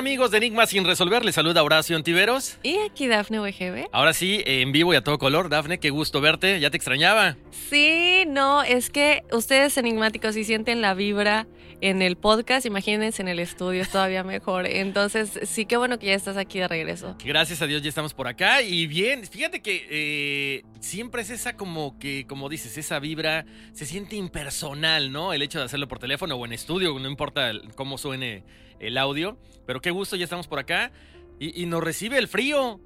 [0.00, 1.26] Amigos de Enigma sin resolver?
[1.26, 2.56] Les saluda Horacio Antiveros.
[2.62, 3.90] Y aquí Dafne VGB.
[3.92, 5.50] Ahora sí, en vivo y a todo color.
[5.50, 6.58] Dafne, qué gusto verte.
[6.58, 7.36] Ya te extrañaba.
[7.68, 11.46] Sí, no, es que ustedes enigmáticos si sienten la vibra
[11.82, 14.66] en el podcast, imagínense en el estudio, es todavía mejor.
[14.66, 17.16] Entonces, sí, qué bueno que ya estás aquí de regreso.
[17.22, 18.62] Gracias a Dios ya estamos por acá.
[18.62, 23.84] Y bien, fíjate que eh, siempre es esa como que, como dices, esa vibra se
[23.84, 25.34] siente impersonal, ¿no?
[25.34, 28.44] El hecho de hacerlo por teléfono o en estudio, no importa cómo suene
[28.80, 29.38] el audio.
[29.66, 30.90] Pero qué gusto, ya estamos por acá.
[31.38, 32.80] Y, y nos recibe el frío.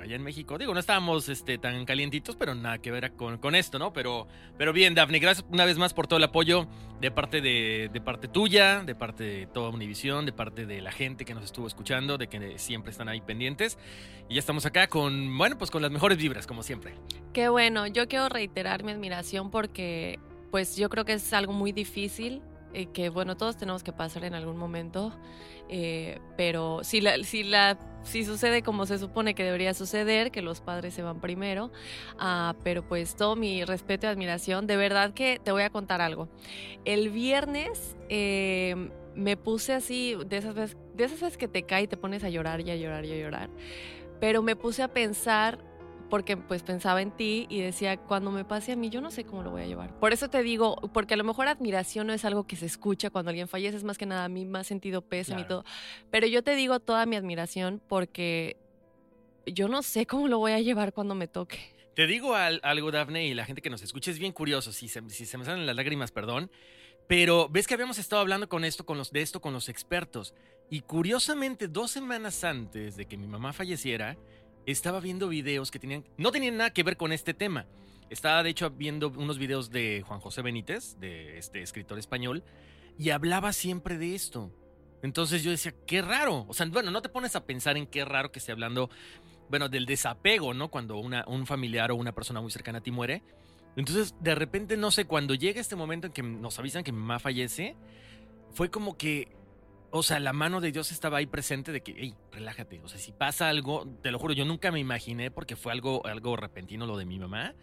[0.00, 3.54] Allá en México, digo, no estábamos este, tan calientitos, pero nada que ver con, con
[3.54, 3.94] esto, ¿no?
[3.94, 4.28] Pero,
[4.58, 6.68] pero bien, Dafne, gracias una vez más por todo el apoyo
[7.00, 10.92] de parte de, de parte tuya, de parte de toda Univisión, de parte de la
[10.92, 13.78] gente que nos estuvo escuchando, de que siempre están ahí pendientes.
[14.28, 16.92] Y ya estamos acá con, bueno, pues con las mejores vibras, como siempre.
[17.32, 20.18] Qué bueno, yo quiero reiterar mi admiración porque
[20.50, 22.42] pues yo creo que es algo muy difícil
[22.76, 25.10] eh, que bueno, todos tenemos que pasar en algún momento,
[25.70, 30.42] eh, pero si la, si la si sucede como se supone que debería suceder, que
[30.42, 31.72] los padres se van primero,
[32.18, 36.02] ah, pero pues todo mi respeto y admiración, de verdad que te voy a contar
[36.02, 36.28] algo.
[36.84, 41.84] El viernes eh, me puse así, de esas, veces, de esas veces que te cae
[41.84, 43.48] y te pones a llorar y a llorar y a llorar,
[44.20, 45.64] pero me puse a pensar
[46.08, 49.24] porque pues pensaba en ti y decía, cuando me pase a mí, yo no sé
[49.24, 49.98] cómo lo voy a llevar.
[49.98, 53.10] Por eso te digo, porque a lo mejor admiración no es algo que se escucha
[53.10, 55.62] cuando alguien fallece, es más que nada a mí más sentido pésame y Claro.
[55.62, 55.72] todo.
[56.10, 58.56] Pero yo te digo toda mi admiración porque
[59.46, 61.58] yo no sé cómo lo voy a llevar cuando me toque.
[61.94, 64.72] Te digo al- algo, Dafne, y la gente que nos escucha es bien curioso.
[64.72, 66.50] Si se, si se me salen las lágrimas, perdón.
[67.06, 70.34] Pero ves que habíamos estado hablando con esto, con los, de esto con los expertos.
[70.68, 74.16] Y curiosamente, dos semanas antes de que mi mamá falleciera,
[74.66, 77.66] estaba viendo videos que tenían, no tenían nada que ver con este tema.
[78.10, 82.44] Estaba, de hecho, viendo unos videos de Juan José Benítez, de este escritor español,
[82.98, 84.52] y hablaba siempre de esto.
[85.02, 86.46] Entonces yo decía, qué raro.
[86.48, 88.90] O sea, bueno, no te pones a pensar en qué raro que esté hablando,
[89.48, 90.68] bueno, del desapego, ¿no?
[90.68, 93.22] Cuando un familiar o una persona muy cercana a ti muere.
[93.76, 96.98] Entonces, de repente, no sé, cuando llega este momento en que nos avisan que mi
[96.98, 97.76] mamá fallece,
[98.52, 99.28] fue como que,
[99.90, 102.80] o sea, la mano de Dios estaba ahí presente de que, hey, relájate.
[102.82, 106.04] O sea, si pasa algo, te lo juro, yo nunca me imaginé porque fue algo,
[106.06, 107.54] algo repentino lo de mi mamá.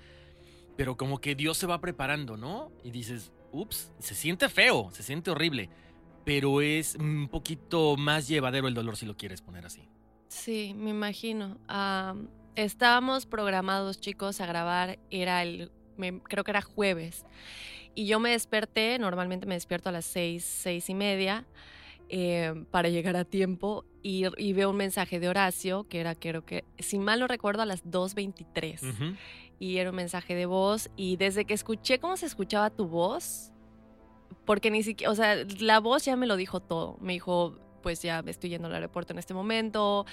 [0.76, 2.72] Pero como que Dios se va preparando, ¿no?
[2.84, 5.70] Y dices, ups, se siente feo, se siente horrible,
[6.26, 9.88] pero es un poquito más llevadero el dolor si lo quieres poner así.
[10.28, 11.60] Sí, me imagino.
[12.56, 15.72] estábamos programados, chicos, a grabar, era el,
[16.24, 17.24] creo que era jueves,
[17.94, 21.46] y yo me desperté, normalmente me despierto a las seis, seis y media,
[22.16, 24.22] eh, para llegar a tiempo y,
[24.54, 27.84] veo un mensaje de Horacio, que era, creo que, si mal no recuerdo, a las
[27.86, 29.18] 2.23.
[29.58, 33.52] Y era un mensaje de voz y desde que escuché cómo se escuchaba tu voz,
[34.46, 37.00] porque ni siquiera, o sea, la voz ya me lo dijo todo.
[37.02, 40.06] Me dijo, pues ya estoy yendo al aeropuerto en este momento,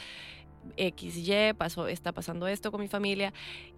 [0.76, 3.32] X, Y, pasó, está pasando esto con mi familia.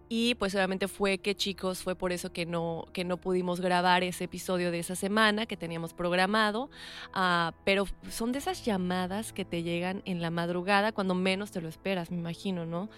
[0.08, 4.02] Y pues obviamente fue que chicos, fue por eso que no, que no pudimos grabar
[4.05, 6.70] ese episodio de esa semana que teníamos programado.
[7.14, 11.61] Uh, pero son de esas llamadas que te llegan en la madrugada cuando menos te
[11.61, 12.90] lo esperas, me imagino, ¿no?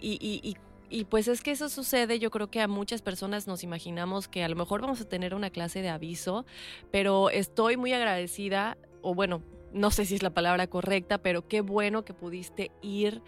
[0.00, 0.56] Y, y, y
[0.88, 4.44] y pues es que eso sucede, yo creo que a muchas personas nos imaginamos que
[4.44, 6.46] a lo mejor vamos a tener una clase de aviso,
[6.92, 9.42] pero estoy muy agradecida, o bueno,
[9.76, 13.22] no sé si es la palabra correcta, pero qué bueno que pudiste ir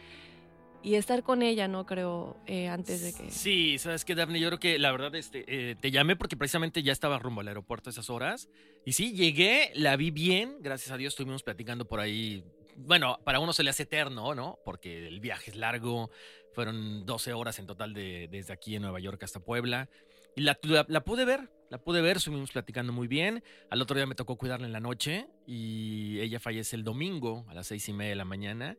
[0.83, 1.87] y estar con ella, ¿no?
[1.87, 3.31] Creo, eh, antes de que...
[3.31, 6.83] Sí, sabes que Daphne, yo creo que la verdad este, eh, te llamé porque precisamente
[6.83, 8.49] ya estaba rumbo al aeropuerto a esas horas.
[8.85, 12.45] Y sí, llegué, la vi bien, gracias a Dios estuvimos platicando por ahí.
[12.77, 14.59] Bueno, para uno se le hace eterno, ¿no?
[14.65, 16.11] Porque el viaje es largo,
[16.53, 19.89] fueron 12 horas en total de, desde aquí en Nueva York hasta Puebla.
[20.39, 23.43] Y la, pude ver, la pude ver, estuvimos platicando muy bien.
[23.71, 27.55] Al otro día me tocó cuidarla en la noche y ella fallece el domingo a
[27.55, 28.79] las seis y media de la mañana.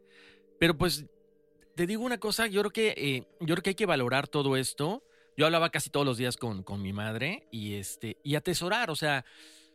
[0.57, 1.06] Pero pues
[1.75, 4.56] te digo una cosa, yo creo que, eh, yo creo que hay que valorar todo
[4.56, 5.03] esto.
[5.35, 8.95] Yo hablaba casi todos los días con, con mi madre y, este, y atesorar, o
[8.95, 9.25] sea,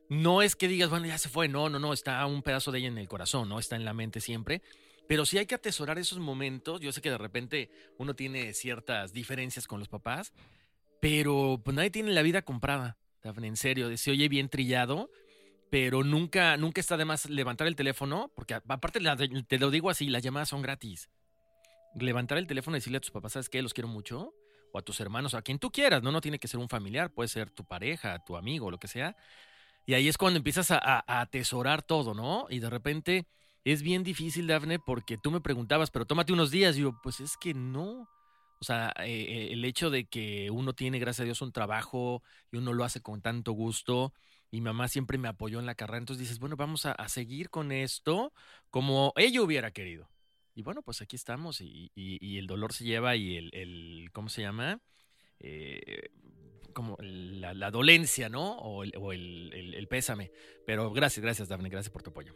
[0.09, 2.79] no es que digas, bueno, ya se fue, no, no, no, está un pedazo de
[2.79, 3.59] ella en el corazón, ¿no?
[3.59, 4.63] Está en la mente siempre.
[5.07, 6.81] Pero sí hay que atesorar esos momentos.
[6.81, 10.33] Yo sé que de repente uno tiene ciertas diferencias con los papás,
[11.05, 15.11] pero pues nadie tiene la vida comprada, en serio, se oye bien trillado,
[15.71, 19.01] pero nunca, nunca está de más levantar el teléfono, porque aparte
[19.47, 21.11] te lo digo así, las llamadas son gratis
[21.95, 23.63] levantar el teléfono y decirle a tus papás, ¿sabes qué?
[23.63, 24.35] Los quiero mucho.
[24.73, 26.11] O a tus hermanos, a quien tú quieras, ¿no?
[26.11, 29.17] No tiene que ser un familiar, puede ser tu pareja, tu amigo, lo que sea.
[29.87, 32.47] Y ahí es cuando empiezas a, atesorar todo, ¿no?
[32.51, 33.29] Y de repente
[33.63, 36.77] es bien difícil, Dafne, porque tú me preguntabas, pero tómate unos días.
[36.77, 38.09] Y yo, pues es que no.
[38.65, 42.57] O sea, eh, el hecho de que uno tiene, gracias a Dios, un trabajo y
[42.57, 44.15] uno lo hace con tanto gusto.
[44.51, 45.99] Y mamá siempre me apoyó en la carrera.
[45.99, 48.33] Entonces dices, bueno, vamos a, seguir con esto
[48.71, 50.09] como ella hubiera querido.
[50.55, 51.91] Y bueno, pues aquí estamos y,
[52.39, 54.81] el dolor se lleva y el, ¿cómo se llama?
[55.41, 56.09] Eh,
[56.73, 58.57] como la, dolencia, ¿no?
[58.61, 60.33] O, el, o el, pésame.
[60.65, 62.35] Pero gracias, gracias, Daphne, gracias por tu apoyo.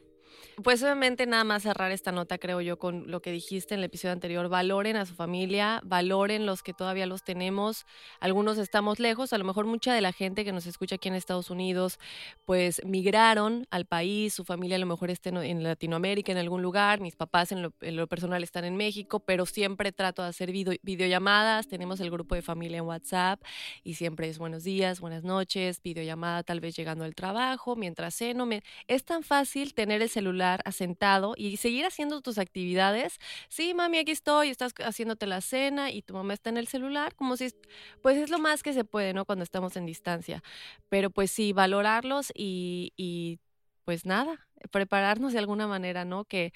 [0.62, 3.84] Pues obviamente nada más cerrar esta nota, creo yo, con lo que dijiste en el
[3.84, 4.48] episodio anterior.
[4.48, 7.86] Valoren a su familia, valoren los que todavía los tenemos.
[8.18, 11.14] Algunos estamos lejos, a lo mejor mucha de la gente que nos escucha aquí en
[11.14, 11.98] Estados Unidos,
[12.44, 17.00] pues migraron al país, su familia a lo mejor está en Latinoamérica, en algún lugar,
[17.00, 22.00] mis papás en lo, personal están en México, pero siempre trato de hacer videollamadas, tenemos
[22.00, 23.40] el grupo de familia en WhatsApp
[23.84, 28.46] y siempre es buenos días, buenas noches, videollamada tal vez llegando al trabajo, mientras ceno.
[28.46, 28.62] Me...
[28.86, 30.27] Es tan fácil tener el celular
[30.64, 33.18] asentado y seguir haciendo tus actividades.
[33.48, 37.14] Sí, mami, aquí estoy, estás haciéndote la cena y tu mamá está en el celular,
[37.14, 37.52] como si,
[38.02, 39.24] pues es lo más que se puede, ¿no?
[39.24, 40.42] Cuando estamos en distancia.
[40.88, 43.38] Pero pues sí, valorarlos y, y
[43.84, 46.24] pues nada, prepararnos de alguna manera, ¿no?
[46.24, 46.52] Que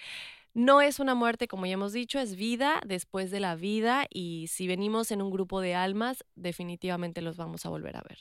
[0.55, 4.49] no es una muerte, como ya hemos dicho, es vida después de la vida y
[4.49, 8.19] si venimos en un grupo de almas, definitivamente los vamos a volver a ver.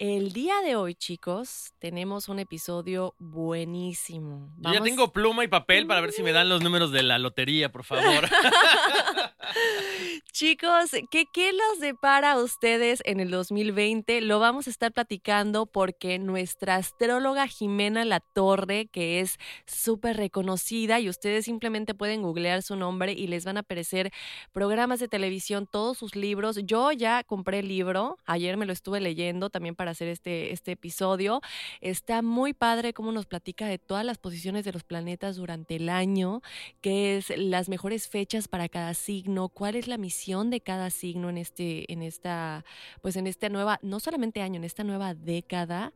[0.00, 4.50] El día de hoy, chicos, tenemos un episodio buenísimo.
[4.56, 7.18] Yo ya tengo pluma y papel para ver si me dan los números de la
[7.18, 8.24] lotería, por favor.
[10.32, 14.22] chicos, ¿qué, ¿qué los depara a ustedes en el 2020?
[14.22, 20.98] Lo vamos a estar platicando porque nuestra astróloga Jimena La Torre, que es súper reconocida
[20.98, 24.12] y ustedes simplemente pueden googlear su nombre y les van a aparecer
[24.52, 26.58] programas de televisión, todos sus libros.
[26.64, 30.72] Yo ya compré el libro, ayer me lo estuve leyendo también para hacer este, este
[30.72, 31.40] episodio.
[31.80, 35.88] Está muy padre cómo nos platica de todas las posiciones de los planetas durante el
[35.88, 36.42] año,
[36.80, 41.30] qué es las mejores fechas para cada signo, cuál es la misión de cada signo
[41.30, 42.64] en este, en esta,
[43.02, 45.92] pues en esta nueva, no solamente año, en esta nueva década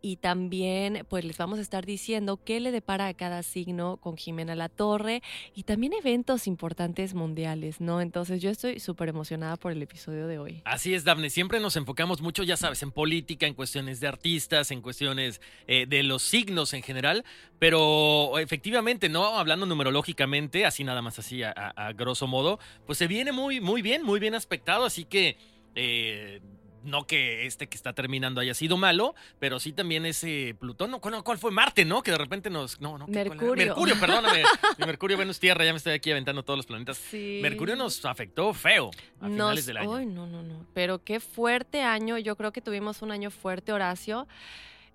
[0.00, 4.16] y también pues les vamos a estar diciendo qué le depara a cada signo con
[4.16, 5.22] Jimena La Torre
[5.54, 8.00] y también eventos importantes mundiales, ¿no?
[8.00, 10.62] Entonces yo estoy súper emocionada por el episodio de hoy.
[10.64, 14.70] Así es, Daphne, siempre nos enfocamos mucho, ya sabes, en política, en cuestiones de artistas,
[14.70, 17.24] en cuestiones eh, de los signos en general,
[17.58, 19.38] pero efectivamente, ¿no?
[19.38, 24.02] Hablando numerológicamente, así nada más así a, grosso modo, pues se viene muy, muy bien,
[24.02, 25.36] muy bien aspectado, así que...
[25.74, 26.40] Eh,
[26.88, 31.00] no que este que está terminando haya sido malo, pero sí también ese Plutón, no,
[31.00, 31.50] ¿cuál, cuál fue?
[31.50, 32.02] Marte, ¿no?
[32.02, 32.80] Que de repente nos...
[32.80, 33.06] No, no.
[33.06, 33.66] Mercurio.
[33.66, 34.42] Mercurio, perdóname.
[34.78, 36.96] Mercurio, Venus, Tierra, ya me estoy aquí aventando todos los planetas.
[36.96, 37.40] Sí.
[37.42, 38.90] Mercurio nos afectó feo
[39.20, 39.94] a Nos- finales del año.
[39.96, 40.66] Ay, no, no, no.
[40.74, 42.18] Pero qué fuerte año.
[42.18, 44.26] Yo creo que tuvimos un año fuerte, Horacio.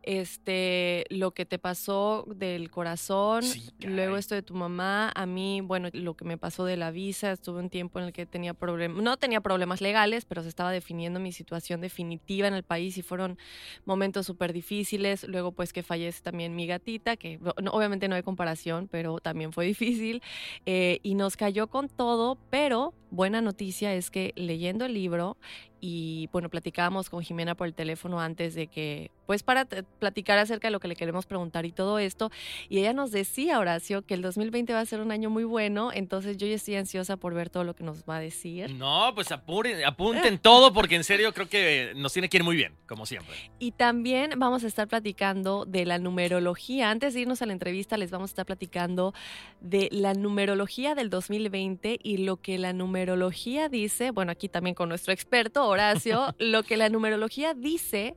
[0.03, 5.61] Este, lo que te pasó del corazón, Sí, luego esto de tu mamá, a mí,
[5.61, 8.53] bueno, lo que me pasó de la visa, estuve un tiempo en el que tenía
[8.53, 12.97] problemas, no tenía problemas legales, pero se estaba definiendo mi situación definitiva en el país
[12.97, 13.37] y fueron
[13.85, 15.23] momentos súper difíciles.
[15.27, 19.51] Luego, pues que fallece también mi gatita, que no- obviamente no hay comparación, pero también
[19.53, 20.21] fue difícil.
[20.65, 25.37] Eh, y nos cayó con todo, pero buena noticia es que leyendo el libro
[25.85, 30.69] y bueno, platicábamos con Jimena por el teléfono antes de que, pues para platicar acerca
[30.69, 32.31] de lo que le queremos preguntar y todo esto,
[32.69, 35.91] y ella nos decía, Horacio, que el 2020 va a ser un año muy bueno,
[35.93, 38.73] entonces yo ya estoy ansiosa por ver todo lo que nos va a decir.
[38.75, 42.55] No, pues apuren, apunten todo porque en serio creo que nos tiene que ir muy
[42.55, 43.35] bien, como siempre.
[43.59, 46.91] Y también vamos a estar platicando de la numerología.
[46.91, 49.13] Antes de irnos a la entrevista, les vamos a estar platicando
[49.59, 54.87] de la numerología del 2020 y lo que la numerología dice, bueno, aquí también con
[54.87, 58.15] nuestro experto Horacio, lo que la numerología dice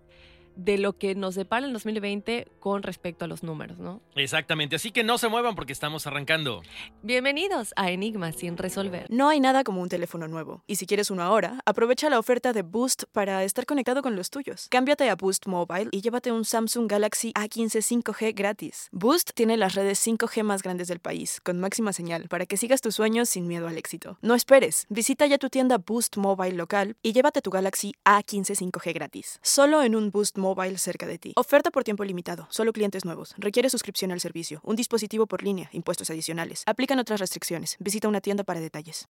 [0.57, 4.01] de lo que nos depara el 2020 con respecto a los números, ¿no?
[4.15, 6.63] Exactamente, así que no se muevan porque estamos arrancando.
[7.03, 9.07] Bienvenidos a Enigmas sin resolver.
[9.11, 12.53] No hay nada como un teléfono nuevo, y si quieres uno ahora, aprovecha la oferta
[12.53, 14.67] de Boost para estar conectado con los tuyos.
[14.71, 18.89] Cámbiate a Boost Mobile y llévate un Samsung Galaxy A15 5G gratis.
[18.93, 22.81] Boost tiene las redes 5G más grandes del país, con máxima señal, para que sigas
[22.81, 24.19] tus sueños sin miedo al éxito.
[24.23, 28.95] No esperes, visita ya tu tienda Boost Mobile local y llévate tu Galaxy A15 5G
[28.95, 29.39] gratis.
[29.43, 30.46] Solo en un Boost Mobile
[30.79, 31.33] cerca de ti.
[31.37, 33.35] Oferta por tiempo limitado, solo clientes nuevos.
[33.39, 36.63] Requiere suscripción al servicio, un dispositivo por línea, impuestos adicionales.
[36.67, 37.77] Aplican otras restricciones.
[37.81, 39.09] Visita una tienda para detalles.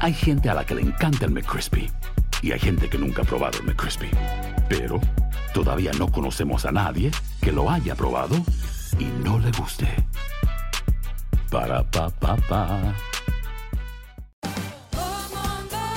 [0.00, 1.90] Hay gente a la que le encanta el McCrispy
[2.42, 4.10] y hay gente que nunca ha probado el McCrispy.
[4.68, 5.00] Pero
[5.52, 8.36] todavía no conocemos a nadie que lo haya probado
[8.98, 9.88] y no le guste.
[11.50, 12.94] Para pa pa pa.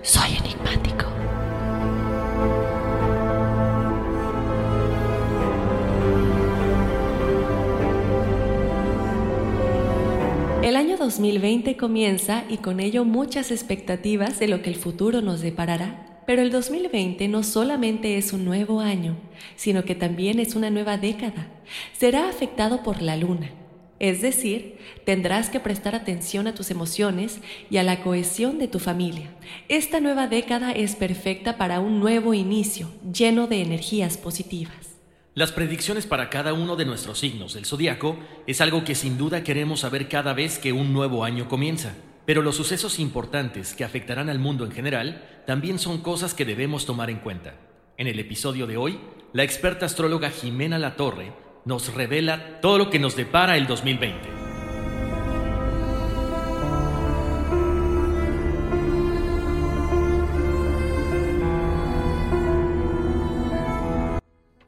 [0.00, 1.04] Soy enigmático.
[10.64, 15.40] El año 2020 comienza y con ello muchas expectativas de lo que el futuro nos
[15.40, 16.22] deparará.
[16.26, 19.16] Pero el 2020 no solamente es un nuevo año,
[19.54, 21.46] sino que también es una nueva década.
[21.92, 23.50] Será afectado por la luna.
[24.02, 27.38] Es decir, tendrás que prestar atención a tus emociones
[27.70, 29.30] y a la cohesión de tu familia.
[29.68, 34.96] Esta nueva década es perfecta para un nuevo inicio, lleno de energías positivas.
[35.34, 38.18] Las predicciones para cada uno de nuestros signos del zodiaco
[38.48, 41.94] es algo que sin duda queremos saber cada vez que un nuevo año comienza.
[42.26, 46.86] Pero los sucesos importantes que afectarán al mundo en general también son cosas que debemos
[46.86, 47.54] tomar en cuenta.
[47.96, 48.98] En el episodio de hoy,
[49.32, 54.28] la experta astróloga Jimena Latorre nos revela todo lo que nos depara el 2020.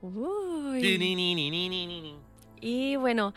[0.03, 0.81] Uy.
[2.61, 3.35] Y bueno,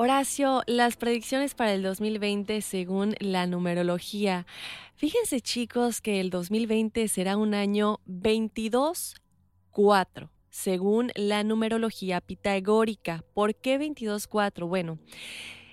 [0.00, 4.46] Horacio, las predicciones para el 2020 según la numerología.
[4.94, 13.24] Fíjense chicos que el 2020 será un año 22-4, según la numerología pitagórica.
[13.32, 14.66] ¿Por qué 22-4?
[14.66, 14.98] Bueno,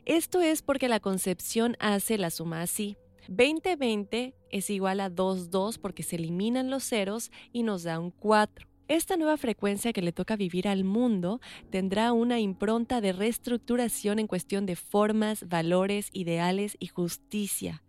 [0.06, 2.96] esto es porque la concepción hace la suma así.
[3.28, 8.68] 2020 es igual a 2-2 porque se eliminan los ceros y nos da un 4.
[8.88, 14.28] Esta nueva frecuencia que le toca vivir al mundo tendrá una impronta de reestructuración en
[14.28, 17.82] cuestión de formas, valores, ideales y justicia.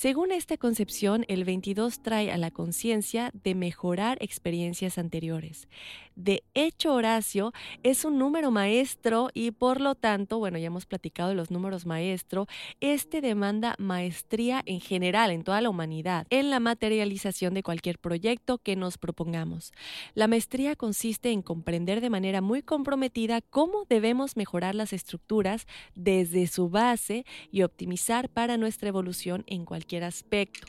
[0.00, 5.66] Según esta concepción, el 22 trae a la conciencia de mejorar experiencias anteriores.
[6.14, 7.52] De hecho, Horacio
[7.82, 11.84] es un número maestro y por lo tanto, bueno, ya hemos platicado de los números
[11.84, 12.46] maestro,
[12.80, 18.58] este demanda maestría en general en toda la humanidad, en la materialización de cualquier proyecto
[18.58, 19.72] que nos propongamos.
[20.14, 26.46] La maestría consiste en comprender de manera muy comprometida cómo debemos mejorar las estructuras desde
[26.46, 30.66] su base y optimizar para nuestra evolución en cualquier aspecto.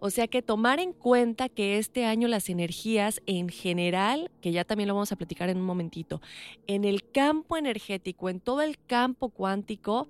[0.00, 4.64] O sea que tomar en cuenta que este año las energías en general, que ya
[4.64, 6.20] también lo vamos a platicar en un momentito,
[6.66, 10.08] en el campo energético, en todo el campo cuántico,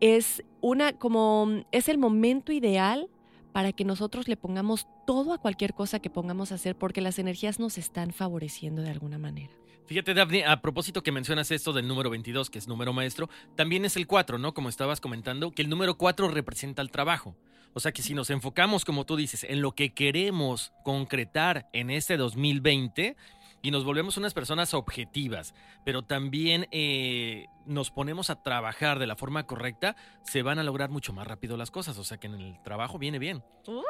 [0.00, 3.08] es una como es el momento ideal
[3.52, 7.18] para que nosotros le pongamos todo a cualquier cosa que pongamos a hacer porque las
[7.18, 9.52] energías nos están favoreciendo de alguna manera.
[9.86, 13.84] Fíjate, Daphne, a propósito que mencionas esto del número 22, que es número maestro, también
[13.84, 14.54] es el 4, ¿no?
[14.54, 17.34] Como estabas comentando, que el número 4 representa el trabajo.
[17.72, 21.90] O sea que si nos enfocamos, como tú dices, en lo que queremos concretar en
[21.90, 23.16] este 2020
[23.62, 29.16] y nos volvemos unas personas objetivas, pero también eh, nos ponemos a trabajar de la
[29.16, 31.98] forma correcta, se van a lograr mucho más rápido las cosas.
[31.98, 33.42] O sea que en el trabajo viene bien.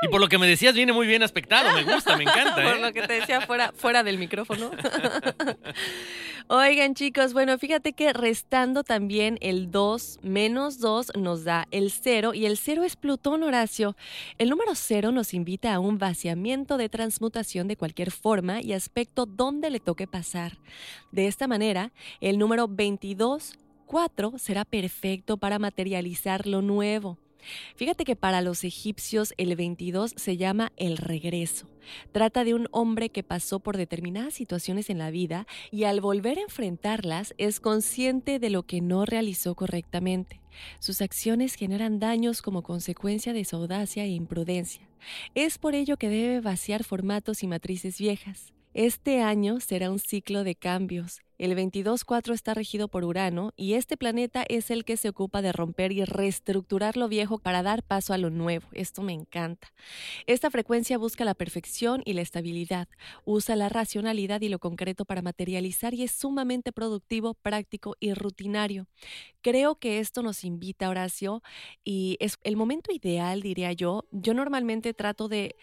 [0.03, 1.75] Y por lo que me decías, viene muy bien aspectado.
[1.75, 2.55] Me gusta, me encanta.
[2.63, 2.81] por ¿eh?
[2.81, 4.71] lo que te decía fuera, fuera del micrófono.
[6.49, 12.35] Oigan, chicos, bueno, fíjate que restando también el 2 menos 2 nos da el 0
[12.35, 13.97] y el 0 es Plutón, Horacio.
[14.37, 19.27] El número 0 nos invita a un vaciamiento de transmutación de cualquier forma y aspecto
[19.27, 20.59] donde le toque pasar.
[21.13, 23.57] De esta manera, el número 22
[23.91, 27.19] 4 será perfecto para materializar lo nuevo.
[27.75, 31.69] Fíjate que para los egipcios el 22 se llama el regreso.
[32.13, 36.39] Trata de un hombre que pasó por determinadas situaciones en la vida y al volver
[36.39, 40.41] a enfrentarlas es consciente de lo que no realizó correctamente.
[40.79, 44.89] Sus acciones generan daños como consecuencia de su audacia e imprudencia.
[45.35, 48.53] Es por ello que debe vaciar formatos y matrices viejas.
[48.73, 51.23] Este año será un ciclo de cambios.
[51.41, 55.53] El 22-4 está regido por Urano y este planeta es el que se ocupa de
[55.53, 58.69] romper y reestructurar lo viejo para dar paso a lo nuevo.
[58.73, 59.73] Esto me encanta.
[60.27, 62.89] Esta frecuencia busca la perfección y la estabilidad,
[63.25, 68.87] usa la racionalidad y lo concreto para materializar y es sumamente productivo, práctico y rutinario.
[69.41, 71.43] Creo que esto nos invita, Horacio,
[71.83, 74.05] y es el momento ideal, diría yo.
[74.11, 75.57] Yo normalmente trato de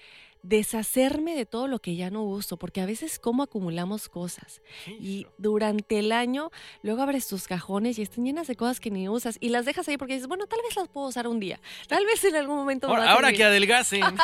[0.48, 5.28] deshacerme de todo lo que ya no uso, porque a veces como acumulamos cosas y
[5.38, 6.52] durante el año
[6.84, 9.88] luego abres tus cajones y están llenas de cosas que ni usas y las dejas
[9.88, 12.56] ahí porque dices, bueno, tal vez las puedo usar un día, tal vez en algún
[12.56, 12.88] momento.
[12.88, 14.04] Ahora, ahora que adelgacen.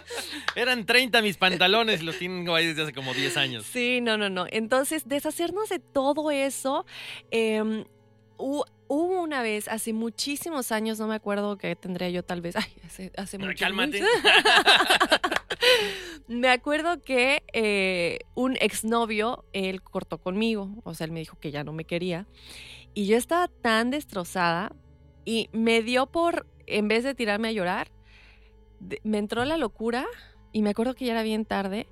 [0.54, 3.66] Eran 30 mis pantalones los tengo ahí desde hace como 10 años.
[3.66, 4.46] Sí, no, no, no.
[4.50, 6.84] Entonces, deshacernos de todo eso.
[7.30, 7.84] Eh,
[8.92, 12.72] Hubo una vez, hace muchísimos años, no me acuerdo que tendría yo tal vez, ay,
[12.84, 14.02] hace, hace mucho Cálmate.
[16.26, 21.52] me acuerdo que eh, un exnovio, él cortó conmigo, o sea, él me dijo que
[21.52, 22.26] ya no me quería,
[22.92, 24.72] y yo estaba tan destrozada
[25.24, 27.92] y me dio por, en vez de tirarme a llorar,
[29.04, 30.04] me entró la locura
[30.50, 31.86] y me acuerdo que ya era bien tarde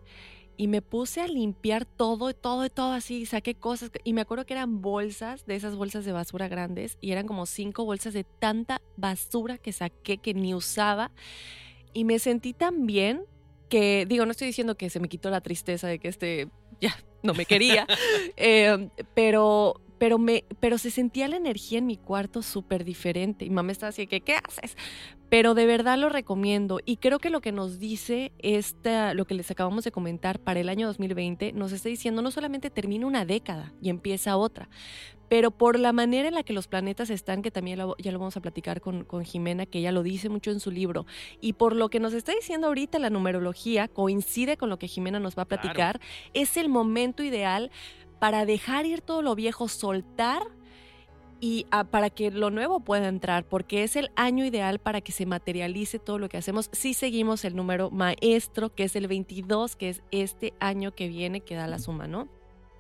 [0.58, 4.44] y me puse a limpiar todo, todo, y todo así, saqué cosas y me acuerdo
[4.44, 8.24] que eran bolsas, de esas bolsas de basura grandes y eran como cinco bolsas de
[8.24, 11.12] tanta basura que saqué que ni usaba
[11.94, 13.24] y me sentí tan bien
[13.68, 16.48] que, digo, no estoy diciendo que se me quitó la tristeza de que este
[16.80, 17.86] ya no me quería,
[18.36, 23.44] eh, pero pero, me, pero se sentía la energía en mi cuarto súper diferente.
[23.44, 24.76] Y mamá estaba así, que, ¿qué haces?
[25.28, 26.80] Pero de verdad lo recomiendo.
[26.84, 30.60] Y creo que lo que nos dice esta, lo que les acabamos de comentar para
[30.60, 34.68] el año 2020, nos está diciendo no solamente termina una década y empieza otra,
[35.28, 38.36] pero por la manera en la que los planetas están, que también ya lo vamos
[38.36, 41.06] a platicar con, con, Jimena, que ella lo dice mucho en su libro,
[41.40, 45.20] y por lo que nos está diciendo ahorita la numerología, coincide con lo que Jimena
[45.20, 46.00] nos va a platicar,
[46.32, 47.70] es el momento ideal
[48.18, 50.42] para dejar ir todo lo viejo, soltar
[51.40, 55.12] y ah, para que lo nuevo pueda entrar, porque es el año ideal para que
[55.12, 56.68] se materialice todo lo que hacemos.
[56.72, 61.40] Si seguimos el número maestro, que es el 22, que es este año que viene,
[61.40, 62.28] que da la suma, ¿no?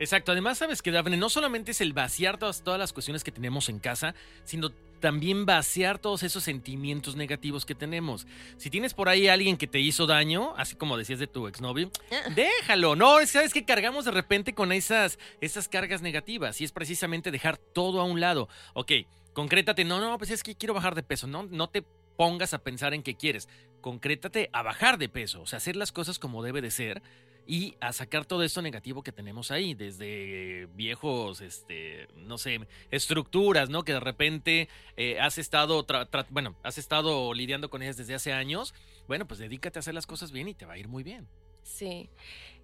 [0.00, 3.32] Exacto, además sabes que Daphne no solamente es el vaciar todas, todas las cuestiones que
[3.32, 8.26] tenemos en casa, sino también vaciar todos esos sentimientos negativos que tenemos.
[8.56, 11.90] Si tienes por ahí alguien que te hizo daño, así como decías de tu exnovio,
[12.10, 12.30] Ah.
[12.34, 12.96] déjalo.
[12.96, 17.56] No, sabes que cargamos de repente con esas, esas cargas negativas y es precisamente dejar
[17.56, 18.48] todo a un lado.
[18.74, 18.92] Ok,
[19.32, 21.84] concrétate, no, no, pues es que quiero bajar de peso, no, no te
[22.16, 23.48] pongas a pensar en qué quieres,
[23.80, 27.00] concrétate a bajar de peso, o sea, hacer las cosas como debe de ser
[27.48, 33.70] y a sacar todo esto negativo que tenemos ahí, desde viejos, este, no sé, estructuras,
[33.70, 33.84] ¿no?
[33.84, 35.86] Que de repente eh, has estado,
[36.28, 38.74] bueno, has estado lidiando con ellas desde hace años.
[39.08, 41.26] Bueno, pues dedícate a hacer las cosas bien y te va a ir muy bien.
[41.62, 42.10] Sí.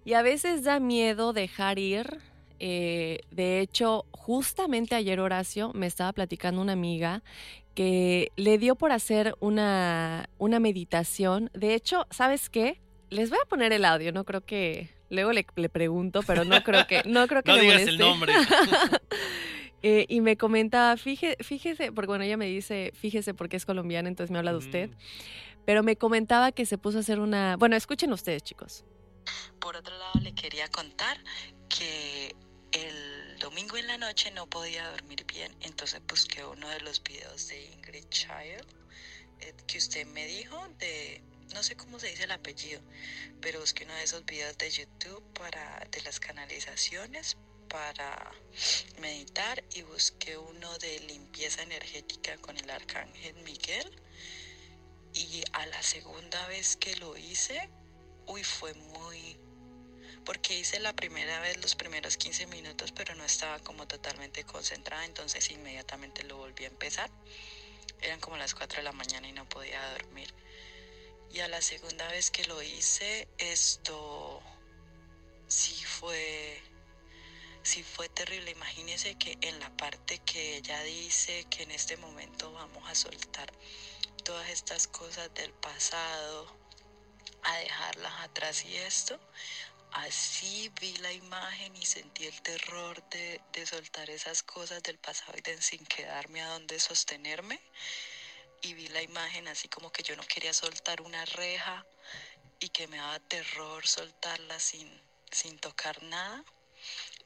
[0.05, 2.19] Y a veces da miedo dejar ir.
[2.59, 7.23] Eh, de hecho, justamente ayer Horacio me estaba platicando una amiga
[7.73, 11.49] que le dio por hacer una, una meditación.
[11.55, 12.84] De hecho, ¿sabes qué?
[13.15, 14.89] Les voy a poner el audio, no creo que.
[15.09, 17.03] Luego le, pregunto, pero no creo que.
[17.05, 18.33] No creo que no digas el nombre.
[19.87, 24.09] Eh, y me comentaba, fíjese, fíjese, porque bueno, ella me dice, fíjese porque es colombiana,
[24.09, 24.89] entonces me habla de usted.
[24.89, 24.95] Mm.
[25.63, 27.55] Pero me comentaba que se puso a hacer una.
[27.57, 28.83] Bueno, escuchen ustedes, chicos.
[29.59, 31.19] Por otro lado, le quería contar
[31.69, 32.35] que
[32.71, 37.47] el domingo en la noche no podía dormir bien, entonces busqué uno de los videos
[37.49, 38.65] de Ingrid Child
[39.41, 41.21] eh, que usted me dijo de
[41.53, 42.81] no sé cómo se dice el apellido,
[43.41, 47.37] pero busqué uno de esos videos de YouTube para de las canalizaciones
[47.69, 48.31] para
[48.99, 54.01] meditar y busqué uno de limpieza energética con el arcángel Miguel
[55.13, 57.69] y a la segunda vez que lo hice,
[58.27, 59.37] uy, fue muy
[60.25, 65.05] porque hice la primera vez los primeros 15 minutos, pero no estaba como totalmente concentrada,
[65.05, 67.11] entonces inmediatamente lo volví a empezar.
[68.01, 70.33] Eran como las 4 de la mañana y no podía dormir.
[71.35, 74.41] Y a la segunda vez que lo hice, esto
[75.49, 76.63] sí fue
[77.61, 78.51] sí fue terrible.
[78.51, 83.51] Imagínense que en la parte que ella dice que en este momento vamos a soltar
[84.23, 86.55] todas estas cosas del pasado,
[87.43, 89.19] a dejarlas atrás y esto,
[89.91, 95.33] así vi la imagen y sentí el terror de, de soltar esas cosas del pasado
[95.37, 97.59] y sin quedarme a donde sostenerme
[98.65, 101.85] y vi la imagen así como que yo no quería soltar una reja
[102.59, 104.89] y que me daba terror soltarla sin,
[105.29, 106.43] sin tocar nada.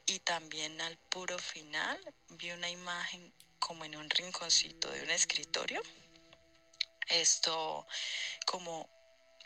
[0.04, 1.98] Y también al puro final
[2.28, 5.80] vi una imagen como en un rinconcito de un escritorio.
[7.08, 7.86] Esto
[8.44, 8.90] como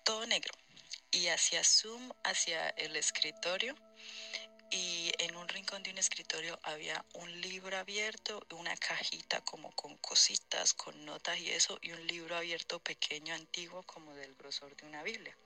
[0.04, 0.52] todo negro.
[1.12, 3.76] Y hacía zoom hacia el escritorio
[4.70, 9.96] y en un rincón de un escritorio había un libro abierto, una cajita como con
[9.98, 14.86] cositas, con notas y eso, y un libro abierto pequeño, antiguo, como del grosor de
[14.86, 15.36] una Biblia.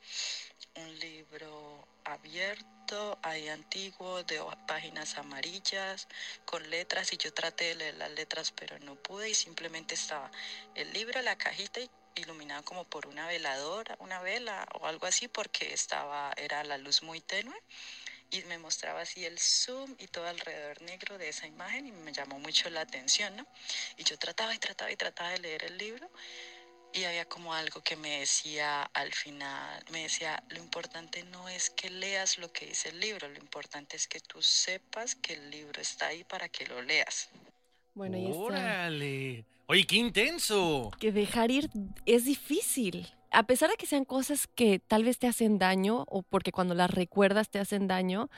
[0.77, 6.09] Un libro abierto, ahí antiguo, de páginas amarillas,
[6.45, 10.31] con letras, y yo traté de leer las letras, pero no pude, y simplemente estaba
[10.75, 15.29] el libro, la cajita y iluminado como por una veladora, una vela o algo así,
[15.29, 17.57] porque estaba, era la luz muy tenue
[18.31, 22.13] y me mostraba así el zoom y todo alrededor negro de esa imagen y me
[22.13, 23.47] llamó mucho la atención, ¿no?
[23.97, 26.11] Y yo trataba y trataba y trataba de leer el libro
[26.93, 31.71] y había como algo que me decía al final, me decía, lo importante no es
[31.71, 35.51] que leas lo que dice el libro, lo importante es que tú sepas que el
[35.51, 37.29] libro está ahí para que lo leas.
[37.95, 39.45] Bueno, y ¡Órale!
[39.67, 40.91] Oye, qué intenso.
[40.99, 41.69] Que dejar ir
[42.07, 46.23] es difícil a pesar de que sean cosas que tal vez te hacen daño o
[46.23, 48.31] porque cuando las recuerdas te hacen daño,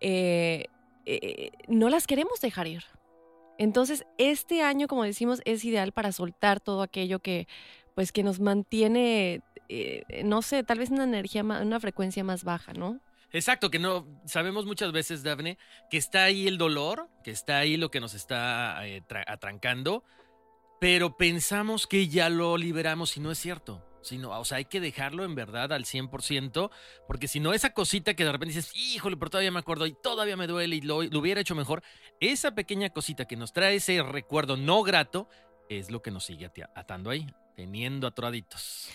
[0.00, 0.66] eh,
[1.06, 2.84] eh, no las queremos dejar ir.
[3.58, 7.46] Entonces, este año, como decimos, es ideal para soltar todo aquello que,
[7.94, 12.72] pues, que nos mantiene, eh, no sé, tal vez una energía, una frecuencia más baja,
[12.72, 13.00] ¿no?
[13.32, 15.58] Exacto, que no sabemos muchas veces, Daphne,
[15.90, 18.80] que está ahí el dolor, que está ahí lo que nos está
[19.26, 20.02] atrancando,
[20.80, 24.80] pero pensamos que ya lo liberamos y no es cierto sino, o sea, hay que
[24.80, 26.70] dejarlo en verdad al 100%,
[27.06, 29.92] porque si no, esa cosita que de repente dices, híjole, pero todavía me acuerdo y
[29.92, 31.82] todavía me duele y lo, hubiera hecho mejor,
[32.20, 35.28] esa pequeña cosita que nos trae ese recuerdo no grato
[35.68, 38.88] es lo que nos sigue atando ahí, teniendo atoraditos.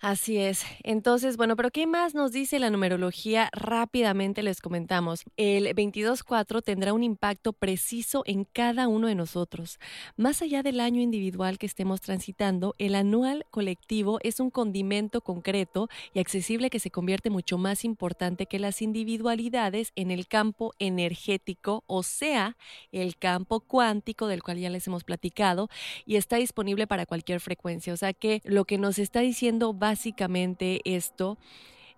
[0.00, 0.64] Así es.
[0.82, 3.48] Entonces, bueno, pero ¿qué más nos dice la numerología?
[3.52, 5.24] Rápidamente les comentamos.
[5.38, 9.78] El 22.4 tendrá un impacto preciso en cada uno de nosotros.
[10.18, 15.88] Más allá del año individual que estemos transitando, el anual colectivo es un condimento concreto
[16.12, 21.82] y accesible que se convierte mucho más importante que las individualidades en el campo energético,
[21.86, 22.58] o sea,
[22.92, 25.70] el campo cuántico del cual ya les hemos platicado
[26.04, 27.94] y está disponible para cualquier frecuencia.
[27.94, 31.36] O sea que lo que nos está diciendo va básicamente esto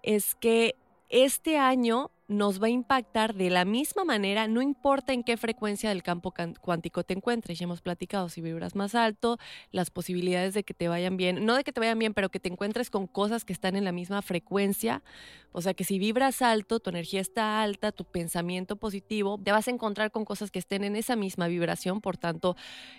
[0.03, 0.75] es que
[1.09, 5.91] este año nos va a impactar de la misma manera, no importa en qué frecuencia
[5.91, 7.59] del campo cuántico te encuentres.
[7.59, 9.39] Ya hemos platicado, si vibras más alto,
[9.71, 12.41] las posibilidades de que te vayan bien, no de que te vayan bien, pero que
[12.41, 15.03] te encuentres con cosas que están en la misma frecuencia.
[15.53, 19.69] O sea que si vibras alto, tu energía está alta, tu pensamiento positivo, te vas
[19.69, 22.01] a encontrar con cosas que estén en esa misma vibración.
[22.01, 22.57] Por tanto,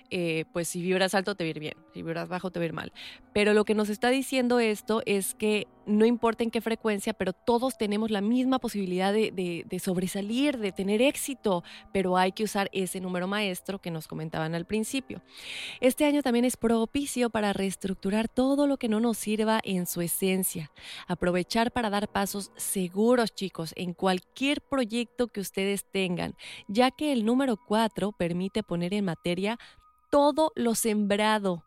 [0.10, 2.64] eh, pues si vibras alto te va a ir bien, si vibras bajo te va
[2.64, 2.94] a ir mal.
[3.34, 7.34] Pero lo que nos está diciendo esto es que no importa en qué frecuencia, pero
[7.34, 13.00] todos tenemos la misma posibilidad de, sobresalir, de tener éxito, pero hay que usar ese
[13.00, 15.22] número maestro que nos comentaban al principio.
[15.80, 20.02] Este año también es propicio para reestructurar todo lo que no nos sirva en su
[20.02, 20.72] esencia,
[21.08, 26.36] aprovechar para dar pasos seguros, chicos, en cualquier proyecto que ustedes tengan,
[26.68, 29.58] ya que el número 4 permite poner en materia
[30.10, 31.67] todo lo sembrado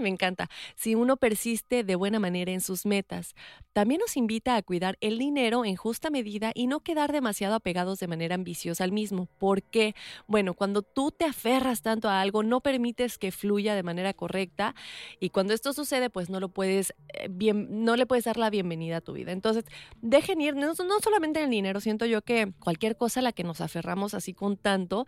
[0.00, 0.48] Me encanta.
[0.76, 3.34] Si uno persiste de buena manera en sus metas,
[3.72, 7.98] también nos invita a cuidar el dinero en justa medida y no quedar demasiado apegados
[7.98, 9.26] de manera ambiciosa al mismo.
[9.38, 9.94] ¿Por qué?
[10.26, 14.74] Bueno, cuando tú te aferras tanto a algo, no permites que fluya de manera correcta
[15.18, 18.50] y cuando esto sucede, pues no lo puedes eh, bien, no le puedes dar la
[18.50, 19.32] bienvenida a tu vida.
[19.32, 19.64] Entonces,
[20.02, 23.44] dejen ir, no, no solamente el dinero, siento yo que cualquier cosa a la que
[23.44, 25.06] nos aferramos así con tanto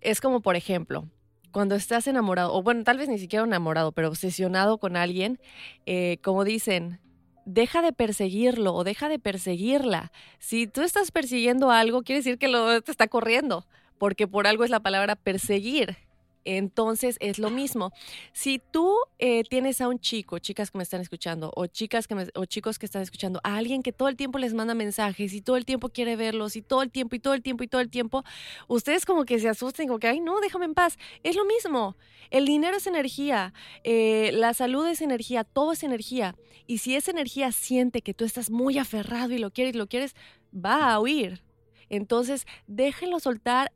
[0.00, 1.06] es como, por ejemplo,
[1.52, 5.40] cuando estás enamorado, o bueno, tal vez ni siquiera enamorado, pero obsesionado con alguien,
[5.86, 7.00] eh, como dicen,
[7.44, 10.12] deja de perseguirlo o deja de perseguirla.
[10.38, 13.66] Si tú estás persiguiendo algo, quiere decir que lo te está corriendo,
[13.98, 15.96] porque por algo es la palabra perseguir.
[16.44, 17.92] Entonces es lo mismo.
[18.32, 22.30] Si tú eh, tienes a un chico, chicas que me están escuchando, o chicas que
[22.34, 25.40] o chicos que están escuchando, a alguien que todo el tiempo les manda mensajes y
[25.40, 27.80] todo el tiempo quiere verlos y todo el tiempo y todo el tiempo y todo
[27.80, 28.24] el tiempo,
[28.68, 30.98] ustedes como que se asusten, como que, ay, no, déjame en paz.
[31.22, 31.96] Es lo mismo.
[32.30, 36.36] El dinero es energía, eh, la salud es energía, todo es energía.
[36.66, 40.14] Y si esa energía siente que tú estás muy aferrado y lo quieres lo quieres,
[40.54, 41.42] va a huir
[41.90, 43.72] entonces, déjenlo soltar,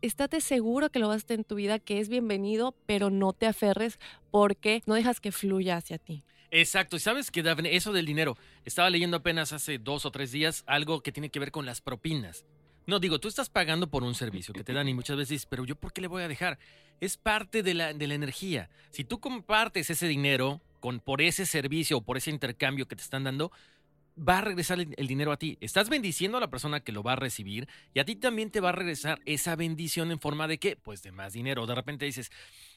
[0.00, 3.32] estate seguro que lo vas a tener en tu vida, que es bienvenido, pero no
[3.32, 3.98] te aferres
[4.30, 6.24] porque no dejas que fluya hacia ti.
[6.52, 10.30] Exacto, y sabes que Daphne, eso del dinero, estaba leyendo apenas hace dos o tres
[10.30, 12.44] días algo que tiene que ver con las propinas.
[12.86, 15.46] No, digo, tú estás pagando por un servicio que te dan y muchas veces dices,
[15.46, 16.58] pero yo ¿por qué le voy a dejar?
[17.00, 18.70] Es parte de la, de la energía.
[18.90, 23.02] Si tú compartes ese dinero con, por ese servicio o por ese intercambio que te
[23.02, 23.50] están dando,
[24.16, 25.58] va a regresar el, dinero a ti.
[25.60, 28.60] Estás bendiciendo a la persona que lo va a recibir y a ti también te
[28.60, 30.76] va a regresar esa bendición en forma de qué?
[30.76, 31.66] Pues de más dinero.
[31.66, 32.30] De repente dices,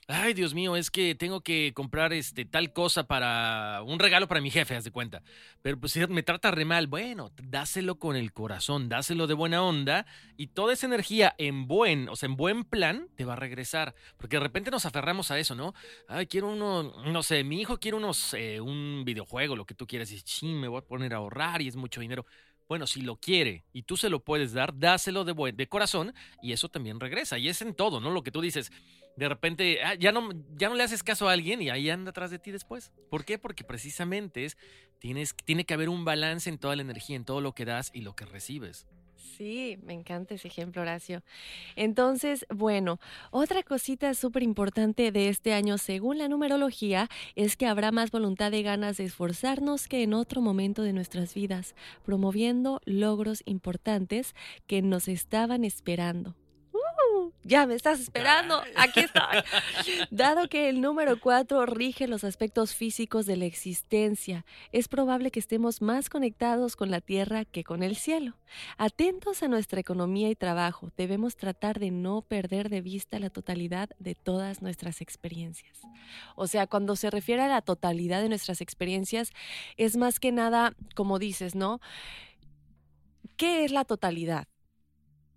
[0.08, 4.42] ay Dios mío, es que tengo que comprar este tal cosa para un regalo para
[4.42, 5.24] mi jefe, haz de cuenta.
[5.62, 10.06] Pero pues me trata re mal, bueno, dáselo con el corazón, dáselo de buena onda
[10.38, 13.96] y toda esa energía en buen, o sea, en buen plan te va a regresar,
[14.18, 15.74] porque de repente nos aferramos a eso, ¿no?
[16.08, 19.88] Ay, quiero uno, no sé, mi hijo quiere unos eh, un videojuego, lo que tú
[19.88, 22.26] quieras y sí, me voy a poner a ahorrar y es mucho dinero.
[22.68, 26.52] Bueno, si lo quiere y tú se lo puedes dar, dáselo de, de corazón y
[26.52, 27.38] eso también regresa.
[27.38, 28.10] Y es en todo, ¿no?
[28.10, 28.72] Lo que tú dices,
[29.18, 32.12] de repente ah, ya, no, ya no le haces caso a alguien y ahí anda
[32.12, 32.92] atrás de ti después.
[33.10, 33.38] ¿Por qué?
[33.38, 34.58] Porque precisamente es,
[35.00, 37.92] tienes, tiene que haber un balance en toda la energía, en todo lo que das
[37.94, 38.88] y lo que recibes.
[39.38, 41.22] Sí, me encanta ese ejemplo, Horacio.
[41.76, 43.00] Entonces, bueno,
[43.32, 48.52] otra cosita súper importante de este año, según la numerología, es que habrá más voluntad
[48.54, 51.76] y ganas de esforzarnos que en otro momento de nuestras vidas,
[52.06, 54.36] promoviendo logros importantes
[54.68, 56.36] que nos estaban esperando
[57.44, 59.24] ya me estás esperando, aquí estoy.
[60.12, 65.40] Dado que el número 4 rige los aspectos físicos de la existencia, es probable que
[65.40, 68.36] estemos más conectados con la tierra que con el cielo.
[68.78, 73.90] Atentos a nuestra economía y trabajo, debemos tratar de no perder de vista la totalidad
[74.00, 75.82] de todas nuestras experiencias.
[76.36, 79.32] O sea, cuando se refiere a la totalidad de nuestras experiencias,
[79.78, 81.80] es más que nada, como dices, ¿no?
[83.38, 84.48] ¿Qué es la totalidad?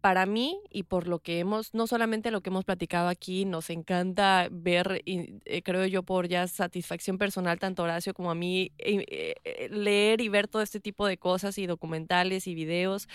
[0.01, 3.69] Para mí y por lo que hemos, no solamente lo que hemos platicado aquí, nos
[3.71, 9.05] encanta ver, eh, creo yo, por ya satisfacción personal, tanto Horacio como a mí, eh,
[9.45, 13.09] eh, leer y ver todo este tipo de cosas y documentales y videos.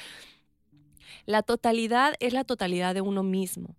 [1.25, 3.75] La totalidad es la totalidad de uno mismo.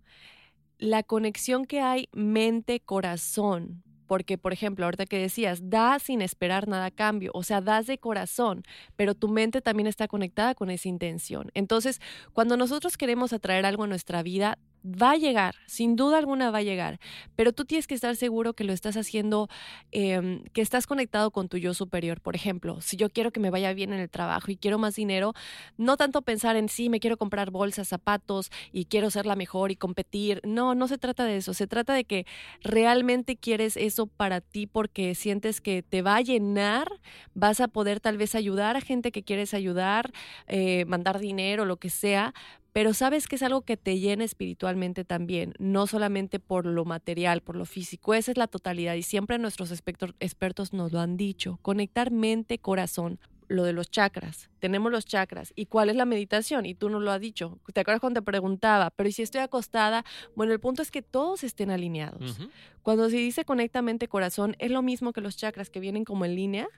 [0.79, 6.87] La conexión que hay mente-corazón, porque, por ejemplo, ahorita que decías, da sin esperar nada
[6.87, 8.63] a cambio, o sea, das de corazón,
[8.97, 11.51] pero tu mente también está conectada con esa intención.
[11.55, 12.01] Entonces,
[12.33, 16.59] cuando nosotros queremos atraer algo a nuestra vida, va a llegar, sin duda alguna va
[16.59, 17.01] a llegar,
[17.37, 19.49] pero tú tienes que estar seguro que lo estás haciendo,
[19.93, 22.21] em, que estás conectado con tu yo superior.
[22.21, 24.95] Por ejemplo, si yo quiero que me vaya bien en el trabajo y quiero más
[24.95, 25.33] dinero,
[25.79, 29.71] no tanto pensar en sí, me quiero comprar bolsas, zapatos y quiero ser la mejor
[29.71, 30.41] y competir.
[30.45, 32.27] No, no se trata de eso, se trata de que
[32.63, 36.89] realmente quieres eso para ti porque sientes que te va a llenar,
[37.33, 40.13] vas a poder tal vez ayudar a gente que quieres ayudar,
[40.47, 42.35] eh, mandar dinero, lo que sea,
[42.75, 47.41] pero sabes que es algo que te llena espiritualmente también, no solamente por lo material,
[47.41, 51.61] por lo físico, esa es la totalidad y siempre nuestros expertos nos lo han dicho,
[51.63, 54.51] conectar mente, corazón, lo de los chakras.
[54.59, 55.53] Tenemos los chakras.
[55.55, 56.67] ¿Y cuál es la meditación?
[56.67, 57.61] Y tú no lo has dicho.
[57.73, 58.91] ¿Te acuerdas cuando te preguntaba?
[58.91, 60.05] Pero si estoy acostada?
[60.35, 62.41] Bueno, el punto es que todos estén alineados.
[62.83, 66.25] Cuando se dice conecta mente, corazón, es lo mismo que los chakras que vienen como
[66.25, 66.69] en línea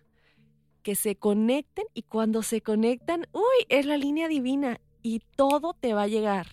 [0.83, 5.95] que se conecten y cuando se conectan, uy, es la línea divina y todo te
[5.95, 6.49] va a llegar,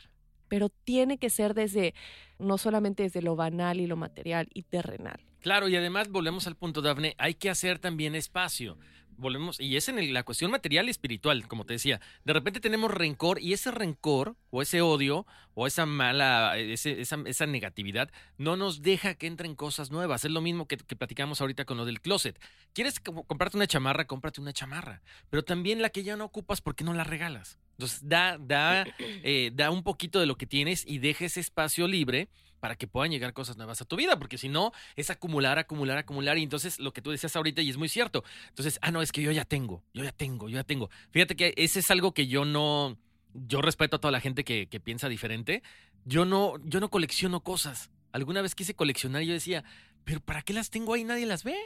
[0.47, 1.95] pero tiene que ser desde,
[2.37, 5.19] no solamente desde lo banal y lo material y terrenal.
[5.39, 8.77] Claro, y además volvemos al punto, Dafne, hay que hacer también espacio
[9.17, 12.01] volvemos, y es en la cuestión material y espiritual, como te decía.
[12.23, 17.45] De repente tenemos rencor y ese rencor o ese odio o esa mala, esa, esa,
[17.45, 20.25] negatividad no nos deja que entren cosas nuevas.
[20.25, 22.39] Es lo mismo que, platicamos ahorita con lo del closet.
[22.73, 24.05] ¿Quieres comprarte una chamarra?
[24.05, 25.01] Cómprate una chamarra.
[25.29, 27.59] Pero también la que ya no ocupas, ¿por qué no la regalas?
[27.73, 31.87] Entonces da, da, eh, da un poquito de lo que tienes y deja ese espacio
[31.87, 32.29] libre
[32.63, 35.97] para que puedan llegar cosas nuevas a tu vida, porque si no, es acumular, acumular,
[35.97, 39.01] acumular, y entonces lo que tú decías ahorita, y es muy cierto, entonces, ah, no,
[39.01, 40.89] es que yo ya tengo, yo ya tengo, yo ya tengo.
[41.11, 42.97] Fíjate que ese es algo que yo no,
[43.33, 45.61] yo respeto a toda la gente que, que piensa diferente,
[46.05, 47.91] yo no, yo no colecciono cosas.
[48.13, 49.65] Alguna vez quise coleccionar y yo decía,
[50.05, 51.03] pero ¿para qué las tengo ahí?
[51.03, 51.57] Nadie las ve.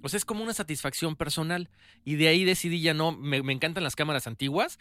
[0.00, 1.68] O sea, es como una satisfacción personal.
[2.02, 4.78] Y de ahí decidí ya no, me, me encantan las cámaras antiguas.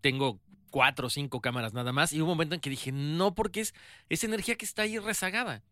[0.00, 2.12] Tengo cuatro o cinco cámaras nada más.
[2.12, 3.74] Y hubo un momento en que dije, no, porque es
[4.08, 5.62] esa energía que está ahí rezagada.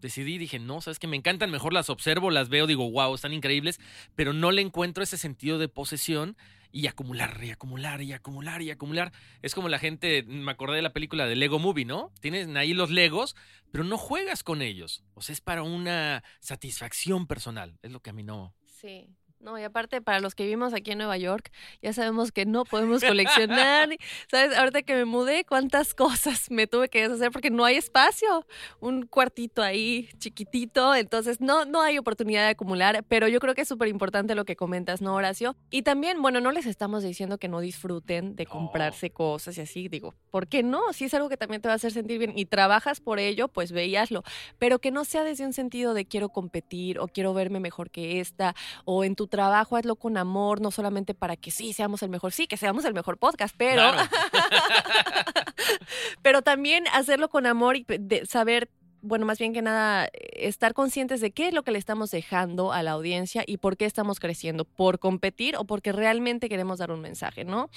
[0.00, 3.32] Decidí, dije, no, sabes que me encantan, mejor las observo, las veo, digo, wow, están
[3.32, 3.80] increíbles,
[4.14, 6.36] pero no le encuentro ese sentido de posesión
[6.72, 9.12] y acumular, y acumular, y acumular, y acumular.
[9.42, 12.12] Es como la gente, me acordé de la película de Lego Movie, ¿no?
[12.20, 13.36] Tienes ahí los Legos,
[13.70, 15.04] pero no juegas con ellos.
[15.14, 17.78] O sea, es para una satisfacción personal.
[17.82, 18.54] Es lo que a mí no.
[18.66, 19.08] Sí.
[19.42, 21.50] No, y aparte para los que vivimos aquí en Nueva York,
[21.82, 23.88] ya sabemos que no podemos coleccionar.
[24.30, 24.56] ¿Sabes?
[24.56, 28.46] Ahorita que me mudé, cuántas cosas me tuve que deshacer porque no hay espacio.
[28.78, 33.62] Un cuartito ahí chiquitito, entonces no, no hay oportunidad de acumular, pero yo creo que
[33.62, 35.56] es súper importante lo que comentas, ¿no, Horacio?
[35.70, 39.88] Y también, bueno, no les estamos diciendo que no disfruten de comprarse cosas y así,
[39.88, 40.92] digo, ¿por qué no?
[40.92, 43.48] Si es algo que también te va a hacer sentir bien y trabajas por ello,
[43.48, 44.22] pues veíaslo,
[44.60, 48.20] pero que no sea desde un sentido de quiero competir o quiero verme mejor que
[48.20, 52.10] esta o en tu trabajo, hazlo con amor, no solamente para que sí seamos el
[52.10, 53.82] mejor, sí, que seamos el mejor podcast, pero,
[56.22, 57.86] pero también hacerlo con amor y
[58.28, 58.68] saber
[59.04, 62.72] bueno, más bien que nada, estar conscientes de qué es lo que le estamos dejando
[62.72, 66.92] a la audiencia y por qué estamos creciendo, por competir o porque realmente queremos dar
[66.92, 67.68] un mensaje, ¿no?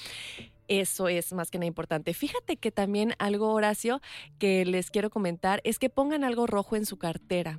[0.68, 2.14] Eso es más que nada importante.
[2.14, 4.00] Fíjate que también algo, Horacio,
[4.38, 7.58] que les quiero comentar es que pongan algo rojo en su cartera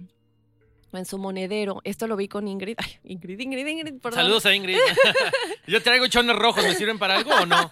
[0.93, 1.81] en su monedero.
[1.83, 2.75] Esto lo vi con Ingrid.
[2.81, 4.21] Ay, Ingrid, Ingrid, Ingrid, perdón.
[4.21, 4.77] Saludos a Ingrid.
[5.67, 7.69] Yo traigo chones rojos, ¿me sirven para algo o no?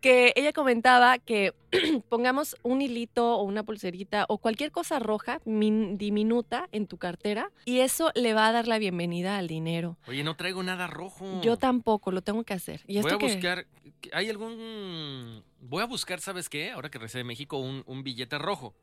[0.00, 1.52] que ella comentaba que
[2.08, 7.80] pongamos un hilito o una pulserita o cualquier cosa roja diminuta en tu cartera y
[7.80, 9.96] eso le va a dar la bienvenida al dinero.
[10.06, 11.40] Oye, no traigo nada rojo.
[11.42, 12.82] Yo tampoco, lo tengo que hacer.
[12.86, 13.66] ¿Y Voy a buscar,
[14.12, 15.42] ¿hay algún...
[15.60, 16.70] Voy a buscar, ¿sabes qué?
[16.70, 18.74] Ahora que recibí de México, un, un billete rojo.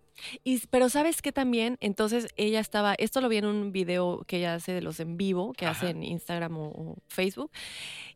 [0.43, 4.38] Y, pero sabes que también, entonces ella estaba, esto lo vi en un video que
[4.38, 7.52] ella hace de los en vivo, que hace en Instagram o, Facebook,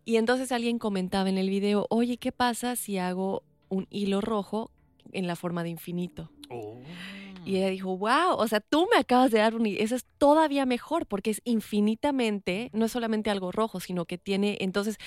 [0.06, 4.70] y entonces alguien comentaba en el video, oye, ¿qué pasa si hago un hilo rojo
[5.12, 6.30] en la forma de infinito?
[6.50, 6.78] Oh.
[7.44, 9.66] Y ella dijo, wow, o sea, tú me acabas de dar un...
[9.66, 14.58] Eso es todavía mejor porque es infinitamente, no es solamente algo rojo, sino que tiene,
[14.62, 14.98] entonces,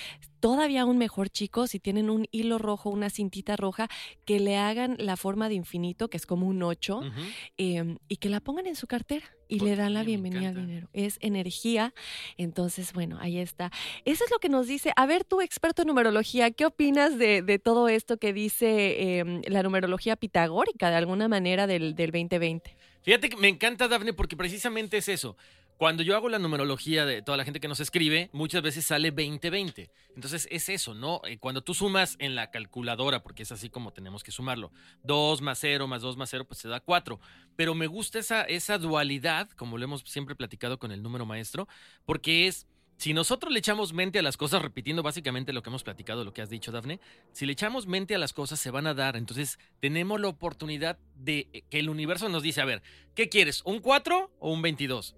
[0.41, 3.87] todavía aún mejor, chicos, si tienen un hilo rojo, una cintita roja,
[4.25, 7.01] que le hagan la forma de infinito, que es como un 8,
[7.57, 10.87] em, y que la pongan en su cartera y le dan la bienvenida al dinero.
[10.93, 11.93] Es energía.
[12.37, 13.71] Entonces, bueno, ahí está.
[14.05, 14.91] Eso es lo que nos dice.
[14.95, 19.63] A ver, tú, experto en numerología, ¿qué opinas de, todo esto que dice em, la
[19.63, 22.75] numerología pitagórica de alguna manera del, del 2020?
[23.01, 25.37] Fíjate que me encanta, Dafne, porque precisamente es eso.
[25.77, 29.11] Cuando yo hago la numerología de toda la gente que nos escribe, muchas veces sale
[29.11, 29.89] 2020.
[30.15, 31.19] Entonces es eso, ¿no?
[31.25, 34.71] Eh, cuando tú sumas en la calculadora, porque es así como tenemos que sumarlo,
[35.03, 37.19] 2 más 0 más 2 más 0, pues se da 4.
[37.57, 41.67] Pero me gusta esa, esa dualidad, como lo hemos siempre platicado con el número maestro,
[42.05, 45.83] porque es, si nosotros le echamos mente a las cosas, repitiendo básicamente lo que hemos
[45.83, 47.01] platicado, lo que has dicho, Dafne,
[47.33, 49.17] si le echamos mente a las cosas, se van a dar.
[49.17, 52.81] Entonces tenemos la oportunidad de eh, que el universo nos dice, a ver,
[53.13, 53.61] ¿qué quieres?
[53.65, 55.17] ¿Un 4 o un 22?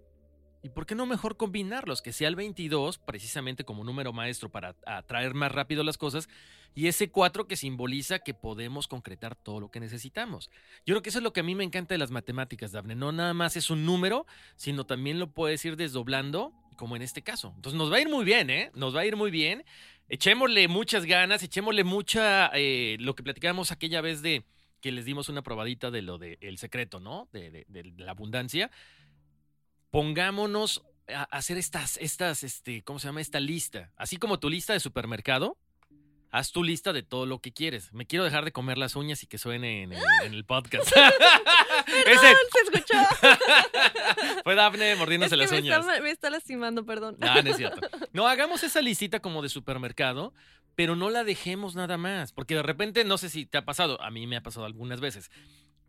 [0.63, 2.01] ¿Y por qué no mejor combinarlos?
[2.01, 6.27] Que sea el 22 precisamente como número maestro para atraer más rápido las cosas
[6.75, 10.49] y ese 4 que simboliza que podemos concretar todo lo que necesitamos.
[10.85, 12.95] Yo creo que eso es lo que a mí me encanta de las matemáticas, Daphne.
[12.95, 17.23] No nada más es un número, sino también lo puedes ir desdoblando, como en este
[17.23, 17.53] caso.
[17.55, 18.71] Entonces nos va a ir muy bien, ¿eh?
[18.75, 19.65] Nos va a ir muy bien.
[20.09, 24.45] Echémosle muchas ganas, echémosle mucha, eh, lo que platicábamos aquella vez de
[24.79, 27.27] que les dimos una probadita de lo del secreto, ¿no?
[27.31, 27.65] de
[27.97, 28.69] la abundancia
[29.97, 33.19] pongámonos a hacer estas, estas, este, ¿cómo se llama?
[33.19, 33.91] Esta lista.
[33.97, 35.57] Así como tu lista de supermercado,
[36.29, 37.91] haz tu lista de todo lo que quieres.
[37.93, 40.91] Me quiero dejar de comer las uñas y que suene en el, podcast.
[40.93, 42.93] Perdón, se escuchó.
[44.43, 45.79] Fue Dafne mordiéndose Es que las me uñas.
[45.79, 47.17] está, me está lastimando, perdón.
[47.19, 47.81] Ah, no es cierto.
[48.13, 50.31] No, hagamos esa listita como de supermercado,
[50.75, 52.33] pero no la dejemos nada más.
[52.33, 54.99] Porque de repente, no sé si te ha pasado, a mí me ha pasado algunas
[54.99, 55.31] veces.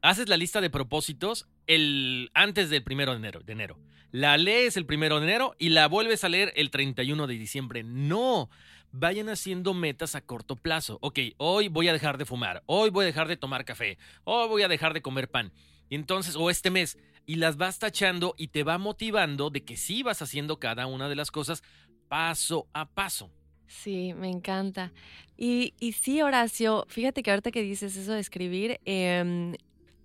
[0.01, 3.79] Haces la lista de propósitos el, antes del primero de enero, de enero.
[4.11, 7.83] La lees el primero de enero y la vuelves a leer el 31 de diciembre.
[7.83, 8.49] No.
[8.91, 10.99] Vayan haciendo metas a corto plazo.
[11.03, 12.63] Ok, hoy voy a dejar de fumar.
[12.67, 13.99] Hoy voy a dejar de tomar café.
[14.25, 15.53] Hoy voy a dejar de comer pan.
[15.91, 16.97] Y entonces, o este mes.
[17.27, 21.11] Y las vas tachando y te va motivando de que sí vas haciendo cada una
[21.11, 21.63] de las cosas
[22.09, 23.31] paso a paso.
[23.67, 24.93] Sí, me encanta.
[25.37, 29.55] Y, y sí, Horacio, fíjate que ahorita que dices eso de escribir, em,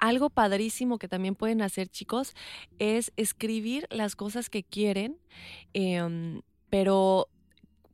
[0.07, 2.33] algo padrísimo que también pueden hacer, chicos,
[2.79, 5.17] es escribir las cosas que quieren,
[5.73, 7.27] em, pero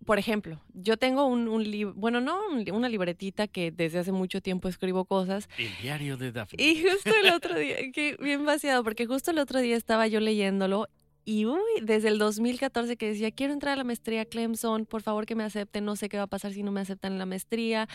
[0.06, 4.12] por ejemplo, yo tengo un, un libro, bueno, no un- una libretita que desde hace
[4.12, 5.48] mucho tiempo escribo cosas.
[5.60, 6.64] El diario de Daphne.
[6.64, 10.20] Y justo el otro día, que bien vaciado, porque justo el otro día estaba yo
[10.20, 10.88] leyéndolo
[11.30, 15.28] y uy, desde el 2014 que decía, quiero entrar a la maestría Clemson, por favor
[15.28, 17.28] que me acepten, no sé qué va a pasar si no me aceptan en la
[17.28, 17.88] maestría.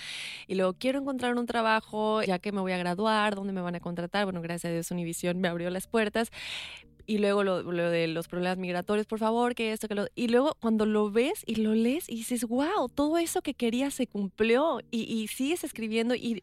[0.47, 3.74] Y luego quiero encontrar un trabajo, ya que me voy a graduar, dónde me van
[3.74, 4.24] a contratar.
[4.24, 6.30] Bueno, gracias a Dios Univision me abrió las puertas.
[7.07, 10.07] Y luego lo, de los problemas migratorios, por favor, que esto, que lo...
[10.14, 13.91] Y luego cuando lo ves y lo lees y dices, wow, todo eso que quería
[13.91, 14.78] se cumplió.
[14.93, 16.41] Y, y sigues escribiendo y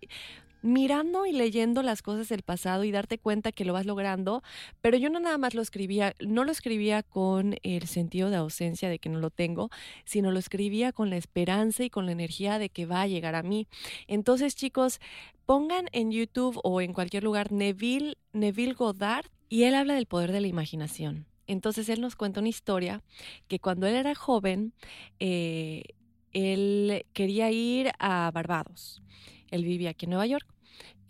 [0.62, 4.44] mirando y leyendo las cosas del pasado y darte cuenta que lo vas logrando,
[4.82, 8.90] pero yo no nada más lo escribía, no lo escribía con el sentido de ausencia
[8.90, 9.70] de que no lo tengo,
[10.06, 13.36] sino lo escribía con la esperanza y con la energía de que va a llegar
[13.36, 13.68] a mí.
[14.08, 15.00] Entonces, chicos,
[15.46, 20.32] pongan en YouTube o en cualquier lugar Neville, Neville Goddard y él habla del poder
[20.32, 21.26] de la imaginación.
[21.48, 23.04] Entonces él nos cuenta una historia
[23.50, 24.74] que cuando él era joven,
[25.20, 25.84] eh,
[26.32, 29.02] él quería ir a Barbados.
[29.50, 30.51] Él vivía aquí en Nueva York.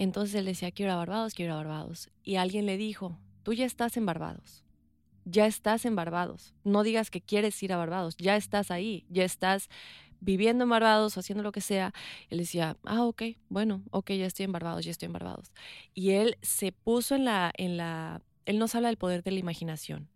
[0.02, 2.10] Entonces él decía, quiero ir a Barbados, quiero ir a Barbados.
[2.24, 4.64] Y alguien le dijo, tú ya estás en Barbados.
[5.26, 6.56] Ya estás en Barbados.
[6.64, 8.18] No digas que quieres ir a Barbados.
[8.18, 9.06] Ya estás ahí.
[9.10, 9.70] Ya estás
[10.20, 11.94] viviendo en Barbados haciendo lo que sea.
[12.32, 15.52] Él decía, ah, ok, bueno, ok, ya estoy en Barbados, ya estoy en Barbados.
[15.94, 19.40] Y él se puso en la, en la, él nos habla del poder de la
[19.40, 20.10] imaginación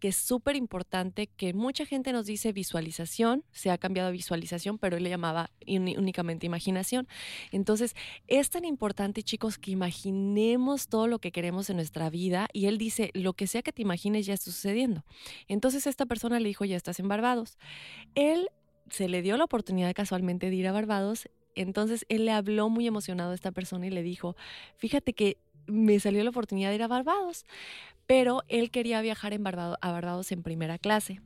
[0.00, 4.78] que es súper importante, que mucha gente nos dice visualización, se ha cambiado a visualización,
[4.78, 7.06] pero él le llamaba únicamente imaginación.
[7.52, 7.94] Entonces,
[8.26, 12.78] es tan importante, chicos, que imaginemos todo lo que queremos en nuestra vida y él
[12.78, 15.04] dice, lo que sea que te imagines ya está sucediendo.
[15.46, 17.58] Entonces, esta persona le dijo, ya estás en Barbados.
[18.14, 18.48] Él
[18.88, 22.86] se le dio la oportunidad casualmente de ir a Barbados, entonces él le habló muy
[22.86, 24.36] emocionado a esta persona y le dijo,
[24.76, 25.36] fíjate que
[25.70, 27.46] me salió la oportunidad de ir a Barbados,
[28.06, 31.20] pero él quería viajar en a Barbados en primera clase.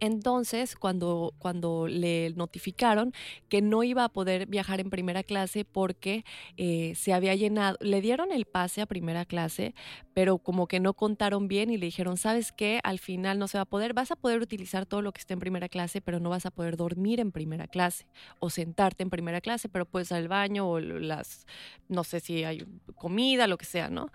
[0.00, 3.12] Entonces, cuando, cuando le notificaron
[3.48, 6.24] que no iba a poder viajar en primera clase porque
[6.56, 9.74] eh, se había llenado, le dieron el pase a primera clase,
[10.14, 12.80] pero como que no contaron bien y le dijeron, ¿sabes qué?
[12.84, 15.34] Al final no se va a poder, vas a poder utilizar todo lo que esté
[15.34, 18.06] en primera clase, pero no vas a poder dormir en primera clase
[18.38, 21.46] o sentarte en primera clase, pero puedes al baño o las,
[21.88, 22.64] no sé si hay
[22.96, 24.10] comida, lo que sea, ¿no?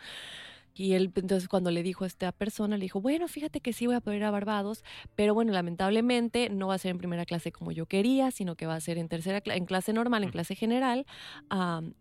[0.82, 3.86] Y él, entonces, cuando le dijo a esta persona, le dijo, bueno, fíjate que sí
[3.86, 7.24] voy a poder ir a Barbados, pero bueno, lamentablemente no va a ser en primera
[7.24, 10.32] clase como yo quería, sino que va a ser en tercera, en clase normal, en
[10.32, 11.06] clase general.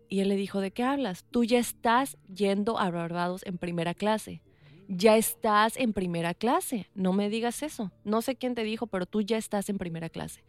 [0.08, 1.26] Y él le dijo, ¿de qué hablas?
[1.30, 4.40] Tú ya estás yendo a Barbados en primera clase.
[4.88, 6.88] Ya estás en primera clase.
[6.94, 7.92] No me digas eso.
[8.04, 10.42] No sé quién te dijo, pero tú ya estás en primera clase.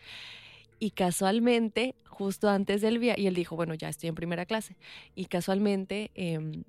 [0.79, 4.77] Y casualmente, justo antes del viaje, y él dijo, bueno, ya estoy en primera clase.
[5.15, 6.63] Y casualmente, em,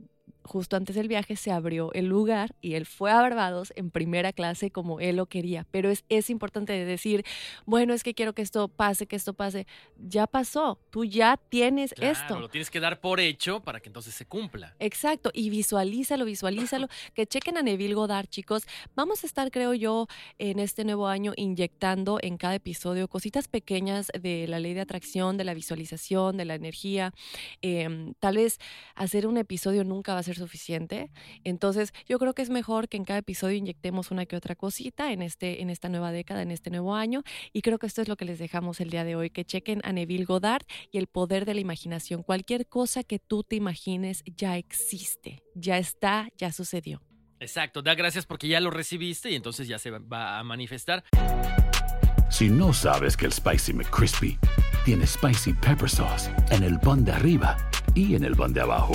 [0.45, 4.33] justo antes del viaje, se abrió el lugar y él fue a Barbados en primera
[4.33, 5.67] clase como él lo quería.
[5.71, 7.25] Pero es, es importante de decir,
[7.67, 9.67] bueno, es que quiero que esto pase, que esto pase.
[9.99, 12.41] Ya pasó, tú ya tienes Claro, esto.
[12.41, 14.75] lo tienes que dar por hecho para que entonces se cumpla.
[14.79, 16.89] Exacto, y visualízalo, visualízalo.
[17.15, 18.63] Que chequen a Neville Goddard, chicos.
[18.95, 20.07] Vamos a estar, creo yo,
[20.39, 25.37] en este nuevo año inyectando en cada episodio cositas pequeñas de la ley de atracción,
[25.37, 27.13] de la visualización, de la energía.
[27.61, 28.59] Em, tal vez
[28.95, 31.11] hacer un episodio nunca va a ser suficiente.
[31.45, 35.13] Entonces, yo creo que es mejor que en cada episodio inyectemos una que otra cosita
[35.13, 37.23] en, este, en esta nueva década, en este nuevo año.
[37.53, 39.31] Y creo que esto es lo que les dejamos el día de hoy.
[39.31, 42.23] Que chequen a Neville Goddard y el poder de la imaginación.
[42.23, 47.03] Cualquier cosa que tú te imagines ya existe, ya está, ya sucedió.
[47.41, 51.03] Exacto, da gracias porque ya lo recibiste y entonces ya se va- va a manifestar.
[52.31, 54.39] Si no sabes que el Spicy McCrispy
[54.85, 57.57] tiene Spicy Pepper Sauce en el pan de arriba
[57.95, 58.95] y en el pan de abajo,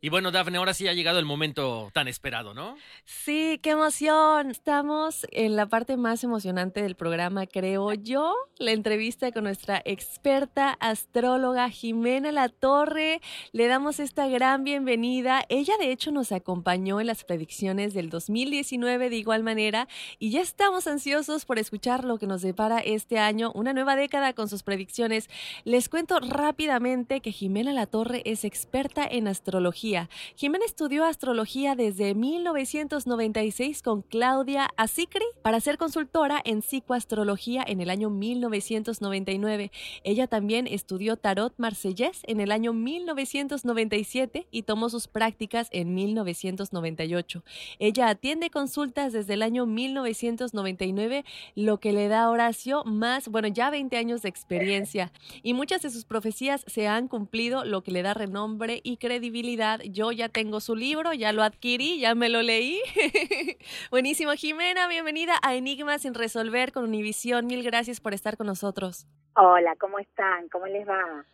[0.00, 2.76] Y bueno, Dafne, ahora sí ha llegado el momento tan esperado, ¿no?
[3.04, 4.50] Sí, qué emoción.
[4.50, 10.76] Estamos en la parte más emocionante del programa, creo yo, la entrevista con nuestra experta
[10.80, 13.20] astróloga Jimena La Torre.
[13.52, 15.44] Le damos esta gran bienvenida.
[15.48, 20.40] Ella de hecho nos acompañó en las predicciones del 2019 de igual manera y ya
[20.40, 24.62] estamos ansiosos por escuchar lo que nos depara este año, una nueva década con sus
[24.62, 25.28] predicciones.
[25.64, 32.14] Les cuento rápidamente que Jimena La Torre es experta en astrología Jimena estudió astrología desde
[32.14, 39.70] 1996 con Claudia Asicri para ser consultora en psicoastrología en el año 1999.
[40.04, 47.42] Ella también estudió tarot marsellés en el año 1997 y tomó sus prácticas en 1998.
[47.78, 53.48] Ella atiende consultas desde el año 1999, lo que le da a Horacio más, bueno,
[53.48, 55.12] ya 20 años de experiencia.
[55.42, 59.55] Y muchas de sus profecías se han cumplido, lo que le da renombre y credibilidad
[59.84, 62.80] yo ya tengo su libro, ya lo adquirí, ya me lo leí.
[63.90, 67.46] Buenísimo, Jimena, bienvenida a Enigmas sin resolver con Univisión.
[67.46, 69.06] Mil gracias por estar con nosotros.
[69.34, 70.48] Hola, ¿cómo están?
[70.48, 71.24] ¿Cómo les va?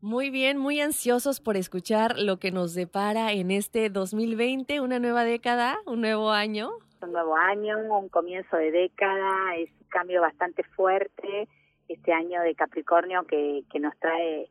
[0.00, 5.24] Muy bien, muy ansiosos por escuchar lo que nos depara en este 2020, una nueva
[5.24, 6.70] década, un nuevo año.
[7.02, 11.48] Un nuevo año, un comienzo de década, es un cambio bastante fuerte
[11.88, 14.50] este año de Capricornio que, que nos trae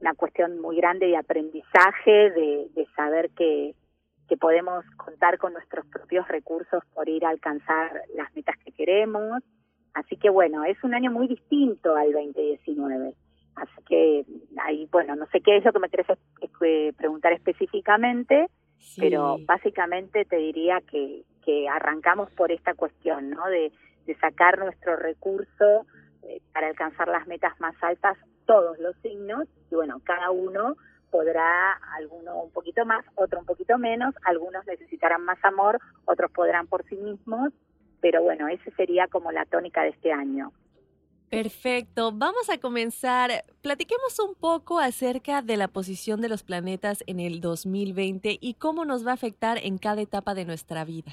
[0.00, 3.74] una cuestión muy grande de aprendizaje, de, de saber que,
[4.28, 9.42] que podemos contar con nuestros propios recursos por ir a alcanzar las metas que queremos.
[9.94, 13.14] Así que bueno, es un año muy distinto al 2019.
[13.56, 14.24] Así que
[14.62, 16.06] ahí, bueno, no sé qué es lo que me quieres
[16.96, 18.48] preguntar específicamente,
[18.98, 23.46] pero básicamente te diría que, que arrancamos por esta cuestión, ¿no?
[23.46, 23.72] De,
[24.06, 25.86] de sacar nuestro recurso
[26.22, 30.76] eh, para alcanzar las metas más altas todos los signos y bueno, cada uno
[31.10, 36.66] podrá, alguno un poquito más, otro un poquito menos, algunos necesitarán más amor, otros podrán
[36.66, 37.52] por sí mismos,
[38.00, 40.52] pero bueno, esa sería como la tónica de este año.
[41.30, 43.44] Perfecto, vamos a comenzar.
[43.60, 48.84] Platiquemos un poco acerca de la posición de los planetas en el 2020 y cómo
[48.84, 51.12] nos va a afectar en cada etapa de nuestra vida.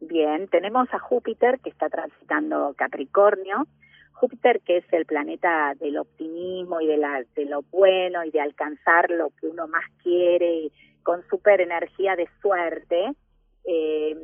[0.00, 3.66] Bien, tenemos a Júpiter que está transitando Capricornio,
[4.16, 8.40] Júpiter, que es el planeta del optimismo y de, la, de lo bueno y de
[8.40, 10.70] alcanzar lo que uno más quiere,
[11.02, 13.12] con super energía de suerte,
[13.64, 14.16] eh,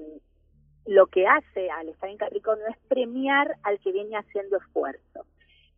[0.86, 5.26] lo que hace al estar en Capricornio es premiar al que viene haciendo esfuerzo.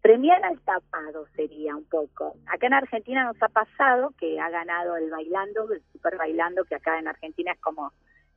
[0.01, 2.37] Premiar al tapado sería un poco.
[2.47, 6.77] Acá en Argentina nos ha pasado que ha ganado el bailando, el super bailando, que
[6.77, 7.93] acá en Argentina es como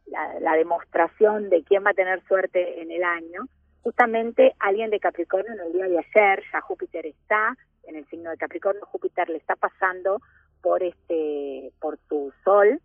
[0.08, 3.48] la, la demostración de quién va a tener suerte en el año
[3.84, 8.30] justamente alguien de Capricornio en el día de ayer, ya Júpiter está en el signo
[8.30, 10.20] de Capricornio, Júpiter le está pasando
[10.62, 12.82] por este, por su sol,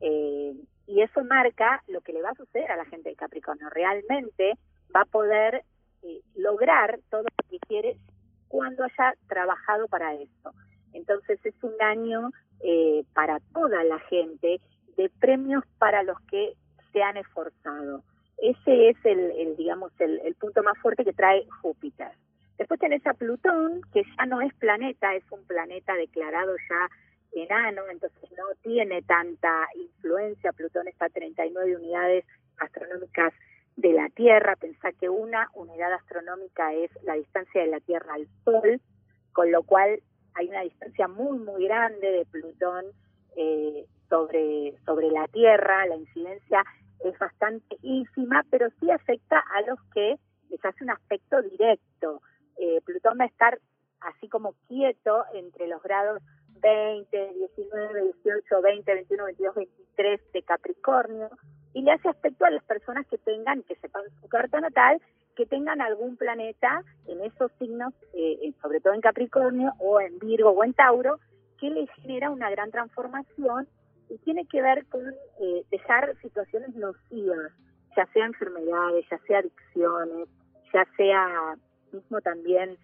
[0.00, 0.54] eh,
[0.86, 3.70] y eso marca lo que le va a suceder a la gente de Capricornio.
[3.70, 4.58] Realmente
[4.94, 5.64] va a poder
[6.02, 7.96] eh, lograr todo lo que quiere
[8.48, 10.52] cuando haya trabajado para eso.
[10.92, 12.30] Entonces es un año
[12.60, 14.60] eh, para toda la gente
[14.96, 16.54] de premios para los que
[16.92, 18.04] se han esforzado.
[18.38, 22.10] Ese es el, digamos, el, punto más fuerte que trae Júpiter.
[22.58, 27.82] Después tenés a Plutón, que ya no es planeta, es un planeta declarado ya enano,
[27.90, 30.52] entonces no tiene tanta influencia.
[30.52, 32.24] Plutón está a 39 unidades
[32.58, 33.32] astronómicas
[33.76, 34.56] de la Tierra.
[34.56, 38.80] Pensá que una unidad astronómica es la distancia de la Tierra al Sol,
[39.32, 40.00] con lo cual
[40.34, 42.84] hay una distancia muy, muy grande de Plutón
[43.36, 45.86] eh, sobre, sobre la Tierra.
[45.86, 46.64] La incidencia
[47.08, 50.18] es bastante ínfima, pero sí afecta a los que
[50.50, 52.22] les hace un aspecto directo.
[52.56, 53.58] Eh, Plutón va a estar
[54.00, 56.22] así como quieto entre los grados
[56.60, 61.30] 20, 19, 18, 20, 21, 22, 23 de Capricornio
[61.74, 65.00] y le hace aspecto a las personas que tengan, que sepan su carta natal,
[65.34, 70.50] que tengan algún planeta en esos signos, eh, sobre todo en Capricornio o en Virgo
[70.50, 71.18] o en Tauro,
[71.58, 73.68] que les genera una gran transformación
[74.08, 75.08] y tiene que ver con
[75.40, 77.52] eh, dejar situaciones nocivas,
[77.96, 80.28] ya sea enfermedades, ya sea adicciones,
[80.72, 81.56] ya sea
[81.92, 82.76] mismo también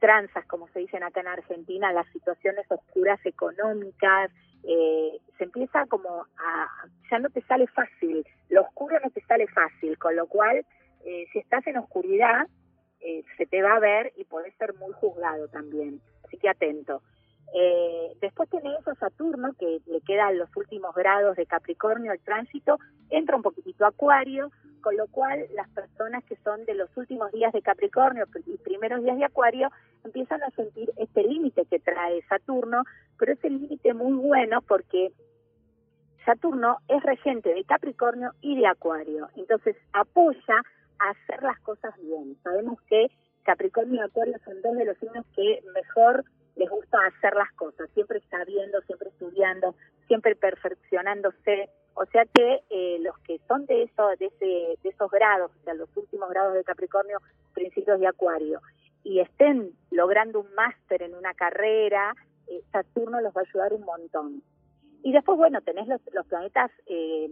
[0.00, 4.30] tranzas, como se dicen acá en Argentina, las situaciones oscuras económicas,
[4.64, 6.68] eh, se empieza como a,
[7.10, 10.64] ya no te sale fácil, lo oscuro no te sale fácil, con lo cual
[11.04, 12.46] eh, si estás en oscuridad
[13.00, 17.02] eh, se te va a ver y puede ser muy juzgado también, así que atento.
[17.52, 22.78] Eh, después tenés a Saturno, que le quedan los últimos grados de Capricornio, el tránsito,
[23.10, 27.52] entra un poquitito Acuario, con lo cual las personas que son de los últimos días
[27.52, 29.70] de Capricornio y primeros días de Acuario
[30.04, 32.82] empiezan a sentir este límite que trae Saturno,
[33.18, 35.12] pero es el límite muy bueno porque
[36.26, 40.62] Saturno es regente de Capricornio y de Acuario, entonces apoya
[40.98, 42.36] a hacer las cosas bien.
[42.42, 43.08] Sabemos que
[43.42, 46.24] Capricornio y Acuario son dos de los signos que mejor
[46.56, 49.74] les gusta hacer las cosas, siempre sabiendo, siempre estudiando,
[50.06, 51.70] siempre perfeccionándose.
[51.94, 55.64] O sea que eh, los que son de, eso, de, ese, de esos grados, o
[55.64, 57.18] sea, los últimos grados de Capricornio,
[57.52, 58.60] principios de Acuario,
[59.04, 62.14] y estén logrando un máster en una carrera,
[62.48, 64.42] eh, Saturno los va a ayudar un montón.
[65.02, 67.30] Y después, bueno, tenés los, los planetas eh,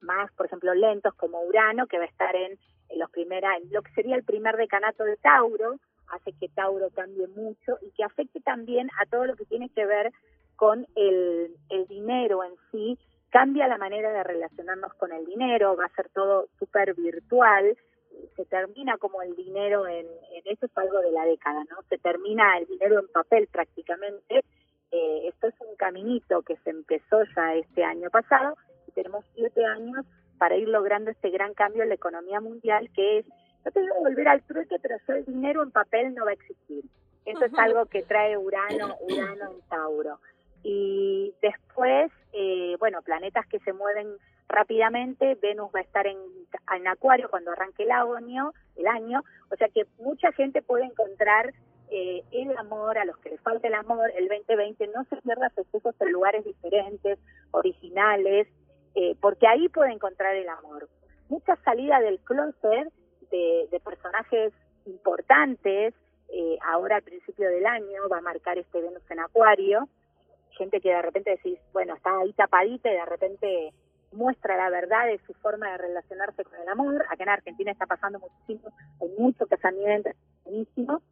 [0.00, 2.58] más, por ejemplo, lentos como Urano, que va a estar en,
[2.88, 5.76] en los primera, en lo que sería el primer decanato de Tauro,
[6.08, 9.86] hace que Tauro cambie mucho y que afecte también a todo lo que tiene que
[9.86, 10.12] ver
[10.56, 12.98] con el, el dinero en sí,
[13.30, 17.76] cambia la manera de relacionarnos con el dinero, va a ser todo súper virtual,
[18.36, 20.06] se termina como el dinero en,
[20.44, 21.82] eso es algo de la década, ¿no?
[21.88, 24.44] Se termina el dinero en papel prácticamente.
[24.90, 29.64] Eh, esto es un caminito que se empezó ya este año pasado y tenemos siete
[29.64, 30.04] años
[30.38, 33.26] para ir logrando este gran cambio en la economía mundial que es
[33.64, 36.84] no te digo volver al trueque, pero el dinero en papel no va a existir.
[37.24, 40.18] Eso es algo que trae Urano, Urano en Tauro.
[40.64, 44.08] Y después, eh, bueno, planetas que se mueven
[44.48, 46.18] rápidamente, Venus va a estar en,
[46.76, 51.52] en Acuario cuando arranque el año, el año, o sea que mucha gente puede encontrar
[51.90, 55.50] eh, el amor, a los que les falta el amor, el 2020, no se pierda
[55.50, 57.18] festejos en lugares diferentes,
[57.50, 58.48] originales,
[58.94, 60.88] eh, porque ahí puede encontrar el amor.
[61.28, 62.92] Mucha salida del closet
[63.70, 64.52] de, personajes
[64.86, 65.94] importantes,
[66.32, 69.88] eh, ahora al principio del año va a marcar este Venus en Acuario,
[70.52, 73.72] gente que de repente decís, bueno, está ahí tapadita y de repente
[74.12, 77.04] muestra la verdad de su forma de relacionarse con el amor.
[77.10, 80.10] Acá en Argentina está pasando muchísimo, hay mucho casamiento,
[80.44, 81.02] buenísimo.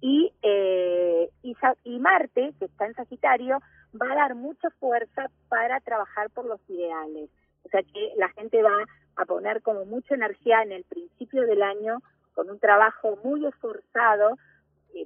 [0.00, 3.58] Y, eh, y, y Marte, que está en Sagitario,
[4.00, 7.30] va a dar mucha fuerza para trabajar por los ideales.
[7.64, 8.84] O sea que la gente va
[9.16, 12.02] a poner como mucha energía en el principio del año
[12.34, 14.36] con un trabajo muy esforzado,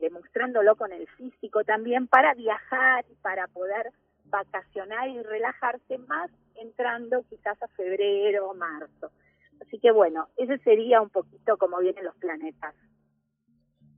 [0.00, 3.90] demostrándolo con el físico también, para viajar y para poder
[4.24, 9.10] vacacionar y relajarse más entrando quizás a febrero o marzo.
[9.60, 12.74] Así que bueno, ese sería un poquito como vienen los planetas.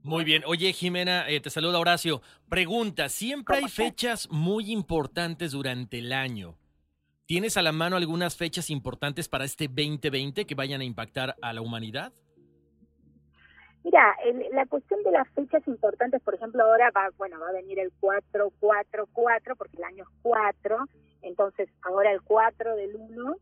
[0.03, 0.43] Muy bien.
[0.47, 2.21] Oye, Jimena, eh, te saluda Horacio.
[2.49, 6.57] Pregunta, ¿siempre hay fechas muy importantes durante el año?
[7.31, 11.53] ¿Tienes a la mano algunas fechas importantes para este 2020 que vayan a impactar a
[11.53, 12.11] la humanidad?
[13.85, 14.17] Mira,
[14.51, 17.89] la cuestión de las fechas importantes, por ejemplo, ahora va, bueno, va a venir el
[18.01, 20.77] 444 porque el año es 4,
[21.21, 23.35] entonces ahora el 4 del 1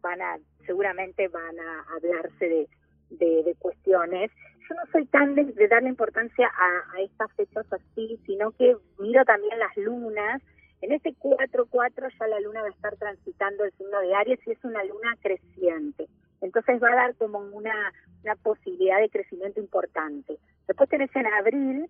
[0.00, 2.68] van a, seguramente van a hablarse
[3.10, 4.30] de, de, cuestiones.
[4.68, 9.24] Yo no soy tan de, darle importancia a, a estas fechas así, sino que miro
[9.24, 10.40] también las lunas,
[10.80, 14.52] en este 4-4 ya la luna va a estar transitando el signo de Aries y
[14.52, 16.08] es una luna creciente.
[16.40, 20.38] Entonces va a dar como una, una posibilidad de crecimiento importante.
[20.66, 21.88] Después tenés en abril,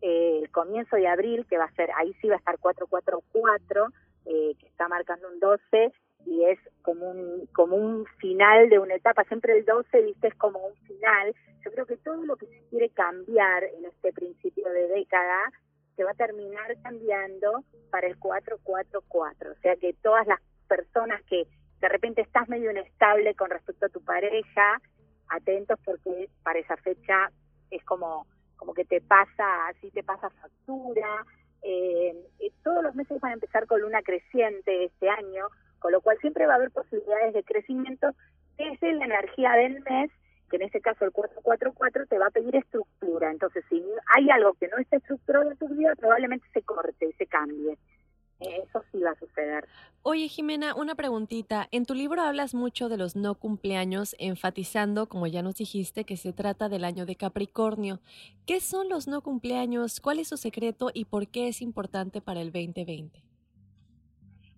[0.00, 3.92] eh, el comienzo de abril, que va a ser, ahí sí va a estar 4-4-4,
[4.26, 5.92] eh, que está marcando un 12
[6.26, 9.24] y es como un, como un final de una etapa.
[9.24, 11.34] Siempre el 12, viste, es como un final.
[11.64, 15.52] Yo creo que todo lo que se quiere cambiar en este principio de década
[15.96, 19.52] se va a terminar cambiando para el 444.
[19.52, 21.46] O sea que todas las personas que
[21.80, 24.80] de repente estás medio inestable con respecto a tu pareja,
[25.28, 27.30] atentos porque para esa fecha
[27.70, 28.26] es como,
[28.56, 31.26] como que te pasa, así te pasa factura.
[31.62, 32.14] Eh,
[32.62, 35.46] todos los meses van a empezar con luna creciente este año,
[35.78, 38.10] con lo cual siempre va a haber posibilidades de crecimiento
[38.56, 40.10] desde la energía del mes
[40.52, 43.30] que en este caso el 444 te va a pedir estructura.
[43.30, 43.82] Entonces, si
[44.14, 47.78] hay algo que no está estructurado en tu vida, probablemente se corte y se cambie.
[48.38, 49.66] Eso sí va a suceder.
[50.02, 51.68] Oye, Jimena, una preguntita.
[51.70, 56.18] En tu libro hablas mucho de los no cumpleaños, enfatizando, como ya nos dijiste, que
[56.18, 58.00] se trata del año de Capricornio.
[58.44, 60.00] ¿Qué son los no cumpleaños?
[60.00, 63.22] ¿Cuál es su secreto y por qué es importante para el 2020?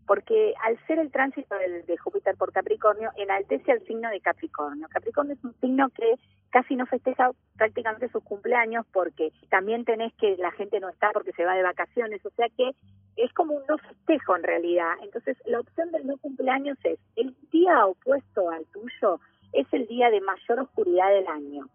[0.07, 4.89] Porque al ser el tránsito de Júpiter por Capricornio, enaltece al signo de Capricornio.
[4.89, 6.15] Capricornio es un signo que
[6.51, 11.33] casi no festeja prácticamente sus cumpleaños porque también tenés que la gente no está porque
[11.33, 12.71] se va de vacaciones, o sea que
[13.17, 14.93] es como un no festejo en realidad.
[15.03, 19.21] Entonces la opción del no cumpleaños es el día opuesto al tuyo,
[19.53, 21.67] es el día de mayor oscuridad del año.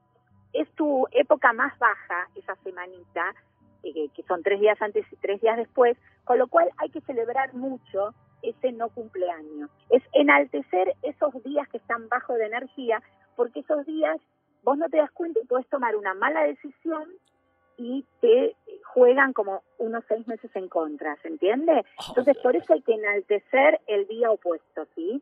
[0.53, 3.33] Es tu época más baja, esa semanita,
[3.83, 7.01] eh, que son tres días antes y tres días después, con lo cual hay que
[7.01, 9.69] celebrar mucho ese no cumpleaños.
[9.89, 13.01] Es enaltecer esos días que están bajo de energía,
[13.35, 14.17] porque esos días
[14.63, 17.09] vos no te das cuenta y puedes tomar una mala decisión
[17.77, 18.55] y te
[18.93, 21.85] juegan como unos seis meses en contra, ¿se entiende?
[21.97, 25.21] Oh, Entonces, por eso hay que enaltecer el día opuesto, ¿sí?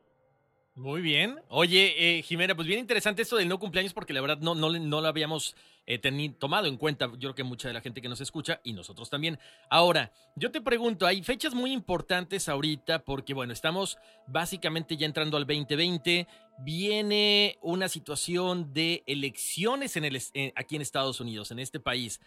[0.78, 1.40] Muy bien.
[1.50, 4.70] Oye, eh, Jimena, pues bien interesante esto del no cumpleaños porque la verdad no, no,
[4.70, 5.56] no lo habíamos
[5.88, 5.98] eh,
[6.38, 9.10] tomado en cuenta, yo creo que mucha de la gente que nos escucha y nosotros
[9.10, 9.40] también.
[9.72, 13.98] Ahora, yo te pregunto, hay fechas muy importantes ahorita porque, bueno, estamos
[14.28, 16.28] básicamente ya entrando al 2020,
[16.60, 20.22] viene una situación de elecciones en el,
[20.56, 22.22] aquí en Estados Unidos, en este país.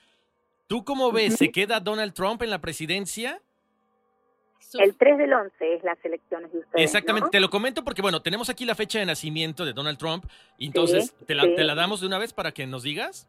[0.66, 1.36] ¿Tú cómo ves?
[1.36, 3.40] ¿Se queda Donald Trump en la presidencia?
[4.78, 6.84] El 3 del 11 es las elecciones de ustedes.
[6.84, 10.24] Exactamente, te lo comento porque, bueno, tenemos aquí la fecha de nacimiento de Donald Trump,
[10.58, 13.26] entonces, ¿te, la, damos de una vez para que nos digas?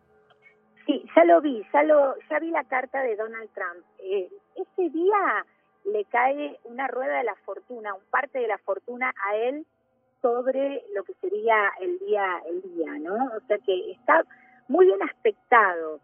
[0.86, 3.86] Sí, ya lo vi, ya, lo, ya vi la carta de Donald Trump.
[4.00, 5.46] Eh, ese día
[5.86, 9.66] le cae una rueda de la fortuna, un parte de la fortuna a él
[10.22, 13.16] sobre lo que sería el día, el día, ¿no?
[13.36, 14.24] O sea que está
[14.68, 16.00] muy bien aspectado.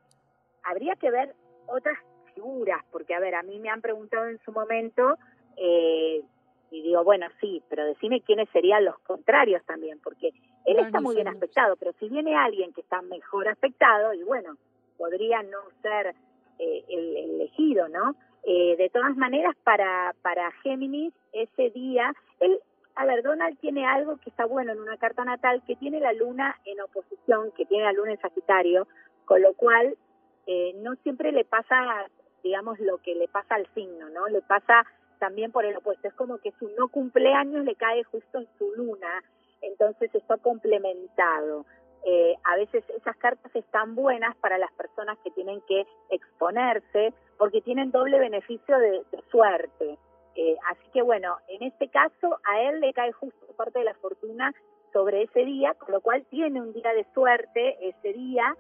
[0.64, 1.36] Habría que ver
[1.68, 1.98] otras
[2.38, 5.18] figuras, porque a ver, a mí me han preguntado en su momento,
[5.58, 6.22] eh,
[6.70, 10.32] y digo, bueno, sí, pero decime quiénes serían los contrarios también, porque
[10.66, 14.58] él está muy bien aspectado, pero si viene alguien que está mejor aspectado, y bueno,
[14.98, 16.14] podría no ser
[16.60, 18.16] eh, el, elegido, ¿no?
[18.44, 22.60] Eh, de todas maneras, para, para Géminis, ese día, él,
[22.96, 26.14] a ver, Donald tiene algo que está bueno en una carta natal, que tiene la
[26.14, 28.88] luna en oposición, que tiene la luna en Sagitario,
[29.26, 29.96] con lo cual
[30.48, 32.08] eh, no siempre le pasa
[32.44, 34.28] digamos, lo que le pasa al signo, ¿no?
[34.28, 34.86] Le pasa
[35.20, 36.08] también por el opuesto.
[36.08, 39.24] Es como que su no cumpleaños le cae justo en su luna,
[39.62, 41.66] entonces está complementado.
[42.06, 47.62] Eh, a veces esas cartas están buenas para las personas que tienen que exponerse porque
[47.62, 49.98] tienen doble beneficio de, suerte.
[50.36, 53.96] Eh, así que bueno, en este caso a él le cae justo parte de la
[53.96, 54.54] fortuna
[54.94, 58.56] sobre ese día, con lo cual tiene un día de suerte ese día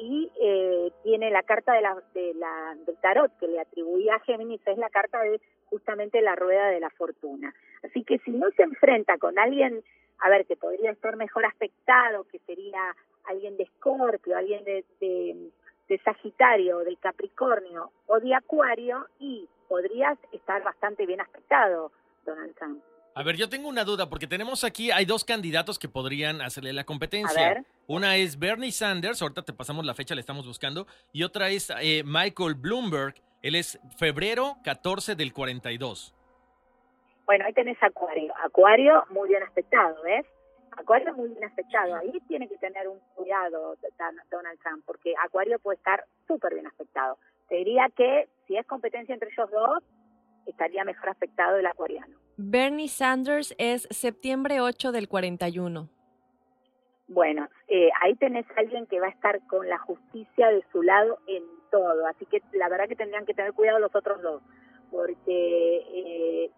[0.00, 4.20] y eh, tiene la carta de la, de la, del tarot que le atribuía a
[4.20, 7.54] Géminis, es la carta de justamente la rueda de la fortuna.
[7.84, 9.82] Así que si no se enfrenta con alguien,
[10.20, 15.98] a ver, que podría estar mejor aspectado, que sería alguien de Escorpio, alguien de, de,
[15.98, 21.92] Sagitario, de Capricornio o de Acuario, y podrías estar bastante bien aspectado,
[22.24, 22.82] Donald Trump.
[23.14, 26.72] A ver, yo tengo una duda, porque tenemos aquí, hay dos candidatos que podrían hacerle
[26.72, 27.64] la competencia.
[27.88, 31.72] Una es Bernie Sanders, ahorita te pasamos la fecha, le estamos buscando, y otra es
[31.80, 36.14] eh, Michael Bloomberg, él es febrero 14 del 42.
[37.26, 38.32] Bueno, ahí tenés Acuario.
[38.44, 40.26] Acuario muy bien aspectado, ¿ves?
[40.76, 41.96] Acuario muy bien aspectado.
[41.96, 43.76] Ahí tiene que tener un cuidado
[44.30, 47.18] Donald Trump, porque Acuario puede estar súper bien aspectado.
[47.48, 49.82] Te diría que si es competencia entre ellos dos,
[50.46, 52.16] estaría mejor aspectado el acuariano.
[52.36, 55.88] Bernie Sanders es septiembre 8 del 41.
[57.08, 60.82] Bueno, eh, ahí tenés a alguien que va a estar con la justicia de su
[60.82, 64.42] lado en todo, así que la verdad que tendrían que tener cuidado los otros dos,
[64.92, 66.50] porque eh,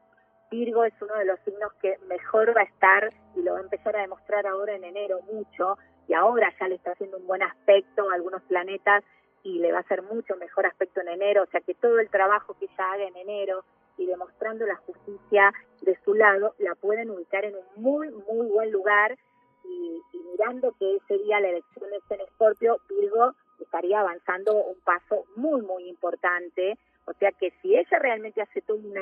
[0.51, 3.62] Virgo es uno de los signos que mejor va a estar y lo va a
[3.62, 7.43] empezar a demostrar ahora en enero mucho, y ahora ya le está haciendo un buen
[7.43, 9.03] aspecto a algunos planetas
[9.43, 12.09] y le va a hacer mucho mejor aspecto en enero, o sea que todo el
[12.11, 13.64] trabajo que ella haga en enero
[13.97, 18.70] y demostrando la justicia de su lado, la pueden ubicar en un muy, muy buen
[18.70, 19.18] lugar
[19.64, 25.24] y, mirando que ese día la elección es en Escorpio, Virgo estaría avanzando un paso
[25.36, 28.94] muy, muy importante O sea que si ella realmente hace todo un,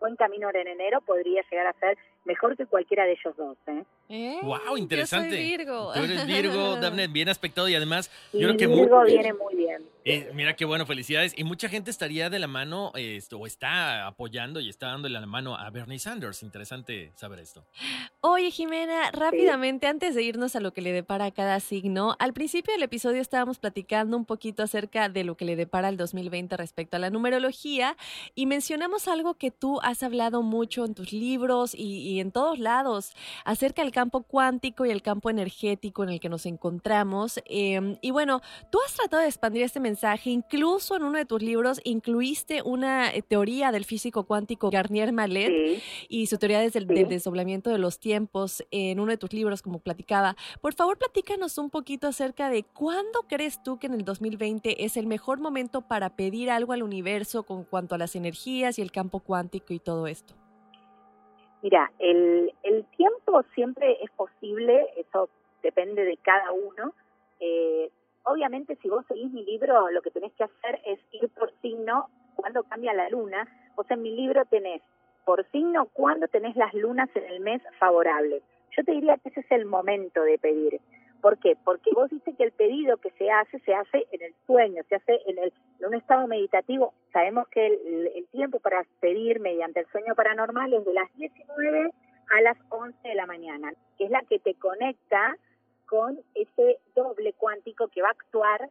[0.00, 3.56] buen camino en enero, podría llegar a ser mejor que cualquiera de ellos dos.
[3.66, 4.40] ¿eh?
[4.42, 5.30] wow, interesante.
[5.30, 5.92] Yo soy Virgo.
[5.92, 9.95] Tú eres Virgo, Daphne, bien aspectado y además yo creo que Virgo viene muy bien.
[10.08, 11.32] Eh, mira qué bueno, felicidades.
[11.36, 15.26] Y mucha gente estaría de la mano esto, o está apoyando y está dándole la
[15.26, 16.44] mano a Bernie Sanders.
[16.44, 17.64] Interesante saber esto.
[18.20, 22.72] Oye, Jimena, rápidamente, antes de irnos a lo que le depara cada signo, al principio
[22.72, 26.96] del episodio estábamos platicando un poquito acerca de lo que le depara el 2020 respecto
[26.96, 27.96] a la numerología
[28.36, 33.12] y mencionamos algo que tú has hablado mucho en tus libros y, en todos lados
[33.44, 37.40] acerca del campo cuántico y el campo energético en el que nos encontramos.
[37.46, 38.40] Em, y bueno,
[38.70, 43.12] tú has tratado de expandir este mensaje, incluso en uno de tus libros incluiste una
[43.12, 47.78] eh, teoría del físico cuántico Garnier Mallet y su teoría desde el, del desdoblamiento de
[47.78, 50.36] los tiempos en uno de tus libros, como platicaba.
[50.60, 54.96] Por favor, platícanos un poquito acerca de cuándo crees tú que en el 2020 es
[54.96, 58.92] el mejor momento para pedir algo al universo con cuanto a las energías y el
[58.92, 60.34] campo cuántico y todo esto.
[61.62, 65.28] Mira, el, el tiempo siempre es posible, eso
[65.62, 66.92] depende de cada uno.
[67.40, 67.90] Eh,
[68.26, 72.08] obviamente, si vos seguís mi libro, lo que tenés que hacer es ir por signo
[72.34, 73.48] cuando cambia la luna.
[73.76, 74.82] Vos en mi libro tenés
[75.24, 78.42] por signo cuando tenés las lunas en el mes favorable.
[78.76, 80.80] Yo te diría que ese es el momento de pedir.
[81.20, 81.56] ¿Por qué?
[81.64, 84.96] Porque vos dices que el pedido que se hace, se hace en el sueño, se
[84.96, 86.92] hace en, el, en un estado meditativo.
[87.12, 91.90] Sabemos que el, tiempo para pedir mediante el sueño paranormal es de las 19
[92.36, 95.36] a las 11 de la mañana, que es la que te conecta
[95.86, 98.68] con ese doble cuántico que va a actuar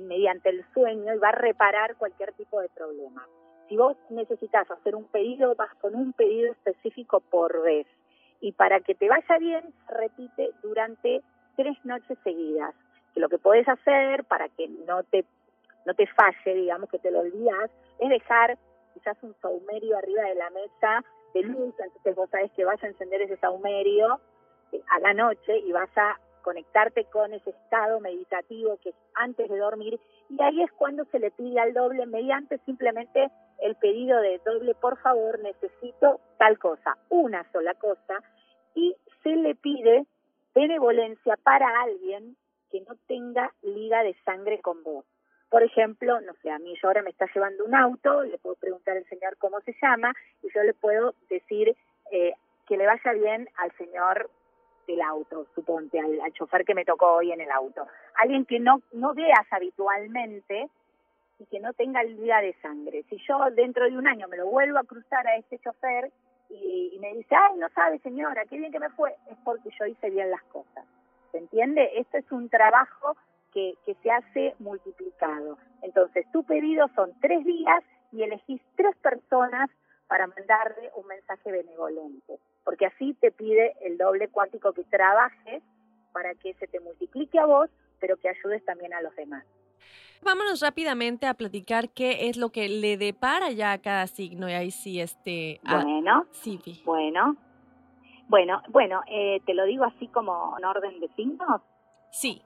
[0.00, 3.26] mediante el sueño y va a reparar cualquier tipo de problema.
[3.68, 7.86] Si vos necesitas hacer un pedido, vas con un pedido específico por vez.
[8.40, 11.22] Y para que te vaya bien, repite durante
[11.56, 12.74] tres noches seguidas.
[13.14, 15.24] Lo que podés hacer para que no te,
[15.84, 18.58] no te falle, digamos, que te lo olvidas, es dejar
[18.94, 21.04] quizás un saumerio arriba de la mesa
[21.34, 24.20] de luz, entonces vos sabés que vas a encender ese saumerio eh,
[24.90, 29.58] a la noche y vas a conectarte con ese estado meditativo que es antes de
[29.58, 29.98] dormir
[30.28, 34.74] y ahí es cuando se le pide al doble mediante simplemente el pedido de doble,
[34.74, 38.22] por favor, necesito tal cosa, una sola cosa
[38.74, 40.06] y se le pide
[40.54, 42.36] benevolencia para alguien
[42.70, 45.04] que no tenga liga de sangre con vos.
[45.50, 48.56] Por ejemplo, no sé, a mí yo ahora me está llevando un auto, le puedo
[48.56, 50.12] preguntar al señor cómo se llama
[50.42, 51.76] y yo le puedo decir
[52.10, 52.34] eh,
[52.66, 54.30] que le vaya bien al señor
[54.86, 57.86] del auto, suponte, al, al, chofer que me tocó hoy en el auto.
[58.20, 60.68] Alguien que no, no veas habitualmente
[61.38, 63.04] y que no tenga liga de sangre.
[63.08, 66.10] Si yo dentro de un año me lo vuelvo a cruzar a este chofer
[66.48, 69.86] y, me dice, ay, no sabe señora, qué bien que me fue, es porque yo
[69.86, 70.84] hice bien las cosas.
[71.32, 71.90] ¿Se entiende?
[71.96, 73.16] Esto es un trabajo
[73.52, 75.58] que, que se hace multiplicado.
[75.82, 79.68] Entonces, tu pedido son tres días y elegís tres personas
[80.08, 85.62] para mandarle un mensaje benevolente, porque así te pide el doble cuántico que trabajes
[86.12, 87.68] para que se te multiplique a vos,
[88.00, 89.44] pero que ayudes también a los demás.
[90.22, 94.54] Vámonos rápidamente a platicar qué es lo que le depara ya a cada signo y
[94.54, 96.26] ahí sí este bueno.
[96.30, 97.36] sí bueno.
[98.28, 101.60] Bueno bueno eh, te lo digo así como en orden de signos.
[102.10, 102.42] Sí.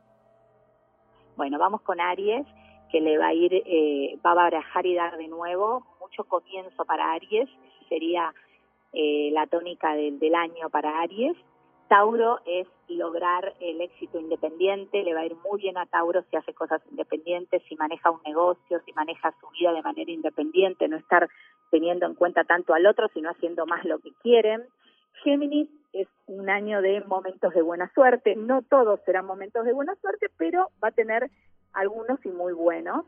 [1.37, 2.47] Bueno vamos con Aries
[2.91, 6.85] que le va a ir eh, va a barajar y dar de nuevo mucho comienzo
[6.85, 7.49] para Aries
[7.89, 8.33] sería
[8.93, 11.37] eh, la tónica del año para Aries
[11.89, 16.37] Tauro es lograr el éxito independiente, le va a ir muy bien a Tauro si
[16.37, 20.97] hace cosas independientes, si maneja un negocio, si maneja su vida de manera independiente, no
[20.97, 21.29] estar
[21.73, 24.63] teniendo en cuenta tanto al otro, sino haciendo más lo que quieren.
[25.25, 29.97] Géminis es un año de momentos de buena suerte, no todos serán momentos de buena
[29.97, 31.29] suerte, pero va a tener
[31.73, 33.05] algunos y muy buenos.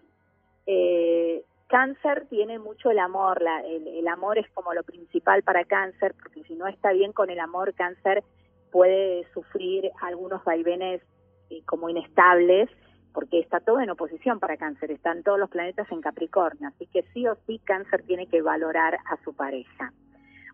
[0.66, 6.14] Eh, cáncer tiene mucho el amor, el, el amor es como lo principal para cáncer,
[6.22, 8.22] porque si no está bien con el amor, cáncer
[8.70, 11.00] puede sufrir algunos vaivenes
[11.48, 12.68] eh, como inestables,
[13.14, 17.04] porque está todo en oposición para cáncer, están todos los planetas en Capricornio, así que
[17.14, 19.94] sí o sí cáncer tiene que valorar a su pareja.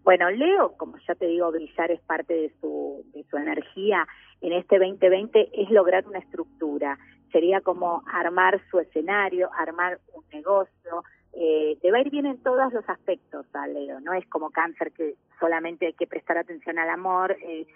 [0.04, 4.06] Bueno, Leo, como ya te digo, brillar es parte de su, de su energía
[4.40, 6.98] en este 2020, es lograr una estructura,
[7.32, 12.42] sería como armar su escenario, armar un negocio, eh, te va a ir bien en
[12.42, 16.78] todos los aspectos a Leo, no es como cáncer que solamente hay que prestar atención
[16.78, 17.66] al amor, eh,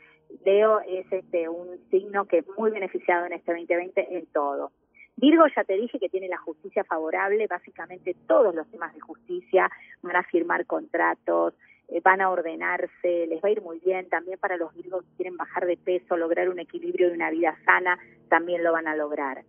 [0.44, 4.72] Leo es este un signo que es muy beneficiado en este 2020 en todo.
[5.16, 9.70] Virgo ya te dije que tiene la justicia favorable, básicamente todos los temas de justicia
[10.00, 11.54] van a firmar contratos,
[11.92, 14.08] eh, van a ordenarse, les va a ir muy bien.
[14.08, 17.56] También para los Virgos que quieren bajar de peso, lograr un equilibrio de una vida
[17.64, 19.44] sana, también lo van a lograr.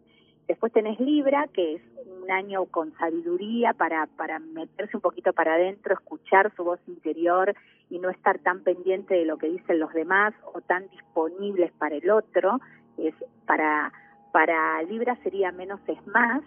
[0.48, 1.82] Después tenés Libra, que es
[2.22, 7.56] un año con sabiduría para, para meterse un poquito para adentro, escuchar su voz interior
[7.90, 11.96] y no estar tan pendiente de lo que dicen los demás o tan disponibles para
[11.96, 12.60] el otro.
[12.98, 13.16] Es
[13.46, 13.94] para,
[14.34, 16.42] para Libra sería menos es más.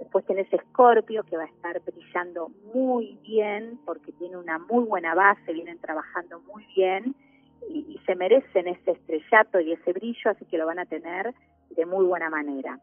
[0.00, 5.14] Después tenés Escorpio que va a estar brillando muy bien porque tiene una muy buena
[5.14, 7.14] base, vienen trabajando muy bien
[7.68, 11.34] y, se merecen ese estrellato y ese brillo, así que lo van a tener
[11.76, 12.80] de muy buena manera.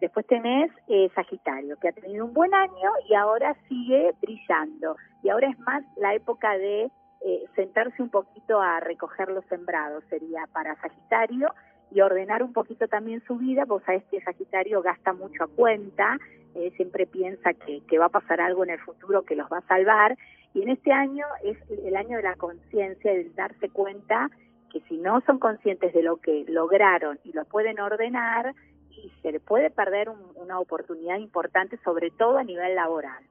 [0.00, 4.96] Después tenés eh, Sagitario, que ha tenido un buen año y ahora sigue brillando.
[5.22, 6.84] Y ahora es más la época de
[7.26, 11.52] eh, sentarse un poquito a recoger los sembrados, sería para Sagitario,
[11.94, 13.64] y ordenar un poquito también su vida.
[13.64, 16.18] Vos sabés que Sagitario gasta mucho a cuenta,
[16.56, 19.68] eh, siempre piensa que, va a pasar algo en el futuro que los va a
[19.68, 20.18] salvar.
[20.54, 24.28] Y en este año es el año de la conciencia, de darse cuenta
[24.72, 28.54] que si no son conscientes de lo que lograron y lo pueden ordenar,
[28.90, 33.22] y se le puede perder una oportunidad importante, sobre todo a nivel laboral.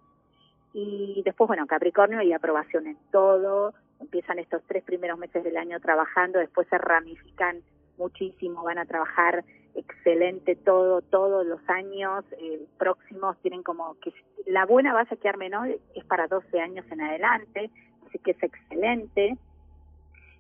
[0.74, 5.80] Y después, bueno, Capricornio y aprobación en todo, empiezan estos tres primeros meses del año
[5.80, 7.62] trabajando, después se ramifican
[8.04, 9.44] muchísimo, van a trabajar
[9.76, 14.14] excelente todo, todos los años eh, próximos tienen como que
[14.46, 17.72] la buena base que armen hoy es para 12 años en adelante,
[18.08, 19.38] así que es excelente.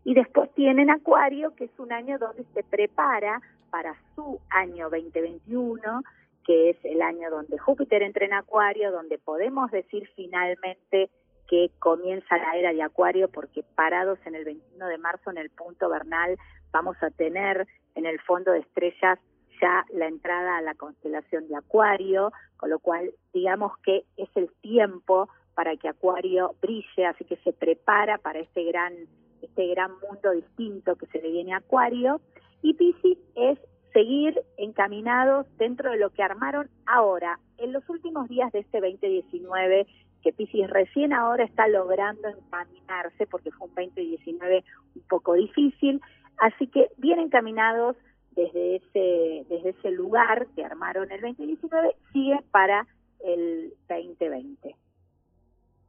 [0.03, 6.01] Y después tienen Acuario, que es un año donde se prepara para su año 2021,
[6.45, 11.09] que es el año donde Júpiter entra en Acuario, donde podemos decir finalmente
[11.47, 15.49] que comienza la era de Acuario, porque parados en el 21 de marzo en el
[15.49, 16.37] punto vernal
[16.73, 17.65] vamos a tener
[17.95, 19.19] en el fondo de estrellas
[19.61, 24.49] ya la entrada a la constelación de Acuario, con lo cual digamos que es el
[24.61, 28.93] tiempo para que Acuario brille, así que se prepara para este gran
[29.41, 32.21] este gran mundo distinto que se le viene a Acuario.
[32.61, 33.59] Y Pisces es
[33.91, 39.85] seguir encaminados dentro de lo que armaron ahora, en los últimos días de este 2019,
[40.23, 44.63] que Pisces recién ahora está logrando encaminarse, porque fue un 2019
[44.95, 46.01] un poco difícil,
[46.37, 47.95] así que bien encaminados
[48.31, 52.87] desde ese, desde ese lugar que armaron el 2019, sigue para
[53.23, 54.75] el 2020.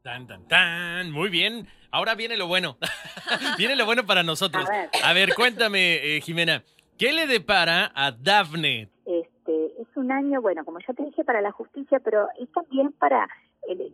[0.02, 1.10] Tan, tan, tan.
[1.10, 1.66] Muy bien.
[1.90, 2.76] Ahora viene lo bueno.
[3.58, 4.66] viene lo bueno para nosotros.
[5.02, 6.62] A ver, cuéntame, eh, Jimena,
[6.98, 8.90] ¿qué le depara a Daphne?
[9.06, 12.92] Este, es un año, bueno, como ya te dije, para la justicia, pero es también
[12.92, 13.28] para...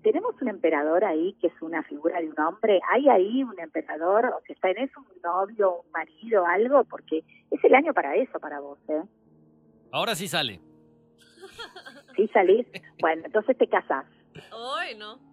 [0.03, 2.81] tenemos un emperador ahí que es una figura de un hombre.
[2.91, 4.27] ¿Hay ahí un emperador?
[4.27, 6.85] O sea, ¿está en eso un novio, un marido, algo?
[6.85, 9.03] Porque es el año para eso, para vos, ¿eh?
[9.93, 10.61] Ahora sí sale.
[12.17, 12.67] ¿Sí salís?
[13.01, 14.07] Bueno, entonces te casás.
[14.53, 15.31] Ay, no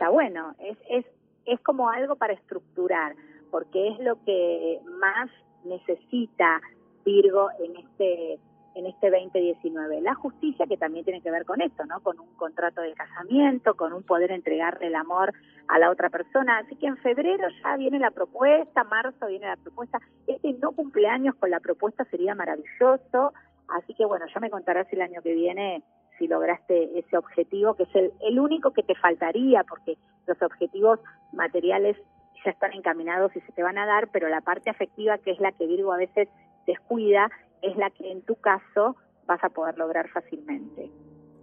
[0.00, 1.04] está bueno, es, es,
[1.44, 3.14] es como algo para estructurar,
[3.50, 5.28] porque es lo que más
[5.64, 6.62] necesita
[7.04, 8.38] Virgo en este
[8.80, 10.00] en este 2019.
[10.00, 12.00] La justicia que también tiene que ver con esto, ¿no?
[12.00, 15.32] Con un contrato de casamiento, con un poder entregarle el amor
[15.68, 16.58] a la otra persona.
[16.58, 20.00] Así que en febrero ya viene la propuesta, marzo viene la propuesta.
[20.26, 23.32] Este no cumpleaños con la propuesta sería maravilloso.
[23.68, 25.82] Así que bueno, ya me contarás el año que viene
[26.18, 31.00] si lograste ese objetivo, que es el, el único que te faltaría, porque los objetivos
[31.32, 31.96] materiales
[32.44, 35.40] ya están encaminados y se te van a dar, pero la parte afectiva, que es
[35.40, 36.28] la que Virgo a veces
[36.66, 37.30] descuida,
[37.62, 38.96] es la que en tu caso
[39.26, 40.90] vas a poder lograr fácilmente.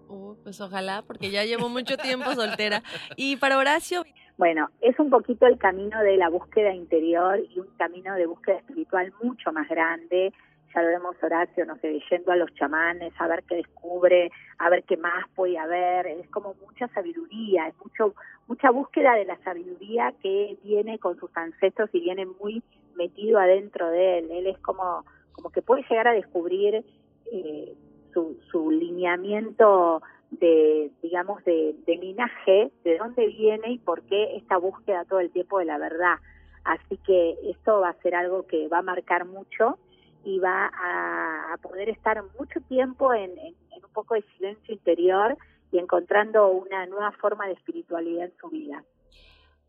[0.10, 2.82] Uh, pues ojalá, porque ya llevo mucho tiempo soltera.
[3.16, 4.04] Y para Horacio.
[4.38, 8.58] Bueno, es un poquito el camino de la búsqueda interior y un camino de búsqueda
[8.58, 10.32] espiritual mucho más grande,
[10.74, 14.70] ya lo vemos Horacio, no sé, yendo a los chamanes, a ver qué descubre, a
[14.70, 18.14] ver qué más puede haber, es como mucha sabiduría, es mucho,
[18.48, 22.62] mucha búsqueda de la sabiduría que viene con sus ancestros y viene muy
[22.96, 25.04] metido adentro de él, él es como,
[25.38, 26.84] como que puede llegar a descubrir
[27.32, 27.76] eh,
[28.14, 34.58] su, su lineamiento de, digamos, de, de linaje, de dónde viene y por qué esta
[34.58, 36.18] búsqueda todo el tiempo de la verdad.
[36.66, 39.78] Así que esto va a ser algo que va a marcar mucho
[40.26, 45.38] y va a, poder estar mucho tiempo en, un poco de silencio interior
[45.72, 48.84] y encontrando una nueva forma de espiritualidad en su vida.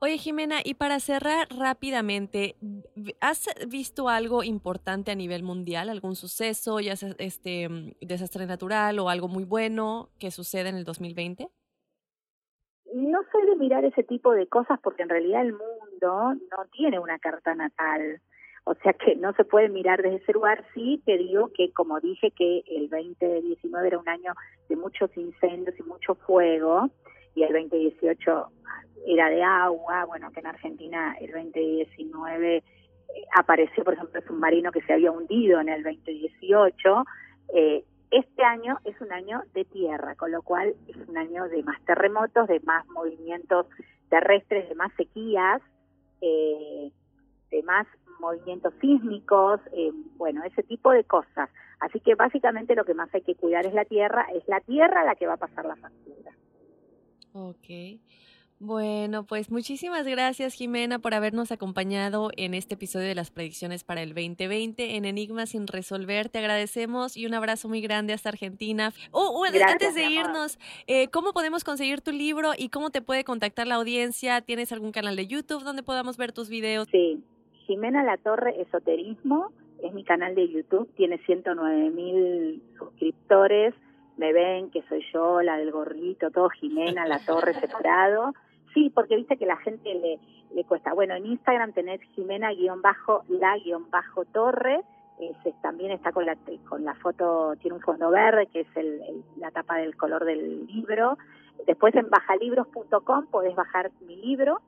[0.00, 2.54] Oye Jimena, y para cerrar rápidamente,
[3.20, 9.00] ¿has visto algo importante a nivel mundial, algún suceso, ya sea este mm, desastre natural
[9.00, 11.48] o algo muy bueno que sucede en el 2020?
[12.94, 17.00] No soy de mirar ese tipo de cosas porque en realidad el mundo no tiene
[17.00, 18.20] una carta natal.
[18.64, 20.64] O sea que no se puede mirar desde ese lugar.
[20.74, 24.32] Sí te digo que, como dije, que el 2019 era un año
[24.68, 26.88] de muchos incendios y mucho fuego,
[27.34, 28.48] y el 2018
[29.06, 30.04] era de agua.
[30.06, 32.62] Bueno, que en Argentina el 2019 eh,
[33.36, 37.04] apareció, por ejemplo, el submarino que se había hundido en el 2018.
[37.54, 41.62] Eh, Este año es un año de tierra, con lo cual es un año de
[41.62, 43.66] más terremotos, de más movimientos
[44.08, 45.60] terrestres, de más sequías,
[46.22, 46.90] eh,
[47.50, 47.86] de más
[48.18, 51.50] movimientos sísmicos, eh, bueno, ese tipo de cosas.
[51.80, 55.04] Así que básicamente lo que más hay que cuidar es la tierra, es la tierra
[55.04, 56.32] la que va a pasar la factura.
[57.38, 58.00] Ok.
[58.60, 64.02] Bueno, pues muchísimas gracias Jimena por habernos acompañado en este episodio de las predicciones para
[64.02, 66.28] el 2020 en Enigma sin resolver.
[66.28, 68.92] Te agradecemos y un abrazo muy grande hasta Argentina.
[69.12, 70.58] Oh, antes de irnos,
[70.88, 74.40] eh, ¿cómo podemos conseguir tu libro y cómo te puede contactar la audiencia?
[74.40, 76.88] ¿Tienes algún canal de YouTube donde podamos ver tus videos?
[76.90, 77.22] Sí,
[77.66, 79.52] Jimena La Torre Esoterismo
[79.84, 83.72] es mi canal de YouTube, tiene 109 mil suscriptores.
[84.18, 88.34] Me ven que soy yo, la del gorrito, todo Jimena La Torre separado.
[88.74, 90.18] Sí, porque viste que la gente le,
[90.54, 90.92] le cuesta.
[90.92, 94.82] Bueno, en Instagram tenés Jimena-la-torre,
[95.62, 96.36] también está con la,
[96.68, 99.00] con la foto, tiene un fondo verde, que es el,
[99.36, 101.18] la tapa del color del libro.
[101.66, 104.60] Después en bajalibros.com podés bajar mi libro,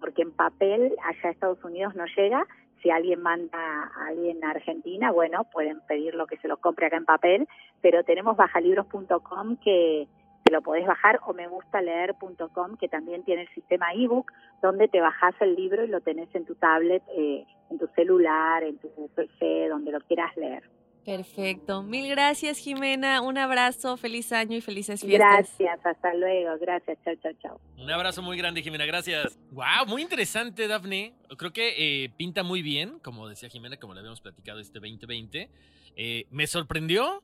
[0.00, 2.46] porque en papel allá a Estados Unidos no llega.
[2.82, 6.96] Si alguien manda a alguien a Argentina, bueno, pueden pedirlo que se lo compre acá
[6.96, 7.48] en papel,
[7.80, 10.06] pero tenemos bajalibros.com que
[10.50, 15.00] lo podés bajar o me gusta leer.com que también tiene el sistema ebook donde te
[15.00, 18.88] bajas el libro y lo tenés en tu tablet, eh, en tu celular, en tu
[19.14, 20.77] PC, donde lo quieras leer.
[21.08, 21.82] Perfecto.
[21.82, 23.22] Mil gracias, Jimena.
[23.22, 25.56] Un abrazo, feliz año y felices fiestas.
[25.58, 26.58] Gracias, hasta luego.
[26.60, 27.60] Gracias, chao, chao, chao.
[27.78, 28.84] Un abrazo muy grande, Jimena.
[28.84, 29.38] Gracias.
[29.52, 31.14] Wow, muy interesante, Dafne.
[31.38, 35.48] Creo que eh, pinta muy bien, como decía Jimena, como le habíamos platicado este 2020.
[35.96, 37.22] Eh, me sorprendió.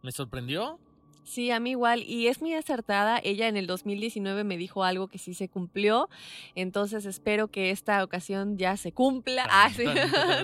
[0.00, 0.80] Me sorprendió
[1.24, 2.02] Sí, a mí igual.
[2.02, 3.20] Y es muy acertada.
[3.22, 6.08] Ella en el 2019 me dijo algo que sí se cumplió.
[6.54, 9.48] Entonces espero que esta ocasión ya se cumpla.
[9.54, 9.84] Ah, sí.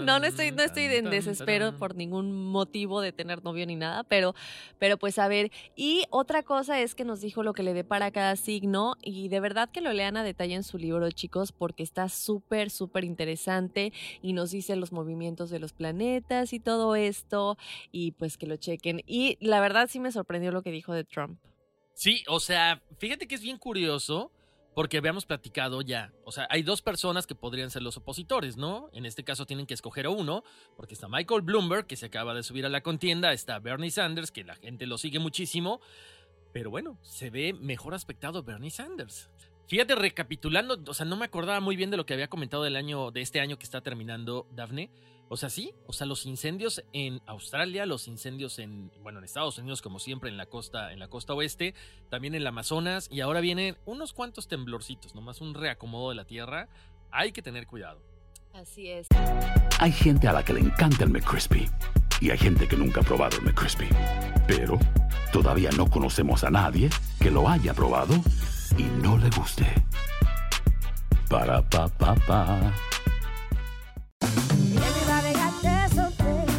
[0.03, 4.05] no, no estoy, no estoy en desespero por ningún motivo de tener novio ni nada.
[4.05, 4.35] Pero,
[4.79, 5.51] pero pues a ver.
[5.75, 8.97] Y otra cosa es que nos dijo lo que le depara cada signo.
[9.03, 12.71] Y de verdad que lo lean a detalle en su libro, chicos, porque está súper,
[12.71, 13.93] súper interesante.
[14.23, 17.57] Y nos dice los movimientos de los planetas y todo esto.
[17.91, 19.03] Y pues que lo chequen.
[19.07, 21.39] Y la verdad sí me sorprendió lo que dijo de Trump.
[21.95, 24.31] Sí, o sea, fíjate que es bien curioso
[24.75, 28.89] porque habíamos platicado ya, o sea, hay dos personas que podrían ser los opositores, ¿no?
[28.93, 30.45] En este caso tienen que escoger a uno,
[30.77, 34.31] porque está Michael Bloomberg, que se acaba de subir a la contienda, está Bernie Sanders,
[34.31, 35.81] que la gente lo sigue muchísimo,
[36.53, 39.29] pero bueno, se ve mejor aspectado Bernie Sanders.
[39.67, 42.77] Fíjate, recapitulando, o sea, no me acordaba muy bien de lo que había comentado del
[42.77, 44.91] año, de este año que está terminando, Daphne.
[45.31, 49.59] O sea, sí, o sea, los incendios en Australia, los incendios en, bueno, en Estados
[49.59, 51.75] Unidos, como siempre, en la costa, en la costa oeste,
[52.09, 56.25] también en el Amazonas, y ahora vienen unos cuantos temblorcitos, nomás un reacomodo de la
[56.25, 56.69] tierra.
[57.11, 58.03] Hay que tener cuidado.
[58.55, 59.07] Así es.
[59.79, 61.69] Hay gente a la que le encanta el McCrispy,
[62.21, 63.89] y hay gente que nunca ha probado el McCrispy.
[64.47, 64.79] Pero
[65.31, 66.89] todavía no conocemos a nadie
[67.21, 68.15] que lo haya probado
[68.79, 69.67] y no le guste.
[71.29, 72.73] Para pa pa pa.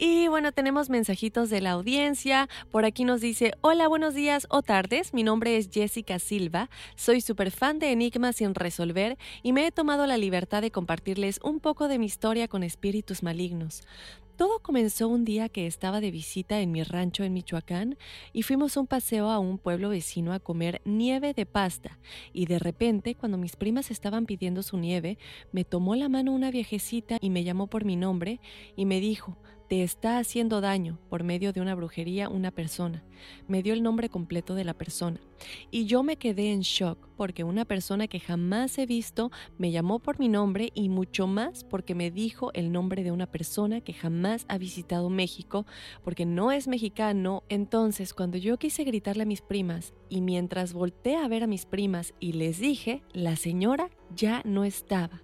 [0.00, 2.48] Y bueno, tenemos mensajitos de la audiencia.
[2.70, 5.12] Por aquí nos dice, hola, buenos días o tardes.
[5.12, 6.70] Mi nombre es Jessica Silva.
[6.94, 11.40] Soy súper fan de Enigmas sin resolver y me he tomado la libertad de compartirles
[11.42, 13.82] un poco de mi historia con espíritus malignos.
[14.36, 17.98] Todo comenzó un día que estaba de visita en mi rancho en Michoacán
[18.32, 21.98] y fuimos un paseo a un pueblo vecino a comer nieve de pasta.
[22.32, 25.18] Y de repente, cuando mis primas estaban pidiendo su nieve,
[25.50, 28.38] me tomó la mano una viejecita y me llamó por mi nombre
[28.76, 29.36] y me dijo,
[29.68, 33.04] te está haciendo daño por medio de una brujería una persona.
[33.46, 35.20] Me dio el nombre completo de la persona.
[35.70, 39.98] Y yo me quedé en shock porque una persona que jamás he visto me llamó
[39.98, 43.92] por mi nombre y mucho más porque me dijo el nombre de una persona que
[43.92, 45.66] jamás ha visitado México
[46.02, 47.42] porque no es mexicano.
[47.48, 51.66] Entonces cuando yo quise gritarle a mis primas y mientras volteé a ver a mis
[51.66, 55.22] primas y les dije, la señora ya no estaba.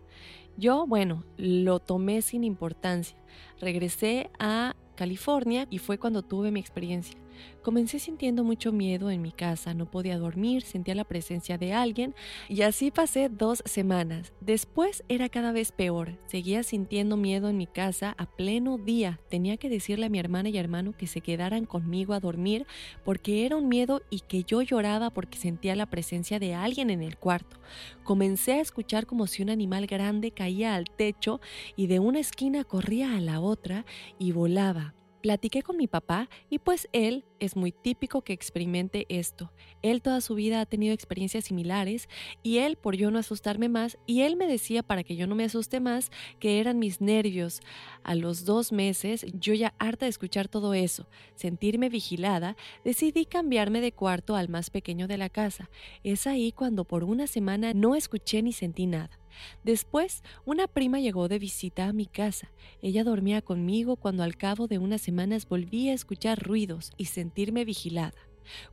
[0.56, 3.16] Yo, bueno, lo tomé sin importancia.
[3.60, 7.18] Regresé a California y fue cuando tuve mi experiencia.
[7.62, 12.14] Comencé sintiendo mucho miedo en mi casa, no podía dormir, sentía la presencia de alguien
[12.48, 14.32] y así pasé dos semanas.
[14.40, 19.20] Después era cada vez peor, seguía sintiendo miedo en mi casa a pleno día.
[19.30, 22.66] Tenía que decirle a mi hermana y hermano que se quedaran conmigo a dormir
[23.04, 27.02] porque era un miedo y que yo lloraba porque sentía la presencia de alguien en
[27.02, 27.58] el cuarto.
[28.02, 31.40] Comencé a escuchar como si un animal grande caía al techo
[31.76, 33.84] y de una esquina corría a la otra
[34.18, 34.94] y volaba.
[35.24, 39.52] Platiqué con mi papá y pues él es muy típico que experimente esto.
[39.80, 42.10] Él toda su vida ha tenido experiencias similares
[42.42, 45.34] y él, por yo no asustarme más, y él me decía para que yo no
[45.34, 46.10] me asuste más,
[46.40, 47.62] que eran mis nervios.
[48.02, 53.80] A los dos meses, yo ya harta de escuchar todo eso, sentirme vigilada, decidí cambiarme
[53.80, 55.70] de cuarto al más pequeño de la casa.
[56.02, 59.18] Es ahí cuando por una semana no escuché ni sentí nada.
[59.62, 62.50] Después, una prima llegó de visita a mi casa.
[62.82, 67.64] Ella dormía conmigo cuando al cabo de unas semanas volví a escuchar ruidos y sentirme
[67.64, 68.14] vigilada.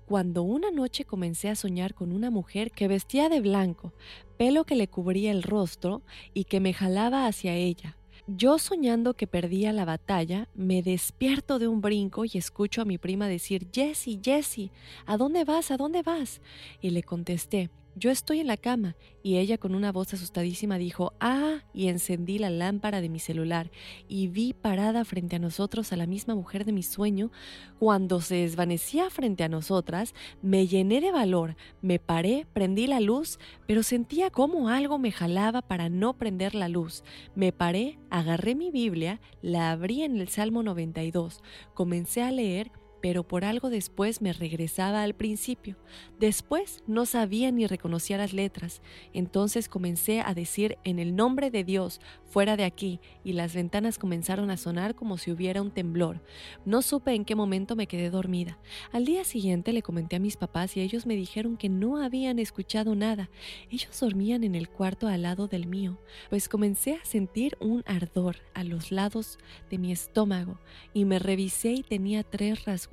[0.05, 3.93] Cuando una noche comencé a soñar con una mujer que vestía de blanco,
[4.37, 6.01] pelo que le cubría el rostro
[6.33, 7.97] y que me jalaba hacia ella.
[8.27, 12.97] Yo soñando que perdía la batalla, me despierto de un brinco y escucho a mi
[12.97, 14.71] prima decir, Jessie, Jessie,
[15.05, 15.71] ¿a dónde vas?
[15.71, 16.41] ¿A dónde vas?
[16.81, 21.13] Y le contesté, yo estoy en la cama y ella con una voz asustadísima dijo,
[21.19, 23.69] ah, y encendí la lámpara de mi celular
[24.07, 27.31] y vi parada frente a nosotros a la misma mujer de mi sueño.
[27.79, 33.39] Cuando se desvanecía frente a nosotras, me llené de valor, me paré, prendí la luz,
[33.67, 37.03] pero sentía como algo me jalaba para no prender la luz.
[37.35, 41.41] Me paré, agarré mi Biblia, la abrí en el Salmo 92,
[41.73, 42.71] comencé a leer
[43.01, 45.75] pero por algo después me regresaba al principio.
[46.19, 48.81] Después no sabía ni reconocía las letras.
[49.13, 51.99] Entonces comencé a decir en el nombre de Dios,
[52.31, 56.21] fuera de aquí, y las ventanas comenzaron a sonar como si hubiera un temblor.
[56.63, 58.57] No supe en qué momento me quedé dormida.
[58.91, 62.39] Al día siguiente le comenté a mis papás y ellos me dijeron que no habían
[62.39, 63.29] escuchado nada.
[63.69, 65.99] Ellos dormían en el cuarto al lado del mío,
[66.29, 69.37] pues comencé a sentir un ardor a los lados
[69.69, 70.59] de mi estómago
[70.93, 72.91] y me revisé y tenía tres rasgos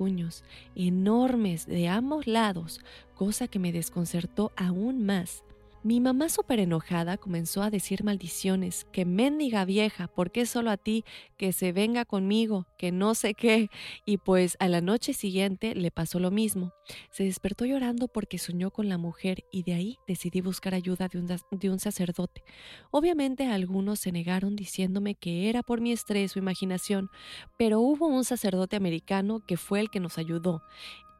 [0.75, 2.79] enormes de ambos lados,
[3.15, 5.43] cosa que me desconcertó aún más.
[5.81, 10.77] Mi mamá súper enojada comenzó a decir maldiciones, que mendiga vieja, ¿por qué solo a
[10.77, 11.05] ti?
[11.37, 13.69] Que se venga conmigo, que no sé qué.
[14.05, 16.73] Y pues a la noche siguiente le pasó lo mismo.
[17.11, 21.19] Se despertó llorando porque soñó con la mujer y de ahí decidí buscar ayuda de
[21.19, 22.43] un, de un sacerdote.
[22.91, 27.09] Obviamente algunos se negaron diciéndome que era por mi estrés o imaginación,
[27.57, 30.61] pero hubo un sacerdote americano que fue el que nos ayudó.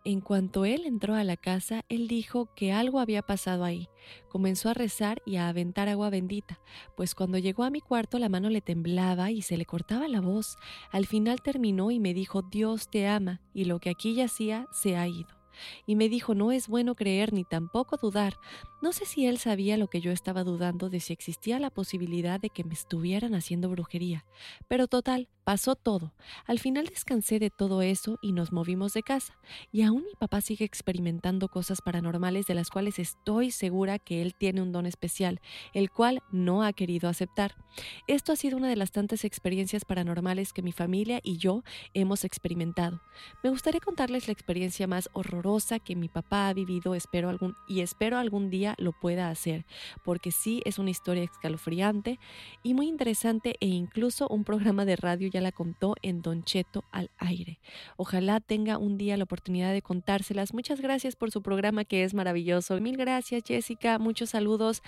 [0.05, 3.89] En cuanto él entró a la casa, él dijo que algo había pasado ahí.
[4.29, 6.59] Comenzó a rezar y a aventar agua bendita,
[6.95, 10.21] pues cuando llegó a mi cuarto la mano le temblaba y se le cortaba la
[10.21, 10.57] voz.
[10.91, 14.95] Al final terminó y me dijo Dios te ama, y lo que aquí yacía se
[14.95, 15.38] ha ido
[15.85, 18.35] y me dijo no es bueno creer ni tampoco dudar.
[18.81, 22.39] No sé si él sabía lo que yo estaba dudando de si existía la posibilidad
[22.39, 24.25] de que me estuvieran haciendo brujería,
[24.67, 26.13] pero total, pasó todo.
[26.45, 29.33] Al final descansé de todo eso y nos movimos de casa,
[29.71, 34.35] y aún mi papá sigue experimentando cosas paranormales de las cuales estoy segura que él
[34.35, 35.41] tiene un don especial,
[35.73, 37.55] el cual no ha querido aceptar.
[38.07, 41.63] Esto ha sido una de las tantas experiencias paranormales que mi familia y yo
[41.93, 43.01] hemos experimentado.
[43.43, 45.48] Me gustaría contarles la experiencia más horrorosa
[45.83, 49.65] que mi papá ha vivido espero algún, y espero algún día lo pueda hacer,
[50.03, 52.19] porque sí es una historia escalofriante
[52.61, 56.83] y muy interesante e incluso un programa de radio ya la contó en Don Cheto
[56.91, 57.59] al aire.
[57.97, 60.53] Ojalá tenga un día la oportunidad de contárselas.
[60.53, 62.79] Muchas gracias por su programa que es maravilloso.
[62.79, 64.83] Mil gracias Jessica, muchos saludos.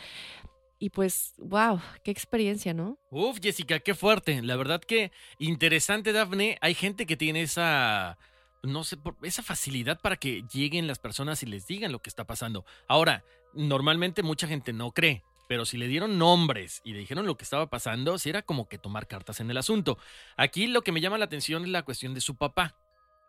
[0.78, 2.98] Y pues, wow, qué experiencia, ¿no?
[3.12, 4.42] Uf, Jessica, qué fuerte.
[4.42, 6.58] La verdad que interesante, Dafne.
[6.60, 8.18] Hay gente que tiene esa
[8.64, 12.26] no sé, esa facilidad para que lleguen las personas y les digan lo que está
[12.26, 12.66] pasando.
[12.88, 13.24] Ahora,
[13.54, 17.44] normalmente mucha gente no cree, pero si le dieron nombres y le dijeron lo que
[17.44, 19.98] estaba pasando, sí era como que tomar cartas en el asunto.
[20.38, 22.76] Aquí lo que me llama la atención es la cuestión de su papá.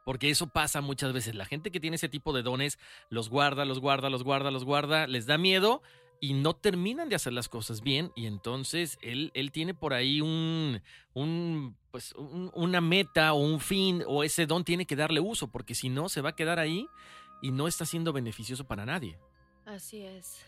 [0.05, 1.37] Porque eso pasa muchas veces.
[1.37, 2.79] La gente que tiene ese tipo de dones
[3.09, 5.81] los guarda, los guarda, los guarda, los guarda, les da miedo
[6.23, 8.13] y no terminan de hacer las cosas bien.
[8.15, 10.81] Y entonces él, él tiene por ahí un,
[11.15, 15.75] un pues una meta o un fin o ese don tiene que darle uso, porque
[15.75, 16.87] si no se va a quedar ahí
[17.43, 19.19] y no está siendo beneficioso para nadie.
[19.67, 20.47] Así es.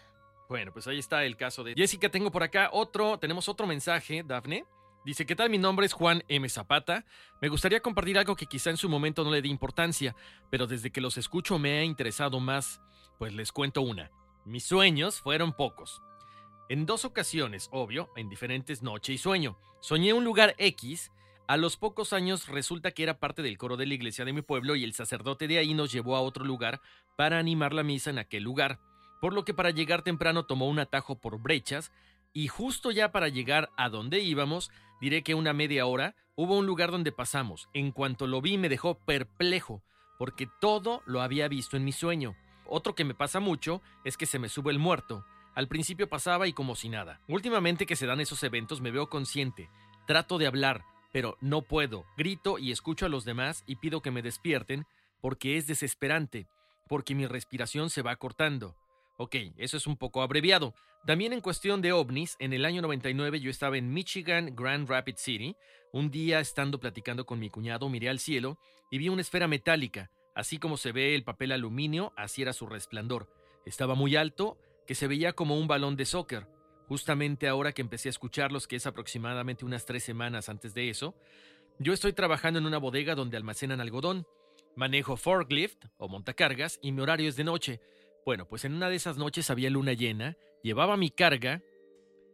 [0.48, 2.08] Bueno, pues ahí está el caso de Jessica.
[2.08, 4.64] Tengo por acá otro, tenemos otro mensaje, Dafne.
[5.04, 5.50] Dice, ¿qué tal?
[5.50, 6.48] Mi nombre es Juan M.
[6.48, 7.04] Zapata.
[7.42, 10.14] Me gustaría compartir algo que quizá en su momento no le di importancia,
[10.50, 12.80] pero desde que los escucho me ha interesado más.
[13.18, 14.12] Pues les cuento una.
[14.44, 16.02] Mis sueños fueron pocos.
[16.68, 19.56] En dos ocasiones, obvio, en diferentes noche y sueño.
[19.80, 21.12] Soñé un lugar X.
[21.46, 24.42] A los pocos años resulta que era parte del coro de la iglesia de mi
[24.42, 26.82] pueblo y el sacerdote de ahí nos llevó a otro lugar
[27.16, 28.80] para animar la misa en aquel lugar.
[29.22, 31.90] Por lo que para llegar temprano tomó un atajo por brechas
[32.34, 36.66] y justo ya para llegar a donde íbamos, diré que una media hora, hubo un
[36.66, 37.70] lugar donde pasamos.
[37.72, 39.82] En cuanto lo vi me dejó perplejo,
[40.18, 42.36] porque todo lo había visto en mi sueño.
[42.66, 45.24] Otro que me pasa mucho es que se me sube el muerto.
[45.54, 47.20] Al principio pasaba y como si nada.
[47.28, 49.70] Últimamente que se dan esos eventos me veo consciente.
[50.06, 52.06] Trato de hablar, pero no puedo.
[52.16, 54.86] Grito y escucho a los demás y pido que me despierten
[55.20, 56.48] porque es desesperante,
[56.88, 58.76] porque mi respiración se va cortando.
[59.16, 60.74] Ok, eso es un poco abreviado.
[61.06, 65.20] También en cuestión de ovnis, en el año 99 yo estaba en Michigan, Grand Rapids
[65.20, 65.54] City.
[65.92, 68.58] Un día, estando platicando con mi cuñado, miré al cielo
[68.90, 70.10] y vi una esfera metálica.
[70.34, 73.28] Así como se ve el papel aluminio, así era su resplandor.
[73.64, 76.48] Estaba muy alto, que se veía como un balón de soccer.
[76.88, 81.14] Justamente ahora que empecé a escucharlos, que es aproximadamente unas tres semanas antes de eso,
[81.78, 84.26] yo estoy trabajando en una bodega donde almacenan algodón.
[84.76, 87.80] Manejo forklift o montacargas y mi horario es de noche.
[88.26, 91.62] Bueno, pues en una de esas noches había luna llena, llevaba mi carga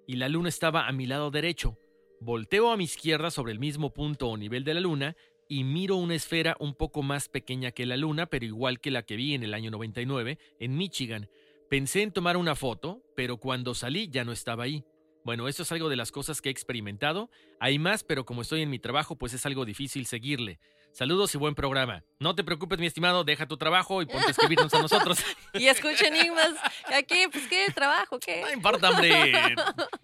[0.07, 1.79] y la luna estaba a mi lado derecho.
[2.21, 5.17] Volteo a mi izquierda sobre el mismo punto o nivel de la luna
[5.51, 9.03] y miro una esfera un poco más pequeña que la luna, pero igual que la
[9.03, 11.29] que vi en el año 99 en Michigan.
[11.69, 14.85] Pensé en tomar una foto, pero cuando salí ya no estaba ahí.
[15.25, 17.31] Bueno, esto es algo de las cosas que he experimentado.
[17.59, 20.61] Hay más, pero como estoy en mi trabajo, pues es algo difícil seguirle.
[20.93, 22.05] Saludos y buen programa.
[22.21, 25.19] No te preocupes, mi estimado, deja tu trabajo y ponte a escribirnos a nosotros.
[25.55, 26.53] y escucha enigmas.
[26.97, 27.67] Aquí, pues, ¿qué?
[27.75, 28.21] ¿Trabajo?
[28.21, 28.41] ¿Qué?
[28.43, 29.57] No importa, hombre.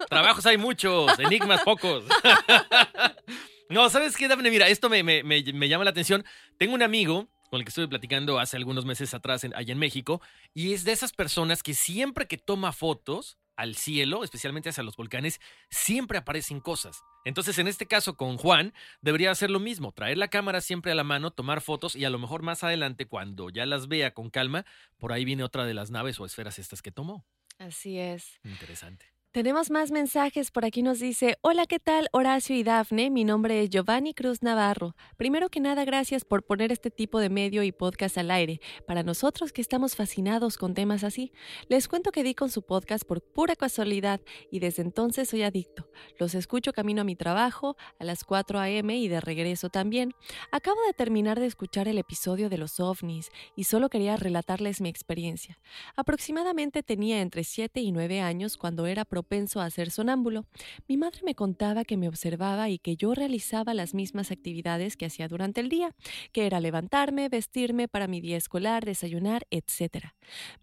[0.09, 2.03] Trabajos hay muchos, enigmas pocos.
[3.69, 4.49] no, ¿sabes qué, Daphne?
[4.49, 6.25] Mira, esto me, me, me, me llama la atención.
[6.57, 9.79] Tengo un amigo con el que estuve platicando hace algunos meses atrás en, allá en
[9.79, 10.21] México,
[10.53, 14.95] y es de esas personas que siempre que toma fotos al cielo, especialmente hacia los
[14.95, 17.01] volcanes, siempre aparecen cosas.
[17.25, 20.95] Entonces, en este caso con Juan, debería hacer lo mismo, traer la cámara siempre a
[20.95, 24.29] la mano, tomar fotos y a lo mejor más adelante, cuando ya las vea con
[24.29, 24.65] calma,
[24.97, 27.25] por ahí viene otra de las naves o esferas estas que tomó.
[27.57, 28.39] Así es.
[28.43, 29.16] Interesante.
[29.37, 30.49] Tenemos más mensajes.
[30.49, 33.11] Por aquí nos dice, hola, ¿qué tal Horacio y Dafne?
[33.11, 34.95] Mi nombre es Giovanni Cruz Navarro.
[35.15, 38.59] Primero que nada, gracias por poner este tipo de medio y podcast al aire.
[38.87, 41.31] Para nosotros que estamos fascinados con temas así,
[41.69, 45.87] les cuento que di con su podcast por pura casualidad y desde entonces soy adicto.
[46.17, 48.97] Los escucho camino a mi trabajo a las 4 a.m.
[48.97, 50.15] y de regreso también.
[50.51, 54.89] Acabo de terminar de escuchar el episodio de los ovnis y solo quería relatarles mi
[54.89, 55.59] experiencia.
[55.95, 60.45] Aproximadamente tenía entre 7 y 9 años cuando era propenso a ser sonámbulo.
[60.87, 65.05] Mi madre me contaba que me observaba y que yo realizaba las mismas actividades que
[65.05, 65.93] hacía durante el día,
[66.31, 70.13] que era levantarme, vestirme para mi día escolar, desayunar, etc.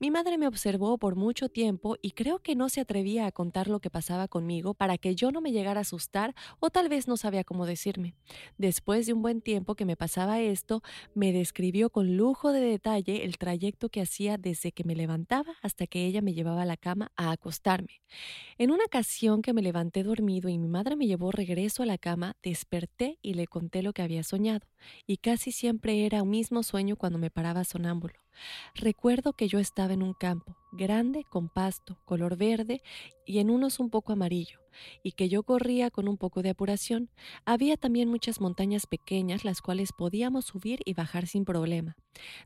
[0.01, 3.69] Mi madre me observó por mucho tiempo y creo que no se atrevía a contar
[3.69, 7.07] lo que pasaba conmigo para que yo no me llegara a asustar o tal vez
[7.07, 8.15] no sabía cómo decirme.
[8.57, 10.81] Después de un buen tiempo que me pasaba esto,
[11.15, 15.86] me describió con lujo de detalle el trayecto que hacía desde que me levantaba hasta
[15.86, 18.01] que ella me llevaba a la cama a acostarme.
[18.56, 21.98] En una ocasión que me levanté dormido y mi madre me llevó regreso a la
[21.98, 24.66] cama, desperté y le conté lo que había soñado,
[25.06, 28.14] y casi siempre era un mismo sueño cuando me paraba sonámbulo.
[28.74, 32.81] Recuerdo que yo estaba en un campo, grande, con pasto, color verde
[33.26, 34.60] y en unos un poco amarillo,
[35.02, 37.10] y que yo corría con un poco de apuración.
[37.44, 41.97] Había también muchas montañas pequeñas las cuales podíamos subir y bajar sin problema.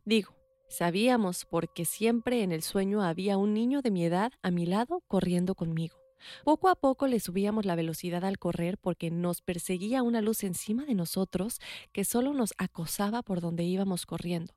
[0.06, 0.38] Digo,
[0.70, 5.02] Sabíamos porque siempre en el sueño había un niño de mi edad a mi lado
[5.08, 5.97] corriendo conmigo.
[6.44, 10.84] Poco a poco le subíamos la velocidad al correr porque nos perseguía una luz encima
[10.84, 11.60] de nosotros
[11.92, 14.54] que solo nos acosaba por donde íbamos corriendo.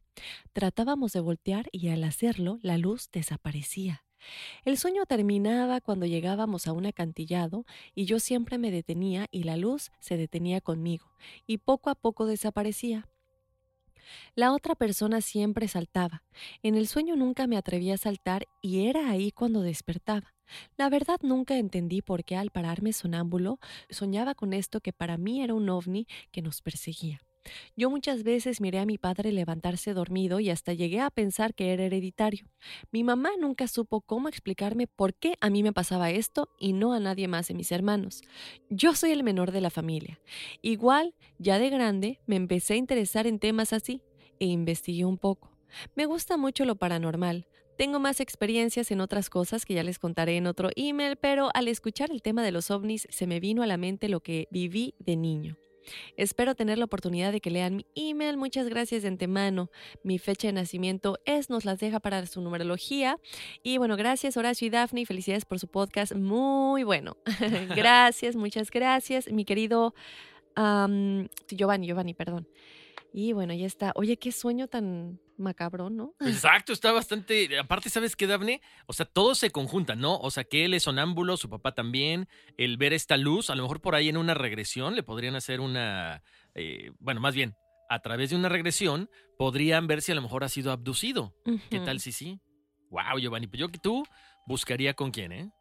[0.54, 4.04] Tratábamos de voltear y al hacerlo la luz desaparecía.
[4.66, 7.66] El sueño terminaba cuando llegábamos a un acantillado
[7.96, 11.12] y yo siempre me detenía y la luz se detenía conmigo
[11.48, 13.11] y poco a poco desaparecía.
[14.36, 16.24] La otra persona siempre saltaba.
[16.64, 20.34] En el sueño nunca me atreví a saltar y era ahí cuando despertaba.
[20.78, 23.60] La verdad nunca entendí por qué al pararme sonámbulo
[23.90, 27.22] soñaba con esto que para mí era un ovni que nos perseguía.
[27.76, 31.74] Yo muchas veces miré a mi padre levantarse dormido y hasta llegué a pensar que
[31.74, 32.46] era hereditario.
[32.92, 36.94] Mi mamá nunca supo cómo explicarme por qué a mí me pasaba esto y no
[36.94, 38.22] a nadie más de mis hermanos.
[38.70, 40.20] Yo soy el menor de la familia.
[40.62, 44.02] Igual, ya de grande, me empecé a interesar en temas así
[44.40, 45.52] e investigué un poco.
[45.96, 47.48] Me gusta mucho lo paranormal.
[47.78, 51.68] Tengo más experiencias en otras cosas que ya les contaré en otro email, pero al
[51.68, 54.94] escuchar el tema de los ovnis se me vino a la mente lo que viví
[55.00, 55.58] de niño.
[56.18, 58.38] Espero tener la oportunidad de que lean mi email.
[58.38, 59.70] Muchas gracias de antemano.
[60.04, 63.18] Mi fecha de nacimiento es, nos las deja para su numerología.
[63.64, 65.06] Y bueno, gracias Horacio y Daphne.
[65.06, 66.14] Felicidades por su podcast.
[66.14, 67.18] Muy bueno.
[67.76, 69.32] gracias, muchas gracias.
[69.32, 69.94] Mi querido
[70.56, 72.48] Giovanni, Giovanni, perdón.
[73.14, 73.92] Y bueno, ya está.
[73.96, 76.16] Oye, qué sueño tan macabro, ¿no?
[76.20, 77.60] Exacto, está bastante.
[77.60, 78.62] Aparte, ¿sabes qué, Daphne?
[78.86, 80.18] O sea, todo se conjunta, ¿no?
[80.18, 82.28] O sea, que él es sonámbulo, su papá también.
[82.58, 85.60] El ver esta luz, a lo mejor por ahí en una regresión le podrían hacer
[85.60, 86.24] una.
[86.56, 87.56] Eh, bueno, más bien,
[87.90, 91.36] a través de una regresión podrían ver si a lo mejor ha sido abducido.
[91.70, 92.40] ¿Qué tal si sí?
[92.90, 94.06] Wow, Giovanni, pues yo que tú
[94.46, 95.52] buscaría con quién, ¿eh?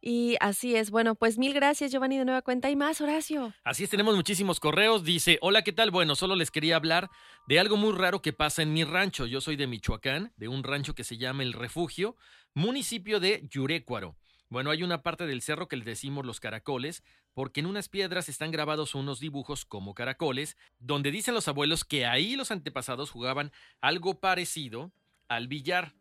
[0.00, 0.90] Y así es.
[0.90, 2.70] Bueno, pues mil gracias, Giovanni, de nueva cuenta.
[2.70, 3.52] Y más, Horacio.
[3.64, 5.04] Así es, tenemos muchísimos correos.
[5.04, 5.90] Dice, hola, ¿qué tal?
[5.90, 7.10] Bueno, solo les quería hablar
[7.46, 9.26] de algo muy raro que pasa en mi rancho.
[9.26, 12.16] Yo soy de Michoacán, de un rancho que se llama El Refugio,
[12.54, 14.16] municipio de Yurecuaro.
[14.50, 17.02] Bueno, hay una parte del cerro que le decimos los caracoles,
[17.34, 22.06] porque en unas piedras están grabados unos dibujos como caracoles, donde dicen los abuelos que
[22.06, 23.52] ahí los antepasados jugaban
[23.82, 24.90] algo parecido
[25.28, 25.94] al billar.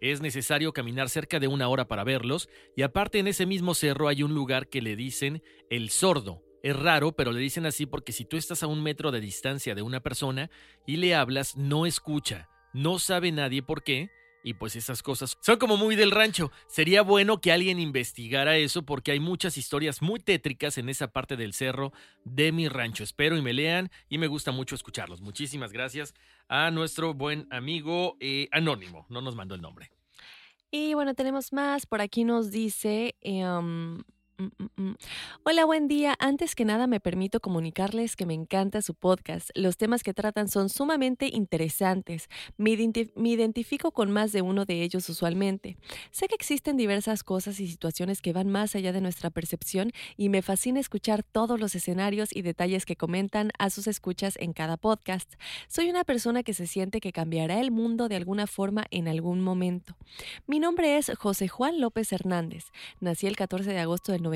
[0.00, 4.08] Es necesario caminar cerca de una hora para verlos, y aparte en ese mismo cerro
[4.08, 6.42] hay un lugar que le dicen el sordo.
[6.62, 9.74] Es raro, pero le dicen así porque si tú estás a un metro de distancia
[9.74, 10.50] de una persona
[10.86, 12.48] y le hablas, no escucha.
[12.72, 14.10] No sabe nadie por qué,
[14.42, 16.50] y pues esas cosas son como muy del rancho.
[16.68, 21.36] Sería bueno que alguien investigara eso porque hay muchas historias muy tétricas en esa parte
[21.36, 21.92] del cerro
[22.24, 23.04] de mi rancho.
[23.04, 25.20] Espero y me lean y me gusta mucho escucharlos.
[25.20, 26.14] Muchísimas gracias
[26.48, 29.06] a nuestro buen amigo eh, Anónimo.
[29.08, 29.90] No nos mandó el nombre.
[30.70, 31.86] Y bueno, tenemos más.
[31.86, 33.14] Por aquí nos dice...
[33.20, 34.02] Em.
[35.42, 36.14] Hola, buen día.
[36.20, 39.50] Antes que nada me permito comunicarles que me encanta su podcast.
[39.54, 42.28] Los temas que tratan son sumamente interesantes.
[42.56, 45.76] Me, identifico con más de uno de ellos usualmente.
[46.12, 50.28] Sé que existen diversas cosas y situaciones que van más allá de nuestra percepción y
[50.28, 54.76] me fascina escuchar todos los escenarios y detalles que comentan a sus escuchas en cada
[54.76, 55.34] podcast.
[55.66, 59.40] Soy una persona que se siente que cambiará el mundo de alguna forma en algún
[59.40, 59.96] momento.
[60.46, 62.66] Mi nombre es José Juan López Hernández.
[63.00, 64.27] Nací el 14 de agosto del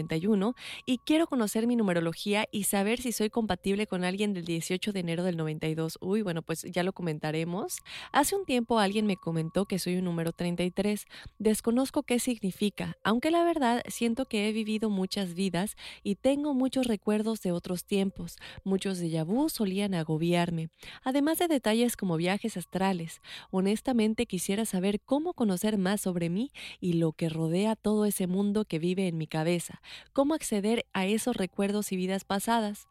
[0.86, 5.00] y quiero conocer mi numerología y saber si soy compatible con alguien del 18 de
[5.00, 5.98] enero del 92.
[6.00, 7.78] Uy, bueno, pues ya lo comentaremos.
[8.12, 11.04] Hace un tiempo alguien me comentó que soy un número 33.
[11.38, 16.86] Desconozco qué significa, aunque la verdad siento que he vivido muchas vidas y tengo muchos
[16.86, 18.36] recuerdos de otros tiempos.
[18.64, 20.70] Muchos de vu solían agobiarme,
[21.04, 23.20] además de detalles como viajes astrales.
[23.50, 26.50] Honestamente quisiera saber cómo conocer más sobre mí
[26.80, 29.81] y lo que rodea todo ese mundo que vive en mi cabeza
[30.12, 32.88] cómo acceder a esos recuerdos y vidas pasadas.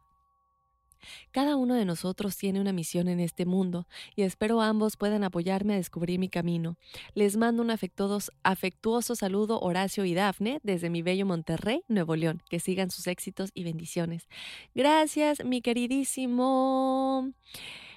[1.32, 5.74] Cada uno de nosotros tiene una misión en este mundo y espero ambos puedan apoyarme
[5.74, 6.78] a descubrir mi camino.
[7.14, 12.42] Les mando un afectuoso, saludo Horacio y Dafne desde mi bello Monterrey, Nuevo León.
[12.50, 14.28] Que sigan sus éxitos y bendiciones.
[14.76, 17.32] Gracias, mi queridísimo.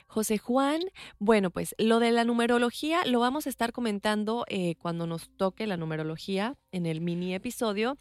[0.06, 0.80] José Juan,
[1.18, 5.66] bueno, pues lo de la numerología lo vamos a estar comentando eh, cuando nos toque
[5.66, 7.98] la numerología en el mini episodio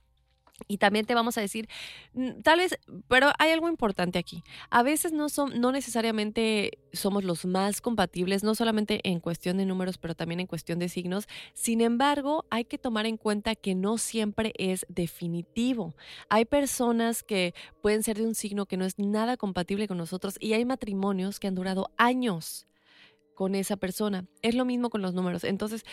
[0.67, 1.67] y también te vamos a decir,
[2.13, 2.77] mm, tal vez,
[3.07, 4.43] pero hay algo importante aquí.
[4.69, 9.65] A veces no, son, no necesariamente somos los más compatibles, no solamente en cuestión de
[9.65, 11.27] números, pero también en cuestión de signos.
[11.53, 15.95] Sin embargo, hay que tomar en cuenta que no siempre es definitivo.
[16.29, 20.35] Hay personas que pueden ser de un signo que no es nada compatible con nosotros
[20.39, 22.67] y hay matrimonios que han durado años
[23.33, 24.25] con esa persona.
[24.41, 25.43] Es lo mismo con los números.
[25.43, 25.83] Entonces,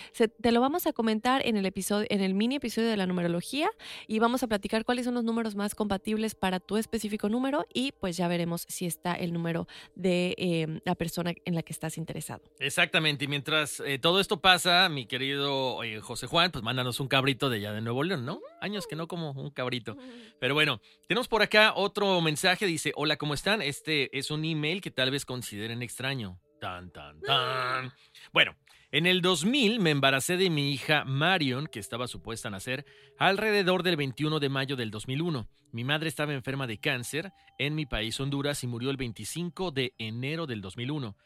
[0.40, 3.70] te lo vamos a comentar en el episodio, en el mini episodio de la numerología
[4.06, 7.92] y vamos a platicar cuáles son los números más compatibles para tu específico número y
[7.92, 11.98] pues ya veremos si está el número de em, la persona en la que estás
[11.98, 12.42] interesado.
[12.58, 13.24] Exactamente.
[13.24, 17.50] Y mientras eh, todo esto pasa, mi querido eh, José Juan, pues mándanos un cabrito
[17.50, 18.40] de allá de Nuevo León, ¿no?
[18.60, 19.96] Años que no como un cabrito.
[20.40, 22.66] Pero bueno, tenemos por acá otro mensaje.
[22.66, 23.62] Dice, hola, ¿cómo están?
[23.62, 26.38] Este es un email que tal vez consideren extraño.
[26.61, 27.93] Tan, tan, tan.
[28.32, 28.55] Bueno,
[28.93, 32.85] en el 2000 me embaracé de mi hija Marion, que estaba supuesta a nacer
[33.19, 35.49] alrededor del 21 de mayo del 2001.
[35.73, 39.95] Mi madre estaba enferma de cáncer en mi país Honduras y murió el 25 de
[39.99, 41.16] enero del 2001.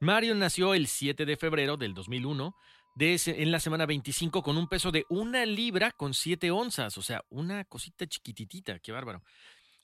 [0.00, 2.54] Marion nació el 7 de febrero del 2001
[2.94, 7.02] de en la semana 25 con un peso de una libra con 7 onzas, o
[7.02, 9.22] sea, una cosita chiquititita, qué bárbaro.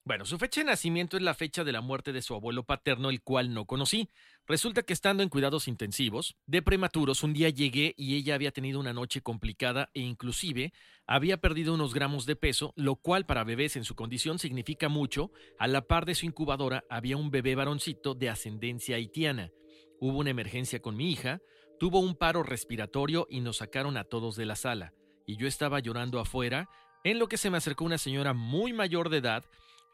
[0.07, 3.09] Bueno, su fecha de nacimiento es la fecha de la muerte de su abuelo paterno,
[3.09, 4.11] el cual no conocí.
[4.47, 8.79] Resulta que estando en cuidados intensivos, de prematuros, un día llegué y ella había tenido
[8.79, 10.75] una noche complicada e inclusive
[11.07, 15.31] había perdido unos gramos de peso, lo cual para bebés en su condición significa mucho.
[15.59, 19.53] A la par de su incubadora había un bebé varoncito de ascendencia haitiana.
[20.01, 21.41] Hubo una emergencia con mi hija,
[21.81, 24.93] tuvo un paro respiratorio y nos sacaron a todos de la sala.
[25.25, 26.69] Y yo estaba llorando afuera,
[27.05, 29.45] en lo que se me acercó una señora muy mayor de edad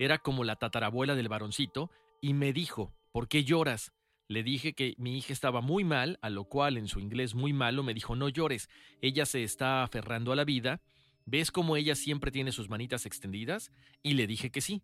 [0.00, 1.90] era como la tatarabuela del varoncito,
[2.22, 3.92] y me dijo, ¿por qué lloras?
[4.28, 7.52] Le dije que mi hija estaba muy mal, a lo cual en su inglés muy
[7.52, 8.70] malo me dijo, no llores,
[9.02, 10.80] ella se está aferrando a la vida,
[11.26, 13.72] ¿ves cómo ella siempre tiene sus manitas extendidas?
[14.02, 14.82] Y le dije que sí.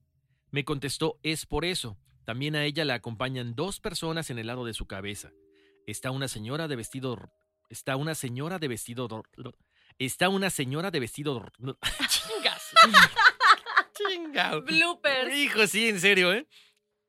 [0.51, 1.97] Me contestó, es por eso.
[2.27, 5.33] También a ella la acompañan dos personas en el lado de su cabeza.
[5.87, 7.33] Está una señora de vestido...
[7.71, 9.25] Está una señora de vestido...
[9.99, 11.53] Está una señora de vestido...
[11.59, 12.75] Chingas.
[14.09, 14.63] Chingao.
[14.63, 15.35] Bloopers.
[15.35, 16.47] Hijo, sí, en serio, ¿eh?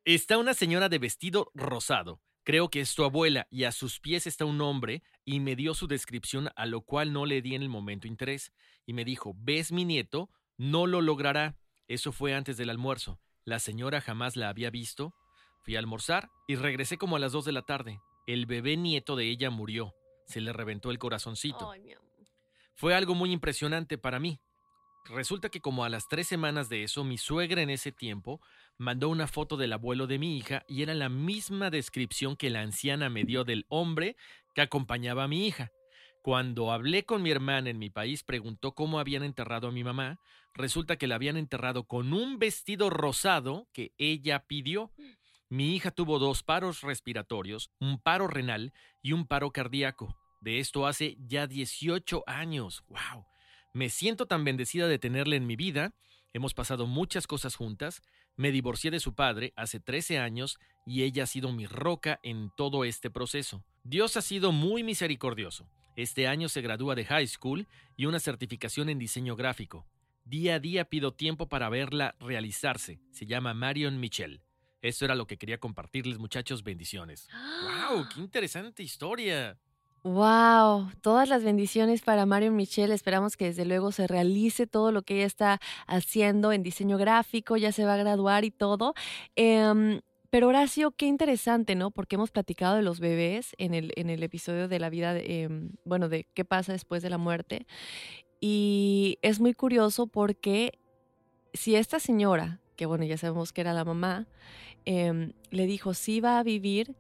[0.05, 2.21] Está una señora de vestido rosado.
[2.43, 5.73] Creo que es tu abuela y a sus pies está un hombre y me dio
[5.73, 8.53] su descripción a lo cual no le di en el momento interés
[8.85, 10.29] y me dijo, ¿ves mi nieto?
[10.55, 11.57] No lo logrará.
[11.89, 13.19] Eso fue antes del almuerzo.
[13.43, 15.13] La señora jamás la había visto.
[15.61, 17.99] Fui a almorzar y regresé como a las dos de la tarde.
[18.27, 19.93] El bebé nieto de ella murió.
[20.25, 21.73] Se le reventó el corazoncito.
[22.75, 24.39] Fue algo muy impresionante para mí.
[25.09, 28.41] Resulta que como a las tres semanas de eso, mi suegra en ese tiempo
[28.77, 32.61] mandó una foto del abuelo de mi hija y era la misma descripción que la
[32.61, 34.17] anciana me dio del hombre
[34.53, 35.71] que acompañaba a mi hija.
[36.21, 40.19] Cuando hablé con mi hermana en mi país, preguntó cómo habían enterrado a mi mamá.
[40.53, 44.91] Resulta que la habían enterrado con un vestido rosado que ella pidió.
[45.47, 50.17] Mi hija tuvo dos paros respiratorios, un paro renal y un paro cardíaco.
[50.41, 52.84] De esto hace ya 18 años.
[52.89, 53.25] ¡Wow!
[53.77, 55.93] Me siento tan bendecida de tenerle en mi vida.
[56.33, 58.01] Hemos pasado muchas cosas juntas.
[58.35, 62.49] Me divorcié de su padre hace 13 años y ella ha sido mi roca en
[62.57, 63.63] todo este proceso.
[63.83, 65.69] Dios ha sido muy misericordioso.
[65.95, 69.85] Este año se gradúa de high school y una certificación en diseño gráfico.
[70.25, 72.99] Día a día pido tiempo para verla realizarse.
[73.11, 74.41] Se llama Marion Michelle.
[74.81, 76.63] Esto era lo que quería compartirles, muchachos.
[76.63, 77.29] Bendiciones.
[77.91, 78.07] ¡Wow!
[78.11, 79.59] ¡Qué interesante historia!
[80.07, 82.93] Wow, todas las bendiciones para Mario Michelle.
[82.93, 87.57] Esperamos que desde luego se realice todo lo que ella está haciendo en diseño gráfico,
[87.57, 88.93] ya se va a graduar y todo.
[89.35, 91.91] Em, pero Horacio, qué interesante, ¿no?
[91.91, 95.71] Porque hemos platicado de los bebés en el, en el episodio de la vida, em,
[95.84, 97.67] bueno, de qué pasa después de la muerte.
[98.39, 100.79] Y es muy curioso porque
[101.53, 104.25] si esta señora, que bueno, ya sabemos que era la mamá,
[104.85, 106.95] em, le dijo, sí va a vivir,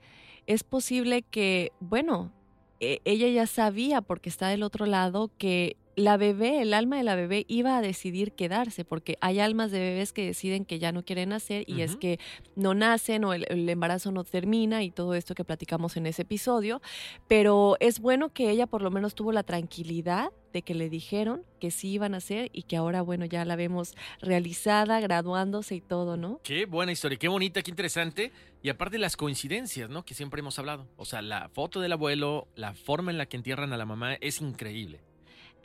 [0.45, 2.33] es posible que, bueno,
[2.79, 7.15] ella ya sabía, porque está del otro lado, que la bebé, el alma de la
[7.15, 11.03] bebé iba a decidir quedarse, porque hay almas de bebés que deciden que ya no
[11.03, 12.19] quieren nacer y es que
[12.55, 16.21] no nacen o el, el, embarazo no termina y todo esto que platicamos en ese
[16.21, 16.83] episodio.
[17.27, 21.43] Pero es bueno que ella por lo menos tuvo la tranquilidad de que le dijeron
[21.59, 25.81] que sí iban a hacer y que ahora, bueno, ya la vemos realizada, graduándose y
[25.81, 26.39] todo, ¿no?
[26.43, 28.31] Qué buena historia, qué bonita, qué interesante.
[28.61, 30.05] Y aparte las coincidencias, ¿no?
[30.05, 30.87] Que siempre hemos hablado.
[30.95, 34.13] O sea, la foto del abuelo, la forma en la que entierran a la mamá
[34.15, 34.99] es increíble.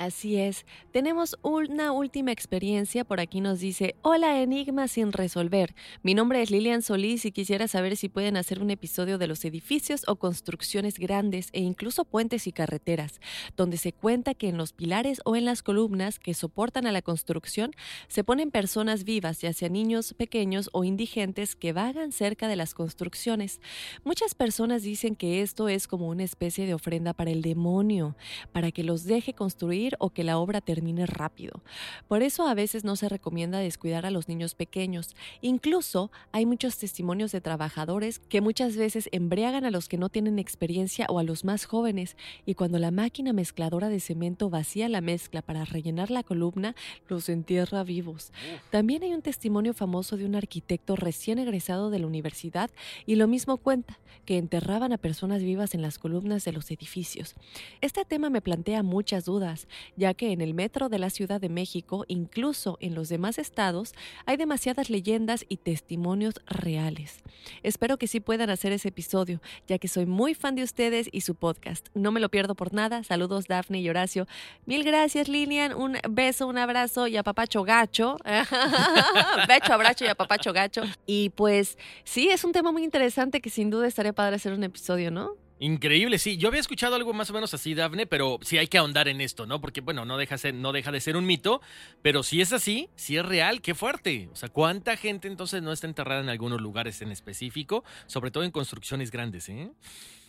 [0.02, 0.66] Así es.
[0.90, 3.04] Tenemos una última experiencia.
[3.04, 5.76] Por aquí nos dice, hola Enigma sin resolver.
[6.02, 9.44] Mi nombre es Lilian Solís y quisiera saber si pueden hacer un episodio de los
[9.44, 13.20] edificios o construcciones grandes e incluso puentes y carreteras,
[13.56, 17.02] donde se cuenta que en los pilares o en las columnas que soportan a la
[17.02, 17.70] construcción
[18.08, 22.74] se ponen personas vivas, ya sea niños pequeños o indigentes que vagan cerca de las
[22.74, 23.60] construcciones.
[24.02, 28.16] Muchas personas dicen que esto es como una especie de ofrenda para el demonio,
[28.50, 31.62] para que los deje construir o que la obra termine rápido.
[32.08, 35.14] Por eso a veces no se recomienda descuidar a los niños pequeños.
[35.40, 40.38] Incluso hay muchos testimonios de trabajadores que muchas veces embriagan a los que no tienen
[40.38, 42.16] experiencia o a los más jóvenes
[42.46, 46.74] y cuando la máquina mezcladora de cemento vacía la mezcla para rellenar la columna,
[47.08, 48.32] los entierra vivos.
[48.70, 52.70] También hay un testimonio famoso de un arquitecto recién egresado de la universidad
[53.06, 57.34] y lo mismo cuenta, que enterraban a personas vivas en las columnas de los edificios.
[57.80, 59.66] Este tema me plantea muchas dudas,
[59.96, 63.94] ya que en el metro de la Ciudad de México, incluso en los demás estados,
[64.26, 67.20] hay demasiadas leyendas y testimonios reales.
[67.62, 71.22] Espero que sí puedan hacer ese episodio, ya que soy muy fan de ustedes y
[71.22, 71.88] su podcast.
[71.94, 73.02] No me lo pierdo por nada.
[73.04, 74.26] Saludos Dafne y Horacio.
[74.66, 78.16] Mil gracias Lilian, un beso, un abrazo y a papacho gacho.
[79.48, 80.82] Becho, abrazo y a papacho gacho.
[81.06, 84.64] Y pues sí, es un tema muy interesante que sin duda estaría padre hacer un
[84.64, 85.36] episodio, ¿no?
[85.62, 86.38] Increíble, sí.
[86.38, 89.20] Yo había escuchado algo más o menos así, Dafne, pero sí hay que ahondar en
[89.20, 89.60] esto, ¿no?
[89.60, 91.60] Porque, bueno, no deja, ser, no deja de ser un mito,
[92.02, 94.28] pero si es así, si es real, qué fuerte.
[94.32, 98.42] O sea, ¿cuánta gente entonces no está enterrada en algunos lugares en específico, sobre todo
[98.42, 99.70] en construcciones grandes, ¿eh?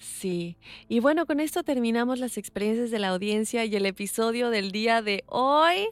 [0.03, 0.57] Sí,
[0.89, 5.01] y bueno, con esto terminamos las experiencias de la audiencia y el episodio del día
[5.01, 5.87] de hoy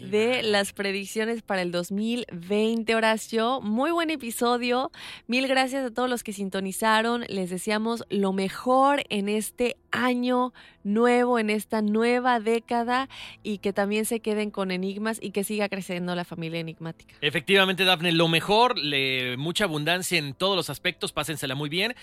[0.00, 3.60] de las predicciones para el 2020, Horacio.
[3.60, 4.92] Muy buen episodio.
[5.26, 7.24] Mil gracias a todos los que sintonizaron.
[7.28, 10.52] Les deseamos lo mejor en este año
[10.84, 13.08] nuevo, en esta nueva década
[13.42, 17.14] y que también se queden con enigmas y que siga creciendo la familia enigmática.
[17.20, 21.94] Efectivamente, Dafne, lo mejor, le, mucha abundancia en todos los aspectos, pásensela muy bien.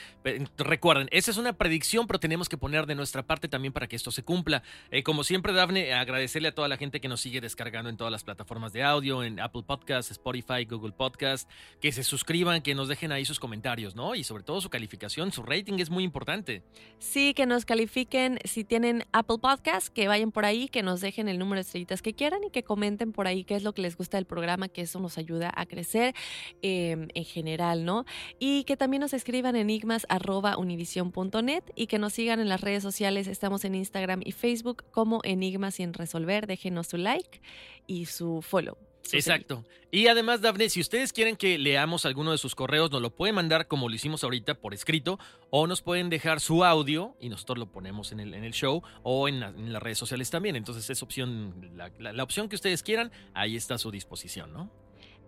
[0.58, 3.96] Recuerden, esa es una predicción, pero tenemos que poner de nuestra parte también para que
[3.96, 4.64] esto se cumpla.
[4.92, 8.12] Eh, como siempre, Dafne, agradecerle a toda la gente que nos sigue descargando en todas
[8.12, 11.48] las plataformas de audio, en Apple Podcasts, Spotify, Google Podcasts,
[11.80, 14.14] que se suscriban, que nos dejen ahí sus comentarios, ¿no?
[14.14, 16.64] Y sobre todo su calificación, su rating es muy importante.
[17.00, 21.28] Sí, que nos califiquen si tienen Apple Podcasts, que vayan por ahí, que nos dejen
[21.28, 23.82] el número de estrellitas que quieran y que comenten por ahí qué es lo que
[23.82, 26.14] les gusta del programa, que eso nos ayuda a crecer
[26.62, 28.06] em, en general, ¿no?
[28.40, 33.28] Y que también nos escriban enigmas.univision.net y que nos sigan en las redes sociales.
[33.28, 36.48] Estamos en Instagram y Facebook como Enigmas sin resolver.
[36.48, 37.42] Déjenos su like
[37.88, 38.93] y su follow.
[39.12, 39.64] Exacto.
[39.92, 43.36] Y además, Dafne, si ustedes quieren que leamos alguno de sus correos, nos lo pueden
[43.36, 45.20] mandar como lo hicimos ahorita por escrito,
[45.52, 48.82] o nos pueden dejar su audio y nosotros lo ponemos en el, en el show
[49.04, 49.40] o en,
[49.72, 50.56] las redes sociales también.
[50.56, 54.72] Entonces es opción, la, opción que ustedes quieran, ahí está a su disposición, ¿no?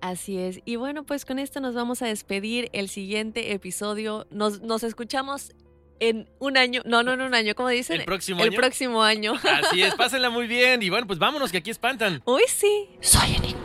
[0.02, 0.60] Así es.
[0.66, 2.70] Y bueno, pues con esto nos vamos a despedir.
[2.74, 5.54] El siguiente episodio nos, nos escuchamos
[6.00, 8.00] en un año, no, no en un año, ¿cómo dicen?
[8.00, 8.50] El próximo año.
[8.50, 9.34] El próximo año.
[9.44, 12.22] Así es, pásenla muy bien y bueno, pues vámonos que aquí espantan.
[12.26, 12.90] Uy, sí.
[13.00, 13.65] Soy enigmático.